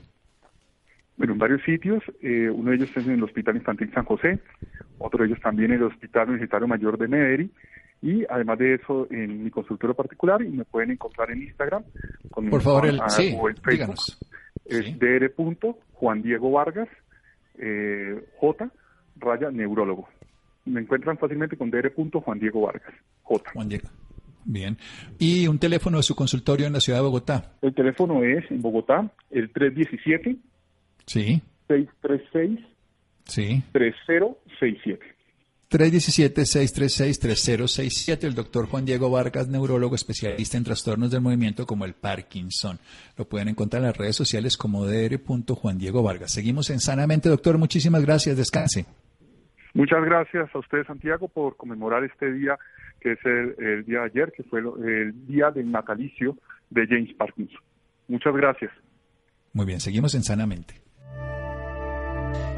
Bueno, 1.23 1.35
en 1.35 1.39
varios 1.39 1.63
sitios, 1.63 2.03
eh, 2.21 2.51
uno 2.51 2.71
de 2.71 2.79
ellos 2.79 2.91
es 2.97 3.07
en 3.07 3.13
el 3.13 3.23
Hospital 3.23 3.55
Infantil 3.55 3.93
San 3.95 4.05
José, 4.05 4.41
otro 4.99 5.23
de 5.23 5.29
ellos 5.29 5.41
también 5.41 5.71
en 5.71 5.77
el 5.77 5.85
Hospital 5.85 6.31
Universitario 6.31 6.67
Mayor 6.67 6.99
de 6.99 7.07
Mederi, 7.07 7.49
y 8.03 8.25
además 8.29 8.59
de 8.59 8.75
eso 8.75 9.07
en 9.09 9.45
mi 9.45 9.49
consultorio 9.49 9.95
particular, 9.95 10.43
y 10.43 10.49
me 10.49 10.65
pueden 10.65 10.91
encontrar 10.91 11.31
en 11.31 11.45
Instagram, 11.45 11.85
con 12.29 12.51
Por 12.51 12.61
favor, 12.61 12.87
el, 12.87 13.01
sí, 13.07 13.37
o 13.39 13.49
en 13.49 13.57
Facebook, 13.59 13.95
es 14.65 14.99
dr. 14.99 15.77
Juan 15.93 16.23
Diego 16.23 16.51
Vargas, 16.51 16.89
eh, 17.57 18.21
J, 18.41 18.69
raya 19.19 19.49
neurólogo. 19.53 20.09
Me 20.65 20.81
encuentran 20.81 21.19
fácilmente 21.19 21.57
con 21.57 21.71
dr. 21.71 21.93
Juan 21.95 22.41
Diego 22.41 22.63
Vargas, 22.63 22.95
J. 23.23 23.49
Juan 23.55 23.69
Diego. 23.69 23.89
Bien. 24.45 24.77
¿Y 25.21 25.47
un 25.47 25.61
teléfono 25.61 25.99
de 25.99 26.03
su 26.03 26.17
consultorio 26.17 26.67
en 26.67 26.73
la 26.73 26.81
ciudad 26.81 26.99
de 26.99 27.05
Bogotá? 27.05 27.53
El 27.63 27.73
teléfono 27.73 28.25
es 28.25 28.51
en 28.51 28.61
Bogotá, 28.61 29.09
el 29.31 29.53
317 29.53 30.37
Sí. 31.07 31.43
636 31.69 32.73
Sí. 33.25 33.63
3067. 33.73 35.13
317-636-3067, 35.71 38.25
el 38.25 38.35
doctor 38.35 38.67
Juan 38.67 38.85
Diego 38.85 39.11
Vargas, 39.11 39.49
neurólogo 39.49 39.95
especialista 39.95 40.59
en 40.59 40.65
trastornos 40.65 41.11
del 41.11 41.23
movimiento 41.23 41.65
como 41.65 41.87
el 41.87 41.95
Parkinson. 41.95 42.79
Lo 43.17 43.27
pueden 43.27 43.49
encontrar 43.49 43.81
en 43.81 43.87
las 43.87 43.97
redes 43.97 44.15
sociales 44.15 44.59
como 44.59 44.85
dr. 44.85 45.55
Juan 45.55 45.79
Diego 45.79 46.03
Vargas. 46.03 46.33
Seguimos 46.33 46.69
en 46.69 46.81
Sanamente, 46.81 47.31
doctor. 47.31 47.57
Muchísimas 47.57 48.05
gracias. 48.05 48.37
Descanse. 48.37 48.85
Muchas 49.73 50.05
gracias 50.05 50.55
a 50.55 50.59
usted, 50.59 50.85
Santiago, 50.87 51.29
por 51.29 51.57
conmemorar 51.57 52.05
este 52.05 52.31
día, 52.31 52.59
que 53.01 53.13
es 53.13 53.19
el, 53.25 53.87
día 53.87 54.01
de 54.01 54.05
ayer, 54.05 54.31
que 54.37 54.43
fue 54.43 54.61
el 54.61 55.27
día 55.27 55.51
del 55.51 55.73
natalicio 55.73 56.37
de 56.69 56.87
James 56.87 57.15
Parkinson. 57.15 57.63
Muchas 58.09 58.35
gracias. 58.35 58.71
Muy 59.55 59.65
bien, 59.65 59.81
seguimos 59.81 60.15
en 60.15 60.23
Sanamente. 60.23 60.82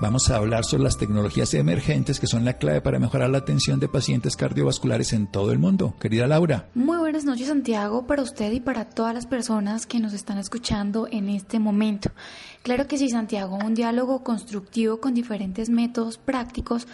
Vamos 0.00 0.30
a 0.30 0.36
hablar 0.36 0.64
sobre 0.64 0.84
las 0.84 0.96
tecnologías 0.96 1.54
emergentes 1.54 2.20
que 2.20 2.28
son 2.28 2.44
la 2.44 2.52
clave 2.52 2.80
para 2.80 3.00
mejorar 3.00 3.30
la 3.30 3.38
atención 3.38 3.80
de 3.80 3.88
pacientes 3.88 4.36
cardiovasculares 4.36 5.12
en 5.12 5.26
todo 5.26 5.50
el 5.50 5.58
mundo. 5.58 5.96
Querida 5.98 6.28
Laura. 6.28 6.68
Muy 6.76 6.98
buenas 6.98 7.24
noches 7.24 7.48
Santiago, 7.48 8.06
para 8.06 8.22
usted 8.22 8.52
y 8.52 8.60
para 8.60 8.84
todas 8.84 9.12
las 9.12 9.26
personas 9.26 9.86
que 9.86 9.98
nos 9.98 10.12
están 10.12 10.38
escuchando 10.38 11.08
en 11.10 11.28
este 11.28 11.58
momento. 11.58 12.12
Claro 12.62 12.86
que 12.86 12.96
sí 12.96 13.08
Santiago, 13.08 13.56
un 13.56 13.74
diálogo 13.74 14.22
constructivo 14.22 15.00
con 15.00 15.14
diferentes 15.14 15.68
métodos 15.68 16.16
prácticos 16.16 16.86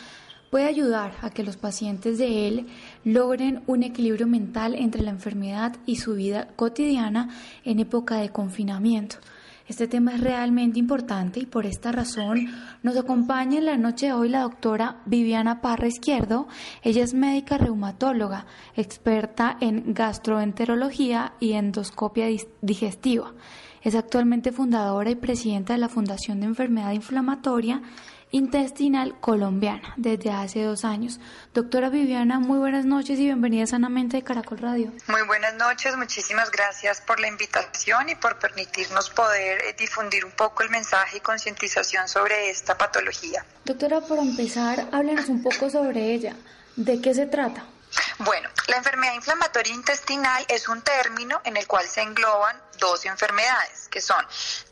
puede 0.48 0.64
ayudar 0.64 1.12
a 1.20 1.28
que 1.28 1.42
los 1.42 1.58
pacientes 1.58 2.16
de 2.16 2.48
él 2.48 2.66
logren 3.04 3.64
un 3.66 3.82
equilibrio 3.82 4.26
mental 4.26 4.74
entre 4.74 5.02
la 5.02 5.10
enfermedad 5.10 5.76
y 5.84 5.96
su 5.96 6.14
vida 6.14 6.48
cotidiana 6.56 7.28
en 7.66 7.80
época 7.80 8.16
de 8.16 8.30
confinamiento. 8.30 9.16
Este 9.66 9.88
tema 9.88 10.14
es 10.14 10.20
realmente 10.20 10.78
importante 10.78 11.40
y 11.40 11.46
por 11.46 11.64
esta 11.64 11.90
razón 11.90 12.48
nos 12.82 12.98
acompaña 12.98 13.56
en 13.56 13.64
la 13.64 13.78
noche 13.78 14.06
de 14.06 14.12
hoy 14.12 14.28
la 14.28 14.42
doctora 14.42 15.00
Viviana 15.06 15.62
Parra 15.62 15.86
Izquierdo. 15.86 16.48
Ella 16.82 17.02
es 17.02 17.14
médica 17.14 17.56
reumatóloga, 17.56 18.44
experta 18.76 19.56
en 19.60 19.94
gastroenterología 19.94 21.32
y 21.40 21.52
endoscopia 21.52 22.26
digestiva. 22.60 23.32
Es 23.80 23.94
actualmente 23.94 24.52
fundadora 24.52 25.10
y 25.10 25.14
presidenta 25.14 25.72
de 25.72 25.78
la 25.78 25.88
Fundación 25.88 26.40
de 26.40 26.46
Enfermedad 26.46 26.92
Inflamatoria 26.92 27.80
intestinal 28.34 29.14
colombiana 29.20 29.94
desde 29.96 30.32
hace 30.32 30.64
dos 30.64 30.84
años. 30.84 31.20
Doctora 31.52 31.88
Viviana, 31.88 32.40
muy 32.40 32.58
buenas 32.58 32.84
noches 32.84 33.16
y 33.20 33.26
bienvenida 33.26 33.64
sanamente 33.64 34.16
de 34.16 34.24
Caracol 34.24 34.58
Radio. 34.58 34.92
Muy 35.06 35.22
buenas 35.22 35.54
noches, 35.54 35.96
muchísimas 35.96 36.50
gracias 36.50 37.00
por 37.00 37.20
la 37.20 37.28
invitación 37.28 38.08
y 38.08 38.16
por 38.16 38.40
permitirnos 38.40 39.08
poder 39.10 39.62
eh, 39.62 39.76
difundir 39.78 40.24
un 40.24 40.32
poco 40.32 40.64
el 40.64 40.70
mensaje 40.70 41.18
y 41.18 41.20
concientización 41.20 42.08
sobre 42.08 42.50
esta 42.50 42.76
patología. 42.76 43.46
Doctora, 43.64 44.00
por 44.00 44.18
empezar, 44.18 44.88
háblenos 44.90 45.28
un 45.28 45.40
poco 45.40 45.70
sobre 45.70 46.12
ella. 46.12 46.34
¿De 46.74 47.00
qué 47.00 47.14
se 47.14 47.26
trata? 47.26 47.64
Bueno, 48.18 48.48
la 48.66 48.78
enfermedad 48.78 49.14
inflamatoria 49.14 49.72
intestinal 49.72 50.44
es 50.48 50.68
un 50.68 50.82
término 50.82 51.40
en 51.44 51.56
el 51.56 51.68
cual 51.68 51.86
se 51.86 52.02
engloban 52.02 52.60
dos 52.80 53.04
enfermedades, 53.04 53.88
que 53.88 54.00
son 54.00 54.26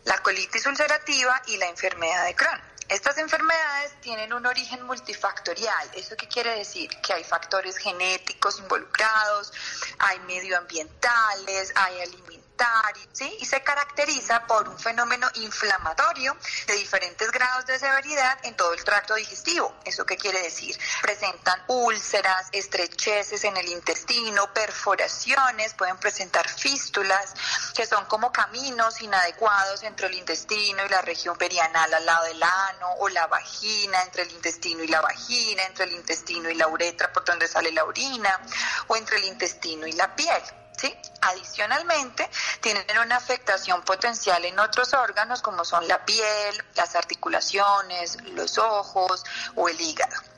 la 0.05 0.19
colitis 0.19 0.67
ulcerativa 0.67 1.41
y 1.47 1.59
la 1.59 1.69
enfermedad 1.69 2.25
de 2.25 2.35
Crohn. 2.35 2.72
Estas 2.93 3.17
enfermedades 3.17 3.99
tienen 4.03 4.35
un 4.35 4.45
origen 4.45 4.83
multifactorial. 4.83 5.91
¿Eso 5.95 6.15
qué 6.15 6.29
quiere 6.29 6.57
decir? 6.57 6.91
Que 7.01 7.15
hay 7.15 7.25
factores 7.25 7.79
genéticos 7.79 8.59
involucrados, 8.59 9.51
hay 9.99 10.21
medioambientales, 10.21 11.73
hay 11.75 12.03
¿sí? 13.13 13.37
y 13.41 13.45
se 13.45 13.63
caracteriza 13.63 14.47
por 14.47 14.69
un 14.69 14.79
fenómeno 14.79 15.29
inflamatorio 15.35 16.37
de 16.67 16.75
diferentes 16.75 17.31
grados 17.31 17.67
de 17.67 17.79
severidad 17.79 18.39
en 18.45 18.55
todo 18.57 18.73
el 18.73 18.85
tracto 18.85 19.15
digestivo. 19.15 19.75
¿Eso 19.85 20.05
qué 20.07 20.17
quiere 20.17 20.41
decir? 20.43 20.79
Presentan 21.01 21.63
úlceras, 21.69 22.49
estrecheces 22.53 23.45
en 23.45 23.57
el 23.57 23.69
intestino, 23.69 24.53
perforaciones, 24.53 25.75
pueden 25.75 25.97
presentar 25.99 26.49
fístulas, 26.49 27.35
que 27.75 27.87
son 27.87 28.05
como 28.07 28.33
caminos 28.33 29.01
inadecuados 29.01 29.83
entre 29.83 30.07
el 30.07 30.15
intestino 30.15 30.85
y 30.87 30.89
la 30.89 31.03
región 31.03 31.37
perianal 31.37 31.93
al 31.93 32.07
lado 32.07 32.25
del 32.25 32.43
ano, 32.43 32.93
o 32.99 33.09
la 33.09 33.27
vagina 33.27 34.03
entre 34.03 34.23
el 34.23 34.31
intestino 34.31 34.83
y 34.83 34.89
la 34.89 35.01
vagina, 35.01 35.65
entre 35.65 35.85
el 35.87 35.93
intestino 35.93 36.49
y 36.51 36.55
la 36.55 36.69
uretra 36.69 37.13
por 37.13 37.25
donde 37.25 37.49
sale 37.49 37.73
la 37.73 37.85
orina, 37.85 38.41
o 38.87 38.97
entre 38.97 39.19
el 39.19 39.25
intestino 39.25 39.87
y 39.87 39.93
la 39.93 40.15
piel. 40.15 40.43
Adicionalmente, 41.21 42.29
tienen 42.61 42.85
una 42.99 43.17
afectación 43.17 43.83
potencial 43.83 44.45
en 44.45 44.59
otros 44.59 44.93
órganos 44.93 45.41
como 45.41 45.65
son 45.65 45.87
la 45.87 46.05
piel, 46.05 46.65
las 46.75 46.97
articulaciones, 46.97 48.19
los 48.33 48.59
ojos 48.59 49.25
o 49.55 49.69
el 49.69 49.81
hígado. 49.81 50.32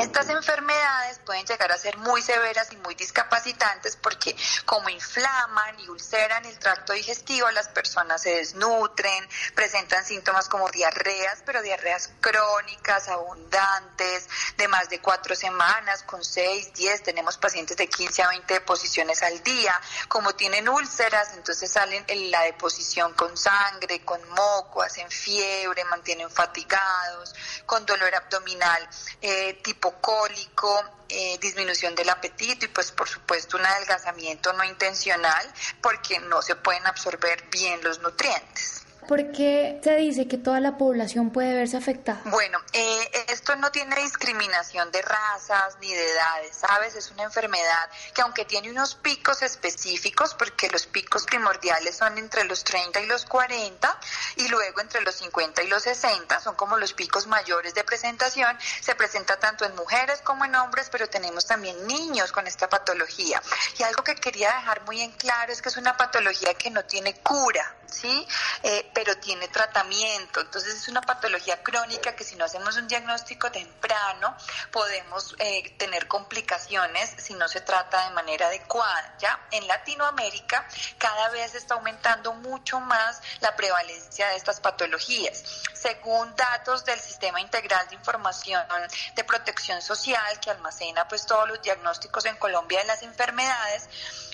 Estas 0.00 0.28
enfermedades 0.28 1.18
pueden 1.26 1.44
llegar 1.44 1.72
a 1.72 1.76
ser 1.76 1.96
muy 1.98 2.22
severas 2.22 2.72
y 2.72 2.76
muy 2.76 2.94
discapacitantes 2.94 3.96
porque 3.96 4.36
como 4.64 4.88
inflaman 4.88 5.80
y 5.80 5.88
ulceran 5.88 6.44
el 6.44 6.56
tracto 6.60 6.92
digestivo, 6.92 7.50
las 7.50 7.66
personas 7.68 8.22
se 8.22 8.36
desnutren, 8.36 9.28
presentan 9.56 10.04
síntomas 10.04 10.48
como 10.48 10.70
diarreas, 10.70 11.42
pero 11.44 11.62
diarreas 11.62 12.10
crónicas, 12.20 13.08
abundantes, 13.08 14.28
de 14.56 14.68
más 14.68 14.88
de 14.88 15.00
cuatro 15.00 15.34
semanas, 15.34 16.04
con 16.04 16.24
seis, 16.24 16.72
diez, 16.74 17.02
tenemos 17.02 17.36
pacientes 17.36 17.76
de 17.76 17.88
15 17.88 18.22
a 18.22 18.28
20 18.28 18.54
deposiciones 18.54 19.22
al 19.24 19.42
día. 19.42 19.80
Como 20.06 20.32
tienen 20.36 20.68
úlceras, 20.68 21.34
entonces 21.34 21.72
salen 21.72 22.04
en 22.06 22.30
la 22.30 22.42
deposición 22.42 23.14
con 23.14 23.36
sangre, 23.36 24.04
con 24.04 24.20
moco, 24.30 24.80
hacen 24.80 25.10
fiebre, 25.10 25.84
mantienen 25.86 26.30
fatigados, 26.30 27.34
con 27.66 27.84
dolor 27.84 28.14
abdominal 28.14 28.88
eh, 29.20 29.60
tipo 29.64 29.87
cólico, 30.00 30.84
eh, 31.08 31.38
disminución 31.40 31.94
del 31.94 32.10
apetito 32.10 32.66
y 32.66 32.68
pues 32.68 32.92
por 32.92 33.08
supuesto 33.08 33.56
un 33.56 33.64
adelgazamiento 33.64 34.52
no 34.52 34.64
intencional 34.64 35.52
porque 35.80 36.18
no 36.20 36.42
se 36.42 36.54
pueden 36.56 36.86
absorber 36.86 37.48
bien 37.50 37.82
los 37.82 38.00
nutrientes. 38.00 38.77
¿Por 39.08 39.32
qué 39.32 39.80
se 39.82 39.96
dice 39.96 40.28
que 40.28 40.36
toda 40.36 40.60
la 40.60 40.76
población 40.76 41.30
puede 41.30 41.54
verse 41.54 41.78
afectada? 41.78 42.20
Bueno, 42.26 42.60
eh, 42.74 43.10
esto 43.28 43.56
no 43.56 43.72
tiene 43.72 43.96
discriminación 43.96 44.92
de 44.92 45.00
razas 45.00 45.78
ni 45.80 45.90
de 45.90 46.12
edades, 46.12 46.54
¿sabes? 46.54 46.94
Es 46.94 47.10
una 47.12 47.22
enfermedad 47.22 47.88
que 48.14 48.20
aunque 48.20 48.44
tiene 48.44 48.70
unos 48.70 48.96
picos 48.96 49.40
específicos, 49.40 50.34
porque 50.34 50.68
los 50.68 50.86
picos 50.86 51.24
primordiales 51.24 51.96
son 51.96 52.18
entre 52.18 52.44
los 52.44 52.64
30 52.64 53.00
y 53.00 53.06
los 53.06 53.24
40 53.24 53.98
y 54.36 54.48
luego 54.48 54.82
entre 54.82 55.00
los 55.00 55.14
50 55.14 55.62
y 55.62 55.68
los 55.68 55.84
60, 55.84 56.40
son 56.40 56.54
como 56.54 56.76
los 56.76 56.92
picos 56.92 57.26
mayores 57.26 57.72
de 57.72 57.84
presentación, 57.84 58.58
se 58.82 58.94
presenta 58.94 59.38
tanto 59.38 59.64
en 59.64 59.74
mujeres 59.74 60.20
como 60.20 60.44
en 60.44 60.54
hombres, 60.54 60.90
pero 60.90 61.08
tenemos 61.08 61.46
también 61.46 61.86
niños 61.86 62.30
con 62.30 62.46
esta 62.46 62.68
patología. 62.68 63.40
Y 63.78 63.84
algo 63.84 64.04
que 64.04 64.16
quería 64.16 64.52
dejar 64.52 64.82
muy 64.84 65.00
en 65.00 65.12
claro 65.12 65.50
es 65.50 65.62
que 65.62 65.70
es 65.70 65.78
una 65.78 65.96
patología 65.96 66.52
que 66.52 66.68
no 66.70 66.84
tiene 66.84 67.14
cura, 67.22 67.74
¿sí? 67.90 68.28
Eh, 68.62 68.90
pero 68.98 69.16
tiene 69.18 69.46
tratamiento. 69.46 70.40
Entonces 70.40 70.74
es 70.74 70.88
una 70.88 71.00
patología 71.00 71.62
crónica 71.62 72.16
que 72.16 72.24
si 72.24 72.34
no 72.34 72.44
hacemos 72.44 72.76
un 72.78 72.88
diagnóstico 72.88 73.48
temprano 73.48 74.36
podemos 74.72 75.36
eh, 75.38 75.72
tener 75.78 76.08
complicaciones 76.08 77.14
si 77.16 77.34
no 77.34 77.46
se 77.46 77.60
trata 77.60 78.08
de 78.08 78.14
manera 78.14 78.48
adecuada. 78.48 79.14
Ya 79.20 79.38
en 79.52 79.68
Latinoamérica 79.68 80.66
cada 80.98 81.28
vez 81.28 81.54
está 81.54 81.74
aumentando 81.74 82.34
mucho 82.34 82.80
más 82.80 83.22
la 83.38 83.54
prevalencia 83.54 84.30
de 84.30 84.34
estas 84.34 84.58
patologías. 84.58 85.44
Según 85.74 86.34
datos 86.34 86.84
del 86.84 86.98
Sistema 86.98 87.40
Integral 87.40 87.88
de 87.88 87.94
Información 87.94 88.66
de 89.14 89.22
Protección 89.22 89.80
Social 89.80 90.40
que 90.40 90.50
almacena 90.50 91.06
pues 91.06 91.24
todos 91.24 91.46
los 91.46 91.62
diagnósticos 91.62 92.24
en 92.24 92.34
Colombia 92.34 92.80
de 92.80 92.86
las 92.86 93.04
enfermedades, 93.04 93.88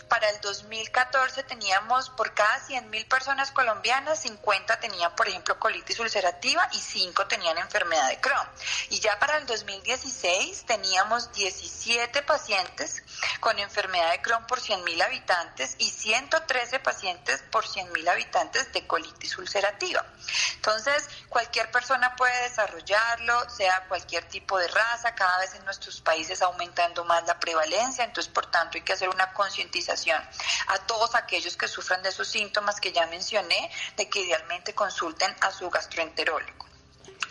para 0.09 0.29
el 0.31 0.41
2014 0.41 1.43
teníamos 1.45 2.11
por 2.11 2.35
cada 2.35 2.59
100.000 2.67 3.09
personas 3.09 3.51
colombianas, 3.51 4.21
50 4.21 4.81
tenían, 4.81 5.15
por 5.15 5.29
ejemplo, 5.29 5.59
colitis 5.59 5.99
ulcerativa 5.99 6.69
y 6.73 6.79
5 6.81 7.27
tenían 7.27 7.59
enfermedad 7.59 8.09
de 8.09 8.21
Crohn. 8.21 8.49
Y 8.91 9.01
ya 9.01 9.19
para 9.19 9.39
el 9.39 9.47
2016 9.47 10.67
teníamos 10.67 11.33
17 11.33 12.23
pacientes 12.23 13.03
con 13.41 13.59
enfermedad 13.59 14.11
de 14.13 14.23
Crohn 14.23 14.47
por 14.47 14.61
100.000 14.61 15.03
habitantes 15.03 15.77
y 15.79 15.91
113 15.91 16.81
pacientes 16.81 17.43
por 17.51 17.65
100.000 17.65 18.09
habitantes 18.09 18.73
de 18.73 18.87
colitis 18.87 19.39
ulcerativa. 19.39 20.05
Entonces, 20.57 21.09
cualquier 21.29 21.71
persona 21.71 22.15
puede 22.17 22.49
desarrollarlo, 22.49 23.49
sea 23.51 23.85
cualquier 23.89 24.25
tipo 24.29 24.59
de 24.59 24.69
raza, 24.69 25.15
cada 25.15 25.39
vez 25.39 25.55
en 25.55 25.65
nuestros 25.65 26.01
países 26.01 26.43
aumentando 26.43 27.05
más 27.05 27.25
la 27.27 27.39
prevalencia, 27.39 28.05
entonces, 28.05 28.33
por 28.33 28.51
tanto, 28.51 28.79
hay 28.79 28.83
que 28.83 28.93
hacer 28.93 29.09
una 29.09 29.33
concientización 29.33 29.94
a 30.67 30.79
todos 30.87 31.15
aquellos 31.15 31.57
que 31.57 31.69
sufran 31.69 32.03
de 32.03 32.09
esos 32.09 32.29
síntomas 32.29 32.81
que 32.81 32.93
ya 32.93 33.07
mencioné, 33.07 33.71
de 33.97 34.09
que 34.09 34.21
idealmente 34.21 34.75
consulten 34.75 35.35
a 35.41 35.51
su 35.51 35.71
gastroenterólogo 35.71 36.74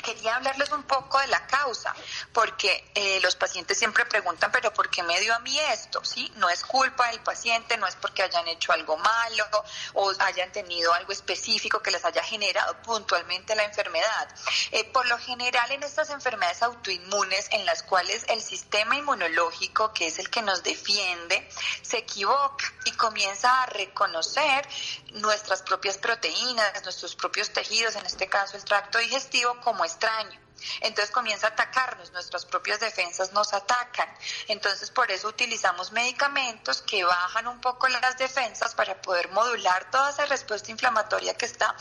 quería 0.03 0.35
hablarles 0.35 0.71
un 0.71 0.83
poco 0.83 1.17
de 1.19 1.27
la 1.27 1.47
causa, 1.47 1.95
porque 2.31 2.91
eh, 2.93 3.19
los 3.21 3.35
pacientes 3.35 3.79
siempre 3.79 4.05
preguntan, 4.05 4.51
pero 4.51 4.71
¿por 4.73 4.89
qué 4.91 5.01
me 5.01 5.19
dio 5.19 5.33
a 5.33 5.39
mí 5.39 5.57
esto? 5.71 6.03
¿Sí? 6.05 6.31
No 6.35 6.49
es 6.49 6.63
culpa 6.63 7.07
del 7.09 7.21
paciente, 7.21 7.77
no 7.77 7.87
es 7.87 7.95
porque 7.95 8.21
hayan 8.21 8.47
hecho 8.47 8.71
algo 8.71 8.97
malo 8.97 9.45
o 9.93 10.11
hayan 10.19 10.51
tenido 10.51 10.93
algo 10.93 11.11
específico 11.11 11.81
que 11.81 11.89
les 11.89 12.05
haya 12.05 12.23
generado 12.23 12.77
puntualmente 12.83 13.55
la 13.55 13.63
enfermedad. 13.63 14.27
Eh, 14.71 14.83
por 14.85 15.07
lo 15.07 15.17
general 15.17 15.71
en 15.71 15.83
estas 15.83 16.09
enfermedades 16.09 16.61
autoinmunes 16.61 17.47
en 17.51 17.65
las 17.65 17.81
cuales 17.83 18.25
el 18.27 18.41
sistema 18.41 18.95
inmunológico, 18.95 19.93
que 19.93 20.07
es 20.07 20.19
el 20.19 20.29
que 20.29 20.41
nos 20.41 20.61
defiende, 20.63 21.49
se 21.81 21.97
equivoca 21.97 22.65
y 22.85 22.91
comienza 22.91 23.63
a 23.63 23.65
reconocer 23.67 24.67
nuestras 25.13 25.61
propias 25.61 25.97
proteínas, 25.97 26.83
nuestros 26.83 27.15
propios 27.15 27.51
tejidos, 27.51 27.95
en 27.95 28.05
este 28.05 28.27
caso 28.27 28.57
el 28.57 28.65
tracto 28.65 28.97
digestivo, 28.99 29.59
como 29.61 29.85
extraño. 29.93 30.39
Entonces 30.81 31.11
comienza 31.11 31.47
a 31.47 31.49
atacarnos, 31.51 32.11
nuestras 32.11 32.45
propias 32.45 32.79
defensas 32.79 33.33
nos 33.33 33.53
atacan. 33.53 34.07
Entonces 34.47 34.89
por 34.91 35.11
eso 35.11 35.27
utilizamos 35.27 35.91
medicamentos 35.91 36.81
que 36.81 37.03
bajan 37.03 37.47
un 37.47 37.59
poco 37.59 37.87
las 37.87 38.17
defensas 38.17 38.73
para 38.75 39.01
poder 39.01 39.29
modular 39.31 39.89
toda 39.91 40.09
esa 40.09 40.25
respuesta 40.25 40.71
inflamatoria 40.71 41.35
que 41.35 41.45
está 41.45 41.75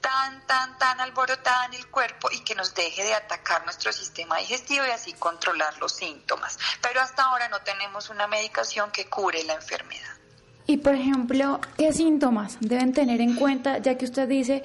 tan, 0.00 0.46
tan, 0.46 0.78
tan 0.78 1.00
alborotada 1.00 1.66
en 1.66 1.74
el 1.74 1.86
cuerpo 1.88 2.28
y 2.30 2.40
que 2.40 2.54
nos 2.54 2.74
deje 2.74 3.02
de 3.02 3.14
atacar 3.14 3.64
nuestro 3.64 3.92
sistema 3.92 4.38
digestivo 4.38 4.86
y 4.86 4.90
así 4.90 5.12
controlar 5.14 5.76
los 5.78 5.92
síntomas. 5.92 6.58
Pero 6.80 7.00
hasta 7.00 7.24
ahora 7.24 7.48
no 7.48 7.60
tenemos 7.62 8.08
una 8.10 8.26
medicación 8.26 8.90
que 8.90 9.06
cure 9.06 9.42
la 9.44 9.54
enfermedad. 9.54 10.18
Y 10.66 10.76
por 10.76 10.94
ejemplo, 10.94 11.62
¿qué 11.78 11.94
síntomas 11.94 12.58
deben 12.60 12.92
tener 12.92 13.22
en 13.22 13.36
cuenta, 13.36 13.78
ya 13.78 13.96
que 13.96 14.04
usted 14.04 14.28
dice 14.28 14.62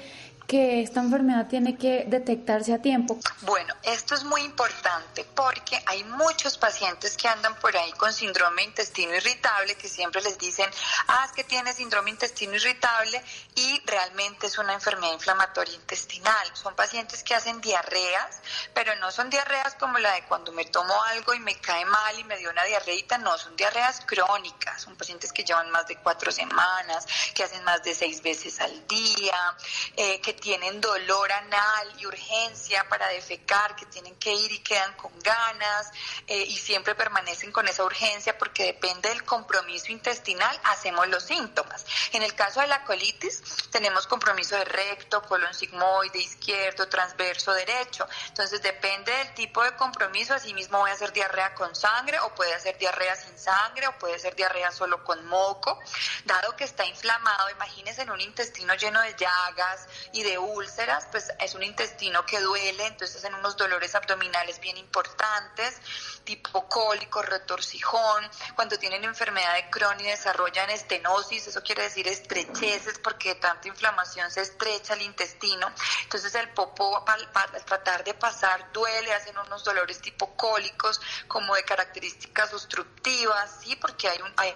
que 0.47 0.81
esta 0.81 0.99
enfermedad 0.99 1.47
tiene 1.47 1.77
que 1.77 2.05
detectarse 2.07 2.73
a 2.73 2.81
tiempo? 2.81 3.17
Bueno, 3.41 3.73
esto 3.83 4.15
es 4.15 4.23
muy 4.23 4.41
importante 4.41 5.25
porque 5.35 5.81
hay 5.85 6.03
muchos 6.03 6.57
pacientes 6.57 7.17
que 7.17 7.27
andan 7.27 7.55
por 7.55 7.75
ahí 7.75 7.91
con 7.93 8.13
síndrome 8.13 8.63
intestino 8.63 9.15
irritable 9.15 9.75
que 9.75 9.87
siempre 9.87 10.21
les 10.21 10.37
dicen, 10.37 10.69
ah, 11.07 11.23
es 11.25 11.31
que 11.31 11.43
tiene 11.43 11.73
síndrome 11.73 12.09
intestino 12.09 12.55
irritable 12.55 13.21
y 13.55 13.81
realmente 13.85 14.47
es 14.47 14.57
una 14.57 14.73
enfermedad 14.73 15.13
inflamatoria 15.13 15.75
intestinal. 15.75 16.47
Son 16.53 16.75
pacientes 16.75 17.23
que 17.23 17.35
hacen 17.35 17.61
diarreas, 17.61 18.39
pero 18.73 18.95
no 18.97 19.11
son 19.11 19.29
diarreas 19.29 19.75
como 19.75 19.97
la 19.99 20.13
de 20.13 20.23
cuando 20.23 20.51
me 20.51 20.65
tomo 20.65 20.93
algo 21.05 21.33
y 21.33 21.39
me 21.39 21.55
cae 21.55 21.85
mal 21.85 22.19
y 22.19 22.23
me 22.23 22.37
dio 22.37 22.49
una 22.49 22.63
diarreita, 22.63 23.17
no, 23.17 23.37
son 23.37 23.55
diarreas 23.55 24.01
crónicas, 24.05 24.81
son 24.81 24.95
pacientes 24.95 25.31
que 25.31 25.43
llevan 25.43 25.69
más 25.71 25.87
de 25.87 25.97
cuatro 25.97 26.31
semanas, 26.31 27.05
que 27.33 27.43
hacen 27.43 27.63
más 27.63 27.83
de 27.83 27.95
seis 27.95 28.21
veces 28.21 28.59
al 28.59 28.87
día, 28.87 29.55
eh, 29.95 30.19
que 30.21 30.32
tienen 30.33 30.81
dolor 30.81 31.31
anal 31.31 31.93
y 31.97 32.05
urgencia 32.05 32.87
para 32.89 33.07
defecar, 33.07 33.75
que 33.75 33.85
tienen 33.85 34.15
que 34.15 34.33
ir 34.33 34.51
y 34.51 34.59
quedan 34.59 34.93
con 34.93 35.11
ganas 35.19 35.91
eh, 36.27 36.43
y 36.43 36.57
siempre 36.57 36.95
permanecen 36.95 37.51
con 37.51 37.67
esa 37.67 37.83
urgencia 37.83 38.37
porque 38.37 38.65
depende 38.65 39.09
del 39.09 39.23
compromiso 39.23 39.91
intestinal, 39.91 40.59
hacemos 40.65 41.07
los 41.07 41.23
síntomas. 41.23 41.85
En 42.11 42.23
el 42.23 42.33
caso 42.35 42.61
de 42.61 42.67
la 42.67 42.83
colitis, 42.83 43.41
tenemos 43.71 44.07
compromiso 44.07 44.55
de 44.55 44.65
recto, 44.65 45.21
colon 45.23 45.53
sigmoide, 45.53 46.19
izquierdo, 46.19 46.87
transverso, 46.87 47.53
derecho. 47.53 48.07
Entonces 48.27 48.61
depende 48.61 49.11
del 49.11 49.33
tipo 49.33 49.63
de 49.63 49.75
compromiso, 49.75 50.33
asimismo 50.33 50.79
voy 50.79 50.91
a 50.91 50.93
hacer 50.93 51.13
diarrea 51.13 51.53
con 51.53 51.75
sangre 51.75 52.19
o 52.19 52.33
puede 52.35 52.53
hacer 52.53 52.77
diarrea 52.77 53.15
sin 53.15 53.37
sangre 53.37 53.87
o 53.87 53.97
puede 53.97 54.19
ser 54.19 54.35
diarrea 54.35 54.71
solo 54.71 55.03
con 55.03 55.25
moco. 55.25 55.79
Dado 56.25 56.55
que 56.55 56.63
está 56.63 56.85
inflamado, 56.85 57.49
imagínense 57.51 58.01
en 58.01 58.11
un 58.11 58.21
intestino 58.21 58.73
lleno 58.75 59.01
de 59.01 59.15
llagas 59.15 59.87
y 60.11 60.22
de 60.23 60.37
úlceras, 60.37 61.07
pues 61.11 61.31
es 61.39 61.53
un 61.55 61.63
intestino 61.63 62.25
que 62.25 62.39
duele, 62.39 62.87
entonces 62.87 63.17
hacen 63.17 63.35
unos 63.35 63.57
dolores 63.57 63.93
abdominales 63.95 64.59
bien 64.59 64.77
importantes, 64.77 65.79
tipo 66.23 66.67
cólico, 66.67 67.21
retorcijón, 67.21 68.29
cuando 68.55 68.77
tienen 68.77 69.03
enfermedad 69.03 69.55
de 69.55 69.69
Crohn 69.69 69.99
y 69.99 70.05
desarrollan 70.05 70.69
estenosis, 70.69 71.47
eso 71.47 71.61
quiere 71.61 71.83
decir 71.83 72.07
estrecheces 72.07 72.99
porque 72.99 73.29
de 73.29 73.35
tanta 73.35 73.67
inflamación 73.67 74.31
se 74.31 74.41
estrecha 74.41 74.93
el 74.93 75.01
intestino, 75.01 75.71
entonces 76.03 76.33
el 76.35 76.49
popo 76.51 77.03
al, 77.07 77.31
tratar 77.65 78.03
de 78.03 78.13
pasar 78.13 78.71
duele, 78.71 79.13
hacen 79.13 79.37
unos 79.37 79.63
dolores 79.63 80.01
tipo 80.01 80.35
cólicos 80.35 81.01
como 81.27 81.55
de 81.55 81.63
características 81.63 82.53
obstructivas, 82.53 83.59
sí, 83.61 83.75
porque 83.75 84.07
hay, 84.07 84.21
un, 84.21 84.33
hay 84.37 84.55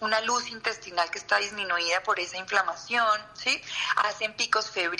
una 0.00 0.20
luz 0.22 0.48
intestinal 0.48 1.10
que 1.10 1.18
está 1.18 1.36
disminuida 1.38 2.02
por 2.02 2.18
esa 2.18 2.36
inflamación, 2.36 3.20
sí, 3.34 3.60
hacen 3.96 4.34
picos 4.34 4.70
febriles, 4.70 4.95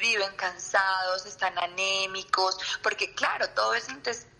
viven 0.00 0.34
cansados, 0.36 1.26
están 1.26 1.56
anémicos, 1.58 2.56
porque 2.82 3.14
claro, 3.14 3.48
todo 3.50 3.74
ese 3.74 3.92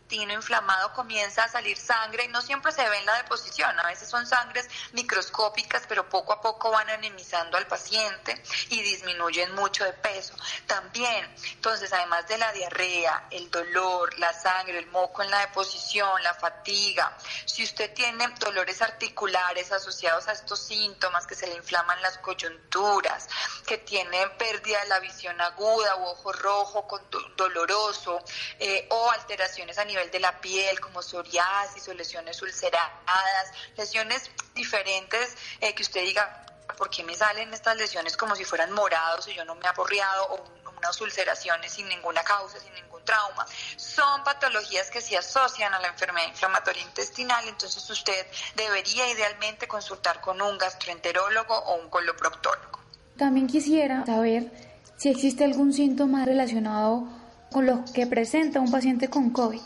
intestino 0.05 0.35
inflamado 0.35 0.93
comienza 0.93 1.45
a 1.45 1.49
salir 1.49 1.79
sangre 1.79 2.25
y 2.25 2.29
no 2.29 2.43
siempre 2.43 2.73
se 2.73 2.89
ve 2.89 2.99
en 2.99 3.07
la 3.07 3.17
deposición, 3.23 3.79
a 3.79 3.87
veces 3.87 4.09
son 4.09 4.27
sangres 4.27 4.69
microscópicas, 4.93 5.85
pero 5.89 6.09
poco 6.09 6.33
a 6.33 6.41
poco 6.41 6.71
van 6.71 6.91
anemizando 6.91 7.57
al 7.57 7.67
paciente 7.67 8.43
y 8.69 8.83
disminuyen 8.83 9.55
mucho 9.55 9.85
de 9.85 9.93
peso. 9.95 10.35
También, 10.67 11.35
entonces, 11.53 11.93
además 11.93 12.27
de 12.29 12.39
la 12.39 12.53
diarrea, 12.53 13.29
el 13.31 13.51
dolor, 13.51 14.19
la 14.19 14.33
sangre, 14.33 14.79
el 14.79 14.87
moco 14.89 15.23
en 15.23 15.31
la 15.31 15.41
deposición, 15.41 16.23
la 16.23 16.35
fatiga, 16.35 17.17
si 17.47 17.65
usted 17.65 17.93
tiene 17.95 18.29
dolores 18.39 18.83
articulares 18.83 19.73
asociados 19.73 20.29
a 20.29 20.33
estos 20.33 20.61
síntomas, 20.61 21.27
que 21.27 21.35
se 21.35 21.47
le 21.47 21.55
inflaman 21.55 22.01
las 22.03 22.19
coyunturas, 22.19 23.29
que 23.67 23.79
tiene 23.79 24.27
pérdida 24.39 24.81
de 24.83 24.89
la 24.89 25.01
visión 25.01 25.41
aguda 25.41 25.97
o 25.97 26.13
ojo 26.13 26.33
rojo 26.33 26.87
con 26.87 27.03
doloroso, 27.37 28.23
eh, 28.59 28.87
o 28.91 29.11
alteraciones 29.11 29.79
a 29.79 29.85
nivel 29.85 29.93
de 30.11 30.20
la 30.20 30.40
piel 30.40 30.80
como 30.80 31.03
psoriasis 31.03 31.88
o 31.88 31.95
lesiones 31.95 32.40
ulceradas, 32.42 33.53
lesiones 33.76 34.30
diferentes 34.55 35.36
eh, 35.61 35.74
que 35.74 35.82
usted 35.82 36.03
diga, 36.03 36.47
¿por 36.76 36.90
qué 36.90 37.03
me 37.05 37.14
salen 37.14 37.53
estas 37.53 37.76
lesiones 37.76 38.16
como 38.16 38.34
si 38.34 38.45
fueran 38.45 38.72
morados 38.72 39.28
y 39.28 39.34
yo 39.34 39.45
no 39.45 39.55
me 39.55 39.64
he 39.64 39.68
aporreado 39.68 40.24
o 40.30 40.45
unas 40.76 41.01
ulceraciones 41.01 41.72
sin 41.72 41.88
ninguna 41.88 42.22
causa, 42.22 42.59
sin 42.59 42.72
ningún 42.74 43.05
trauma? 43.05 43.47
Son 43.76 44.24
patologías 44.24 44.90
que 44.90 45.01
se 45.01 45.16
asocian 45.16 45.72
a 45.72 45.80
la 45.80 45.88
enfermedad 45.88 46.28
inflamatoria 46.28 46.82
intestinal, 46.82 47.47
entonces 47.49 47.88
usted 47.88 48.26
debería 48.57 49.09
idealmente 49.11 49.68
consultar 49.68 50.20
con 50.20 50.40
un 50.42 50.59
gastroenterólogo 50.59 51.55
o 51.55 51.76
un 51.76 51.88
coloproctólogo. 51.88 52.80
También 53.16 53.47
quisiera 53.47 54.05
saber 54.05 54.51
si 54.97 55.09
existe 55.09 55.45
algún 55.45 55.72
síntoma 55.72 56.24
relacionado 56.24 57.07
con 57.55 57.67
lo 57.67 57.85
que 57.95 58.05
presenta 58.09 58.59
un 58.59 58.69
paciente 58.69 59.09
con 59.09 59.31
COVID. 59.31 59.63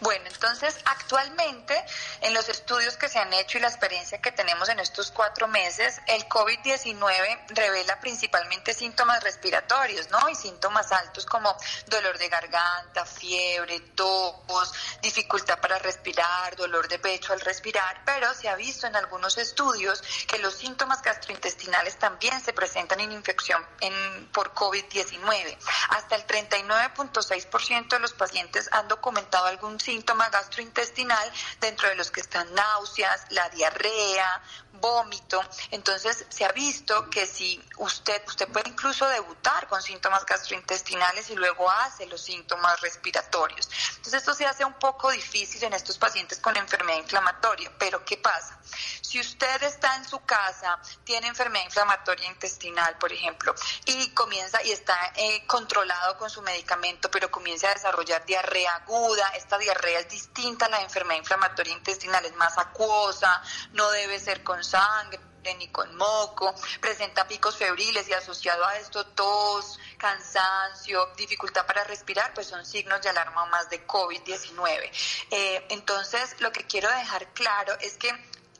Bueno, 0.00 0.24
entonces 0.26 0.76
actualmente 0.84 1.74
en 2.20 2.34
los 2.34 2.50
estudios 2.50 2.98
que 2.98 3.08
se 3.08 3.18
han 3.18 3.32
hecho 3.32 3.56
y 3.56 3.62
la 3.62 3.68
experiencia 3.68 4.20
que 4.20 4.30
tenemos 4.30 4.68
en 4.68 4.78
estos 4.78 5.10
cuatro 5.10 5.48
meses, 5.48 6.02
el 6.06 6.28
COVID-19 6.28 7.46
revela 7.48 7.98
principalmente 7.98 8.74
síntomas 8.74 9.24
respiratorios, 9.24 10.10
¿no? 10.10 10.28
Y 10.28 10.34
síntomas 10.34 10.92
altos 10.92 11.24
como 11.24 11.56
dolor 11.86 12.18
de 12.18 12.28
garganta, 12.28 13.06
fiebre, 13.06 13.80
tos, 13.94 14.74
dificultad 15.00 15.58
para 15.60 15.78
respirar, 15.78 16.54
dolor 16.56 16.88
de 16.88 16.98
pecho 16.98 17.32
al 17.32 17.40
respirar, 17.40 18.02
pero 18.04 18.34
se 18.34 18.50
ha 18.50 18.54
visto 18.56 18.86
en 18.86 18.96
algunos 18.96 19.38
estudios 19.38 20.02
que 20.26 20.38
los 20.40 20.52
síntomas 20.52 21.00
gastrointestinales 21.00 21.98
también 21.98 22.38
se 22.44 22.52
presentan 22.52 23.00
en 23.00 23.12
infección 23.12 23.64
en, 23.80 24.26
por 24.30 24.52
COVID-19. 24.52 25.56
Hasta 25.88 26.16
el 26.16 26.26
39.6 26.26 27.29
6% 27.30 27.88
de 27.88 27.98
los 28.00 28.12
pacientes 28.12 28.68
han 28.72 28.88
documentado 28.88 29.46
algún 29.46 29.78
síntoma 29.78 30.28
gastrointestinal, 30.30 31.32
dentro 31.60 31.88
de 31.88 31.94
los 31.94 32.10
que 32.10 32.20
están 32.20 32.52
náuseas, 32.54 33.26
la 33.30 33.48
diarrea, 33.50 34.42
vómito. 34.80 35.42
Entonces 35.70 36.26
se 36.28 36.44
ha 36.44 36.52
visto 36.52 37.08
que 37.10 37.26
si 37.26 37.62
usted, 37.78 38.22
usted 38.26 38.48
puede 38.48 38.70
incluso 38.70 39.06
debutar 39.08 39.68
con 39.68 39.82
síntomas 39.82 40.24
gastrointestinales 40.26 41.30
y 41.30 41.36
luego 41.36 41.70
hace 41.70 42.06
los 42.06 42.20
síntomas 42.20 42.80
respiratorios. 42.80 43.68
Entonces 43.90 44.14
esto 44.14 44.34
se 44.34 44.46
hace 44.46 44.64
un 44.64 44.74
poco 44.74 45.10
difícil 45.10 45.62
en 45.64 45.74
estos 45.74 45.98
pacientes 45.98 46.38
con 46.38 46.56
enfermedad 46.56 46.98
inflamatoria. 46.98 47.70
Pero 47.78 48.04
¿qué 48.04 48.16
pasa? 48.16 48.58
Si 49.00 49.18
usted 49.18 49.62
está 49.62 49.96
en 49.96 50.08
su 50.08 50.20
casa, 50.24 50.78
tiene 51.04 51.26
enfermedad 51.26 51.64
inflamatoria 51.64 52.28
intestinal, 52.28 52.96
por 52.98 53.12
ejemplo, 53.12 53.54
y 53.84 54.10
comienza 54.10 54.62
y 54.62 54.70
está 54.70 55.12
eh, 55.16 55.44
controlado 55.46 56.16
con 56.16 56.30
su 56.30 56.42
medicamento, 56.42 57.10
pero 57.20 57.30
comienza 57.30 57.70
a 57.70 57.74
desarrollar 57.74 58.24
diarrea 58.24 58.76
aguda, 58.76 59.28
esta 59.36 59.58
diarrea 59.58 60.00
es 60.00 60.08
distinta 60.08 60.64
a 60.64 60.68
la 60.70 60.80
enfermedad 60.80 61.18
inflamatoria 61.18 61.74
intestinal, 61.74 62.24
es 62.24 62.34
más 62.34 62.56
acuosa, 62.56 63.42
no 63.72 63.90
debe 63.90 64.18
ser 64.18 64.42
con 64.42 64.64
sangre 64.64 65.20
ni 65.58 65.68
con 65.68 65.94
moco, 65.96 66.54
presenta 66.80 67.26
picos 67.28 67.56
febriles 67.56 68.08
y 68.08 68.12
asociado 68.14 68.64
a 68.64 68.76
esto 68.78 69.04
tos, 69.06 69.78
cansancio, 69.98 71.10
dificultad 71.16 71.66
para 71.66 71.84
respirar, 71.84 72.32
pues 72.32 72.46
son 72.46 72.64
signos 72.64 73.02
de 73.02 73.10
alarma 73.10 73.44
más 73.46 73.68
de 73.68 73.86
COVID-19. 73.86 74.90
Eh, 75.30 75.66
entonces, 75.70 76.36
lo 76.40 76.52
que 76.52 76.66
quiero 76.66 76.90
dejar 76.90 77.32
claro 77.34 77.76
es 77.80 77.96
que 77.96 78.10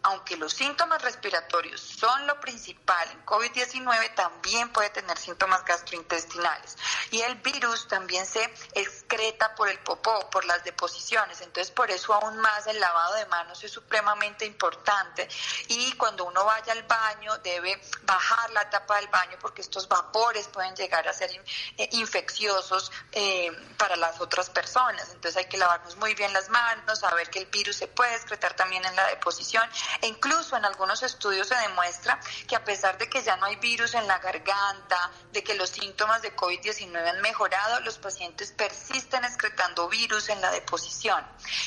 aunque 0.03 0.37
los 0.37 0.53
síntomas 0.55 1.03
respiratorios 1.03 1.81
son 1.81 2.27
lo 2.27 2.41
principal 2.41 3.09
en 3.11 3.25
COVID-19, 3.27 4.15
también 4.15 4.73
puede 4.73 4.91
tener 4.91 5.19
síntomas 5.19 5.65
gastrointestinales. 5.65 6.77
Y 7.11 7.21
el 7.21 7.35
virus 7.37 7.87
también 7.89 8.25
se 8.25 8.43
excreta 8.75 9.55
por 9.55 9.69
el 9.69 9.79
popó, 9.81 10.31
por 10.31 10.45
las 10.45 10.65
deposiciones. 10.65 11.41
Entonces, 11.43 11.71
por 11.71 11.91
eso 11.91 12.15
aún 12.15 12.39
más 12.39 12.67
el 12.67 12.81
lavado 12.81 13.15
de 13.17 13.27
manos 13.27 13.63
es 13.63 13.71
supremamente 13.71 14.47
importante. 14.47 15.29
Y 15.69 15.93
cuando 15.93 16.25
uno 16.25 16.45
vaya 16.45 16.73
al 16.73 16.83
baño, 16.85 17.37
debe 17.39 17.81
bajar 18.03 18.51
la 18.53 18.71
tapa 18.71 18.97
del 18.97 19.09
baño 19.09 19.37
porque 19.41 19.61
estos 19.61 19.87
vapores 19.87 20.49
pueden 20.49 20.75
llegar 20.77 21.07
a 21.09 21.13
ser 21.13 21.31
eh, 21.77 21.89
infecciosos 21.93 22.91
eh, 23.13 23.51
para 23.77 23.97
las 23.97 24.21
otras 24.21 24.49
personas. 24.49 25.11
Entonces, 25.11 25.37
hay 25.37 25.47
que 25.47 25.59
lavarnos 25.59 25.97
muy 25.97 26.15
bien 26.15 26.33
las 26.33 26.49
manos, 26.49 27.01
saber 27.01 27.29
que 27.29 27.41
el 27.41 27.47
virus 27.47 27.77
se 27.77 27.87
puede 27.87 28.15
excretar 28.15 28.55
también 28.55 28.85
en 28.85 28.97
la 28.97 29.07
deposición 29.09 29.69
e 30.01 30.07
incluso 30.07 30.57
en 30.57 30.65
algunos 30.65 31.03
estudios 31.03 31.49
se 31.49 31.57
demuestra 31.57 32.19
que 32.47 32.57
a 32.57 32.65
pesar 32.65 32.99
de 32.99 33.09
que 33.09 33.23
ya 33.23 33.37
no 33.37 33.47
hay 33.47 33.57
virus 33.57 33.95
en 33.95 34.07
la 34.07 34.19
garganta, 34.19 35.11
de 35.33 35.43
que 35.43 35.55
los 35.55 35.71
síntomas 35.71 36.23
de 36.23 36.35
COVID-19 36.35 37.09
han 37.09 37.21
mejorado, 37.21 37.81
los 37.81 37.99
pacientes 37.99 38.53
persisten 38.53 39.25
excretando 39.25 39.89
virus 39.89 40.29
en 40.29 40.41
la 40.41 40.51
deposición. 40.51 41.25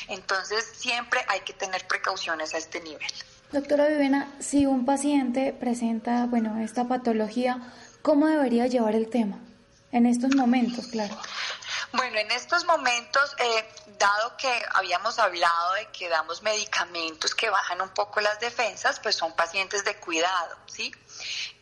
Entonces 0.08 0.64
siempre 0.76 1.24
hay 1.28 1.40
que 1.40 1.52
tener 1.52 1.86
precauciones 1.86 2.54
a 2.54 2.58
este 2.58 2.80
nivel. 2.80 3.06
Doctora 3.52 3.86
Vivena, 3.86 4.32
si 4.40 4.66
un 4.66 4.84
paciente 4.84 5.52
presenta, 5.52 6.26
bueno, 6.26 6.60
esta 6.60 6.88
patología, 6.88 7.72
¿cómo 8.02 8.26
debería 8.26 8.66
llevar 8.66 8.94
el 8.94 9.08
tema? 9.08 9.38
En 9.92 10.06
estos 10.06 10.34
momentos, 10.34 10.88
claro. 10.88 11.16
Bueno, 11.96 12.18
en 12.18 12.32
estos 12.32 12.64
momentos, 12.64 13.36
eh, 13.38 13.68
dado 13.98 14.36
que 14.36 14.52
habíamos 14.72 15.20
hablado 15.20 15.74
de 15.74 15.86
que 15.92 16.08
damos 16.08 16.42
medicamentos 16.42 17.36
que 17.36 17.48
bajan 17.48 17.80
un 17.80 17.90
poco 17.90 18.20
las 18.20 18.40
defensas, 18.40 18.98
pues 18.98 19.14
son 19.14 19.32
pacientes 19.36 19.84
de 19.84 19.94
cuidado, 19.98 20.56
¿sí? 20.66 20.92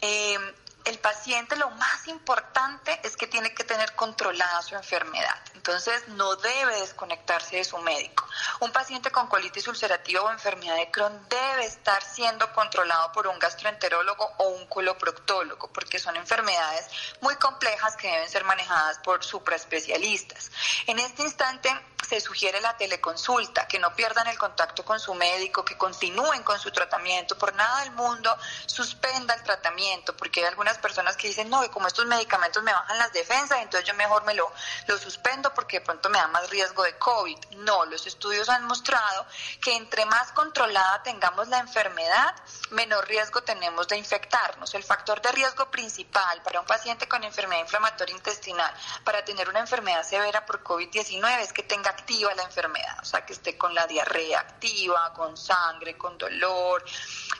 Eh, 0.01 0.39
el 0.85 0.99
paciente 0.99 1.57
lo 1.57 1.70
más 1.70 2.09
importante 2.09 3.01
es 3.03 3.16
que 3.16 3.26
tiene 3.26 3.55
que 3.55 3.64
tener 3.64 3.95
controlada 3.95 4.62
su 4.62 4.74
enfermedad. 4.74 5.37
Entonces 5.55 6.09
no 6.09 6.35
debe 6.37 6.80
desconectarse 6.80 7.57
de 7.57 7.64
su 7.64 7.78
médico. 7.78 8.26
Un 8.61 8.72
paciente 8.72 9.11
con 9.11 9.28
colitis 9.28 9.68
ulcerativa 9.68 10.22
o 10.22 10.30
enfermedad 10.30 10.76
de 10.76 10.91
Crohn 10.91 11.26
debe 11.28 11.66
estar 11.66 12.03
siendo 12.03 12.53
controlado 12.53 13.12
por 13.12 13.26
un 13.28 13.39
gastroenterólogo 13.39 14.28
o 14.39 14.49
un 14.49 14.66
coloproctólogo 14.66 15.72
porque 15.72 15.99
son 15.99 16.16
enfermedades 16.16 16.87
muy 17.20 17.37
complejas 17.37 17.97
que 17.97 18.09
deben 18.09 18.28
ser 18.28 18.45
manejadas 18.45 18.99
por 18.99 19.22
supraespecialistas. 19.22 20.51
En 20.87 20.99
este 20.99 21.22
instante 21.22 21.70
se 22.13 22.21
sugiere 22.21 22.61
la 22.61 22.77
teleconsulta, 22.77 23.67
que 23.67 23.79
no 23.79 23.95
pierdan 23.95 24.27
el 24.27 24.37
contacto 24.37 24.85
con 24.85 25.01
su 25.01 25.15
médico, 25.15 25.65
que 25.65 25.79
continúen 25.79 26.43
con 26.43 26.59
su 26.59 26.71
tratamiento. 26.71 27.39
Por 27.39 27.55
nada 27.55 27.81
del 27.81 27.93
mundo 27.93 28.37
suspenda 28.67 29.33
el 29.33 29.43
tratamiento, 29.43 30.15
porque 30.15 30.41
hay 30.41 30.47
algunas 30.47 30.77
personas 30.77 31.17
que 31.17 31.29
dicen, 31.29 31.49
no, 31.49 31.63
que 31.63 31.71
como 31.71 31.87
estos 31.87 32.05
medicamentos 32.05 32.63
me 32.63 32.73
bajan 32.75 32.99
las 32.99 33.15
defensas, 33.15 33.61
entonces 33.63 33.89
yo 33.89 33.95
mejor 33.95 34.25
me 34.25 34.35
lo, 34.35 34.53
lo 34.89 34.99
suspendo 34.99 35.55
porque 35.55 35.79
de 35.79 35.87
pronto 35.87 36.11
me 36.11 36.19
da 36.19 36.27
más 36.27 36.51
riesgo 36.51 36.83
de 36.83 36.99
COVID. 36.99 37.39
No, 37.57 37.87
los 37.87 38.07
estudios 38.07 38.51
han 38.51 38.67
mostrado 38.67 39.27
que 39.63 39.75
entre 39.75 40.05
más 40.05 40.33
controlada 40.33 41.03
tengamos 41.03 41.49
la 41.49 41.61
enfermedad, 41.61 42.35
menor 42.73 43.09
riesgo 43.09 43.43
tenemos 43.43 43.89
de 43.89 43.97
infectarnos. 43.97 44.75
El 44.75 44.85
factor 44.85 45.23
de 45.23 45.33
riesgo 45.33 45.71
principal 45.71 46.43
para 46.43 46.61
un 46.61 46.67
paciente 46.67 47.09
con 47.09 47.25
enfermedad 47.25 47.63
inflamatoria 47.63 48.15
intestinal, 48.15 48.75
para 49.03 49.25
tener 49.25 49.49
una 49.49 49.61
enfermedad 49.61 50.03
severa 50.03 50.45
por 50.45 50.63
COVID-19, 50.63 51.41
es 51.41 51.55
que 51.55 51.63
tenga 51.63 52.02
activa 52.03 52.35
la 52.35 52.43
enfermedad, 52.43 52.99
o 53.01 53.05
sea, 53.05 53.25
que 53.25 53.33
esté 53.33 53.57
con 53.57 53.75
la 53.75 53.87
diarrea 53.87 54.41
activa, 54.41 55.13
con 55.15 55.37
sangre, 55.37 55.97
con 55.97 56.19
dolor, 56.19 56.85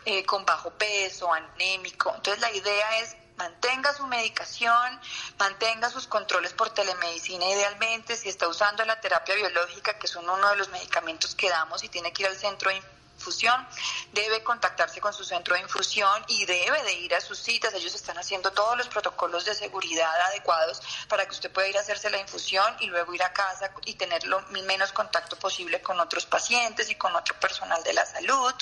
eh, 0.05 0.25
con 0.25 0.45
bajo 0.45 0.71
peso, 0.71 1.33
anémico. 1.33 2.13
Entonces 2.15 2.41
la 2.41 2.51
idea 2.53 2.99
es 3.01 3.17
mantenga 3.37 3.93
su 3.93 4.07
medicación, 4.07 5.01
mantenga 5.39 5.91
sus 5.91 6.07
controles 6.07 6.53
por 6.53 6.71
telemedicina 6.71 7.45
idealmente, 7.47 8.17
si 8.17 8.29
está 8.29 8.47
usando 8.47 8.85
la 8.85 9.01
terapia 9.01 9.35
biológica, 9.35 9.99
que 9.99 10.07
son 10.07 10.29
uno 10.29 10.49
de 10.51 10.57
los 10.57 10.69
medicamentos 10.69 11.35
que 11.35 11.49
damos 11.49 11.83
y 11.83 11.89
tiene 11.89 12.13
que 12.13 12.23
ir 12.23 12.29
al 12.29 12.37
centro 12.37 12.71
de 12.71 12.77
infusión, 13.23 13.67
debe 14.13 14.43
contactarse 14.43 15.01
con 15.01 15.13
su 15.13 15.25
centro 15.25 15.55
de 15.55 15.61
infusión 15.61 16.25
y 16.27 16.45
debe 16.45 16.83
de 16.83 16.93
ir 16.95 17.15
a 17.15 17.21
sus 17.21 17.39
citas. 17.39 17.73
Ellos 17.75 17.95
están 17.95 18.19
haciendo 18.19 18.51
todos 18.51 18.77
los 18.77 18.89
protocolos 18.89 19.45
de 19.45 19.55
seguridad 19.55 20.13
adecuados 20.29 20.83
para 21.09 21.25
que 21.25 21.31
usted 21.31 21.53
pueda 21.53 21.69
ir 21.69 21.77
a 21.77 21.81
hacerse 21.81 22.11
la 22.11 22.19
infusión 22.19 22.77
y 22.81 22.87
luego 22.87 23.15
ir 23.15 23.23
a 23.23 23.33
casa 23.33 23.71
y 23.85 23.95
tener 23.95 24.27
lo 24.27 24.41
menos 24.67 24.91
contacto 24.93 25.37
posible 25.37 25.81
con 25.81 26.01
otros 26.01 26.27
pacientes 26.27 26.91
y 26.91 26.97
con 26.97 27.15
otro 27.15 27.39
personal 27.39 27.83
de 27.85 27.93
la 27.93 28.05
salud. 28.05 28.55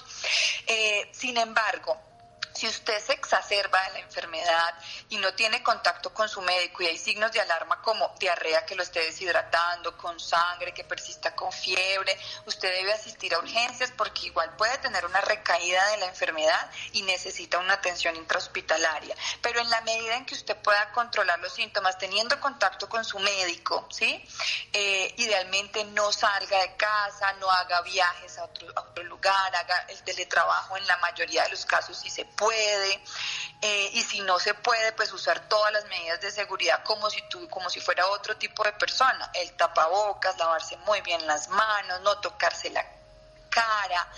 Eh, 0.67 1.11
sin 1.13 1.39
embargo, 1.39 2.10
Si 2.53 2.67
usted 2.67 3.01
se 3.01 3.13
exacerba 3.13 3.87
en 3.87 3.93
la 3.95 3.99
enfermedad 4.01 4.75
y 5.09 5.17
no 5.19 5.33
tiene 5.35 5.63
contacto 5.63 6.13
con 6.13 6.29
su 6.29 6.43
médico 6.43 6.83
y 6.83 6.87
hay 6.87 6.99
signos 6.99 7.33
de 7.33 7.41
alarma 7.41 7.81
como 7.83 8.15
diarrea 8.19 8.67
que 8.67 8.75
lo 8.75 8.83
esté 8.83 9.01
deshidratando, 9.01 9.97
con 9.97 10.19
sangre, 10.19 10.75
que 10.75 10.85
persista 10.85 11.35
con 11.35 11.53
fiebre, 11.53 12.19
usted 12.47 12.73
debe 12.73 12.93
asistir 12.93 13.35
a 13.35 13.39
urgencias 13.39 13.93
porque 13.97 14.27
igual 14.27 14.55
puede 14.57 14.77
tener 14.79 15.05
una 15.07 15.21
recaída 15.21 15.87
de 15.91 15.99
la 15.99 16.07
enfermedad 16.07 16.71
y 16.93 17.03
necesita 17.03 17.59
una 17.59 17.75
atención 17.75 18.17
intrahospitalaria. 18.17 19.15
Pero 19.43 19.61
en 19.61 19.71
la 19.71 19.81
medida 19.83 20.17
en 20.17 20.27
que 20.27 20.35
usted 20.35 20.57
pueda 20.57 20.91
controlar 20.93 21.39
los 21.39 21.53
síntomas 21.53 21.99
teniendo 21.99 22.39
contacto 22.41 22.89
con 22.89 23.05
su 23.05 23.19
médico, 23.19 23.87
¿sí? 23.91 24.25
Eh, 24.73 25.15
idealmente 25.19 25.85
no 25.85 26.13
salga 26.13 26.59
de 26.61 26.77
casa, 26.77 27.33
no 27.35 27.51
haga 27.51 27.81
viajes 27.83 28.39
a 28.39 28.45
otro, 28.45 28.69
a 28.75 28.81
otro 28.81 29.05
lugar, 29.05 29.55
haga 29.55 29.87
el 29.89 30.03
teletrabajo 30.03 30.77
en 30.77 30.87
la 30.87 30.97
mayoría 30.99 31.45
de 31.45 31.51
los 31.51 31.65
casos 31.65 31.99
si 31.99 32.11
se 32.11 32.25
puede. 32.41 33.01
Eh, 33.63 33.91
y 33.93 34.03
si 34.03 34.21
no 34.23 34.39
se 34.39 34.55
puede, 34.55 34.93
pues 34.93 35.13
usar 35.13 35.47
todas 35.47 35.71
las 35.71 35.85
medidas 35.85 36.19
de 36.23 36.31
seguridad 36.31 36.83
como 36.83 37.11
si 37.11 37.21
tú, 37.29 37.47
como 37.51 37.69
si 37.69 37.79
fuera 37.79 38.07
otro 38.07 38.37
tipo 38.37 38.65
de 38.65 38.73
persona. 38.73 39.31
El 39.35 39.53
tapabocas, 39.53 40.39
lavarse 40.39 40.79
muy 40.79 41.03
bien 41.03 41.27
las 41.27 41.49
manos, 41.49 42.01
no 42.01 42.19
tocarse 42.21 42.71
la 42.71 42.83
cara, 43.51 44.09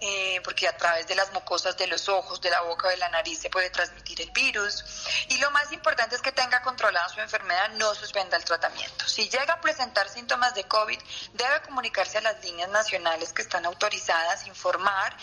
eh, 0.00 0.40
porque 0.42 0.68
a 0.68 0.76
través 0.76 1.06
de 1.06 1.14
las 1.14 1.32
mucosas 1.32 1.76
de 1.78 1.86
los 1.86 2.08
ojos, 2.08 2.40
de 2.40 2.50
la 2.50 2.60
boca 2.62 2.88
o 2.88 2.90
de 2.90 2.96
la 2.96 3.08
nariz 3.08 3.40
se 3.40 3.48
puede 3.48 3.70
transmitir 3.70 4.20
el 4.20 4.30
virus. 4.32 4.84
Y 5.28 5.38
lo 5.38 5.50
más 5.52 5.72
importante 5.72 6.16
es 6.16 6.20
que 6.20 6.32
tenga 6.32 6.60
controlada 6.60 7.08
su 7.08 7.20
enfermedad, 7.20 7.70
no 7.70 7.94
suspenda 7.94 8.36
el 8.36 8.44
tratamiento. 8.44 9.08
Si 9.08 9.30
llega 9.30 9.54
a 9.54 9.60
presentar 9.60 10.08
síntomas 10.08 10.54
de 10.54 10.64
COVID, 10.64 10.98
debe 11.32 11.62
comunicarse 11.62 12.18
a 12.18 12.22
las 12.22 12.44
líneas 12.44 12.68
nacionales 12.68 13.32
que 13.32 13.42
están 13.42 13.64
autorizadas, 13.64 14.46
informar 14.46 15.16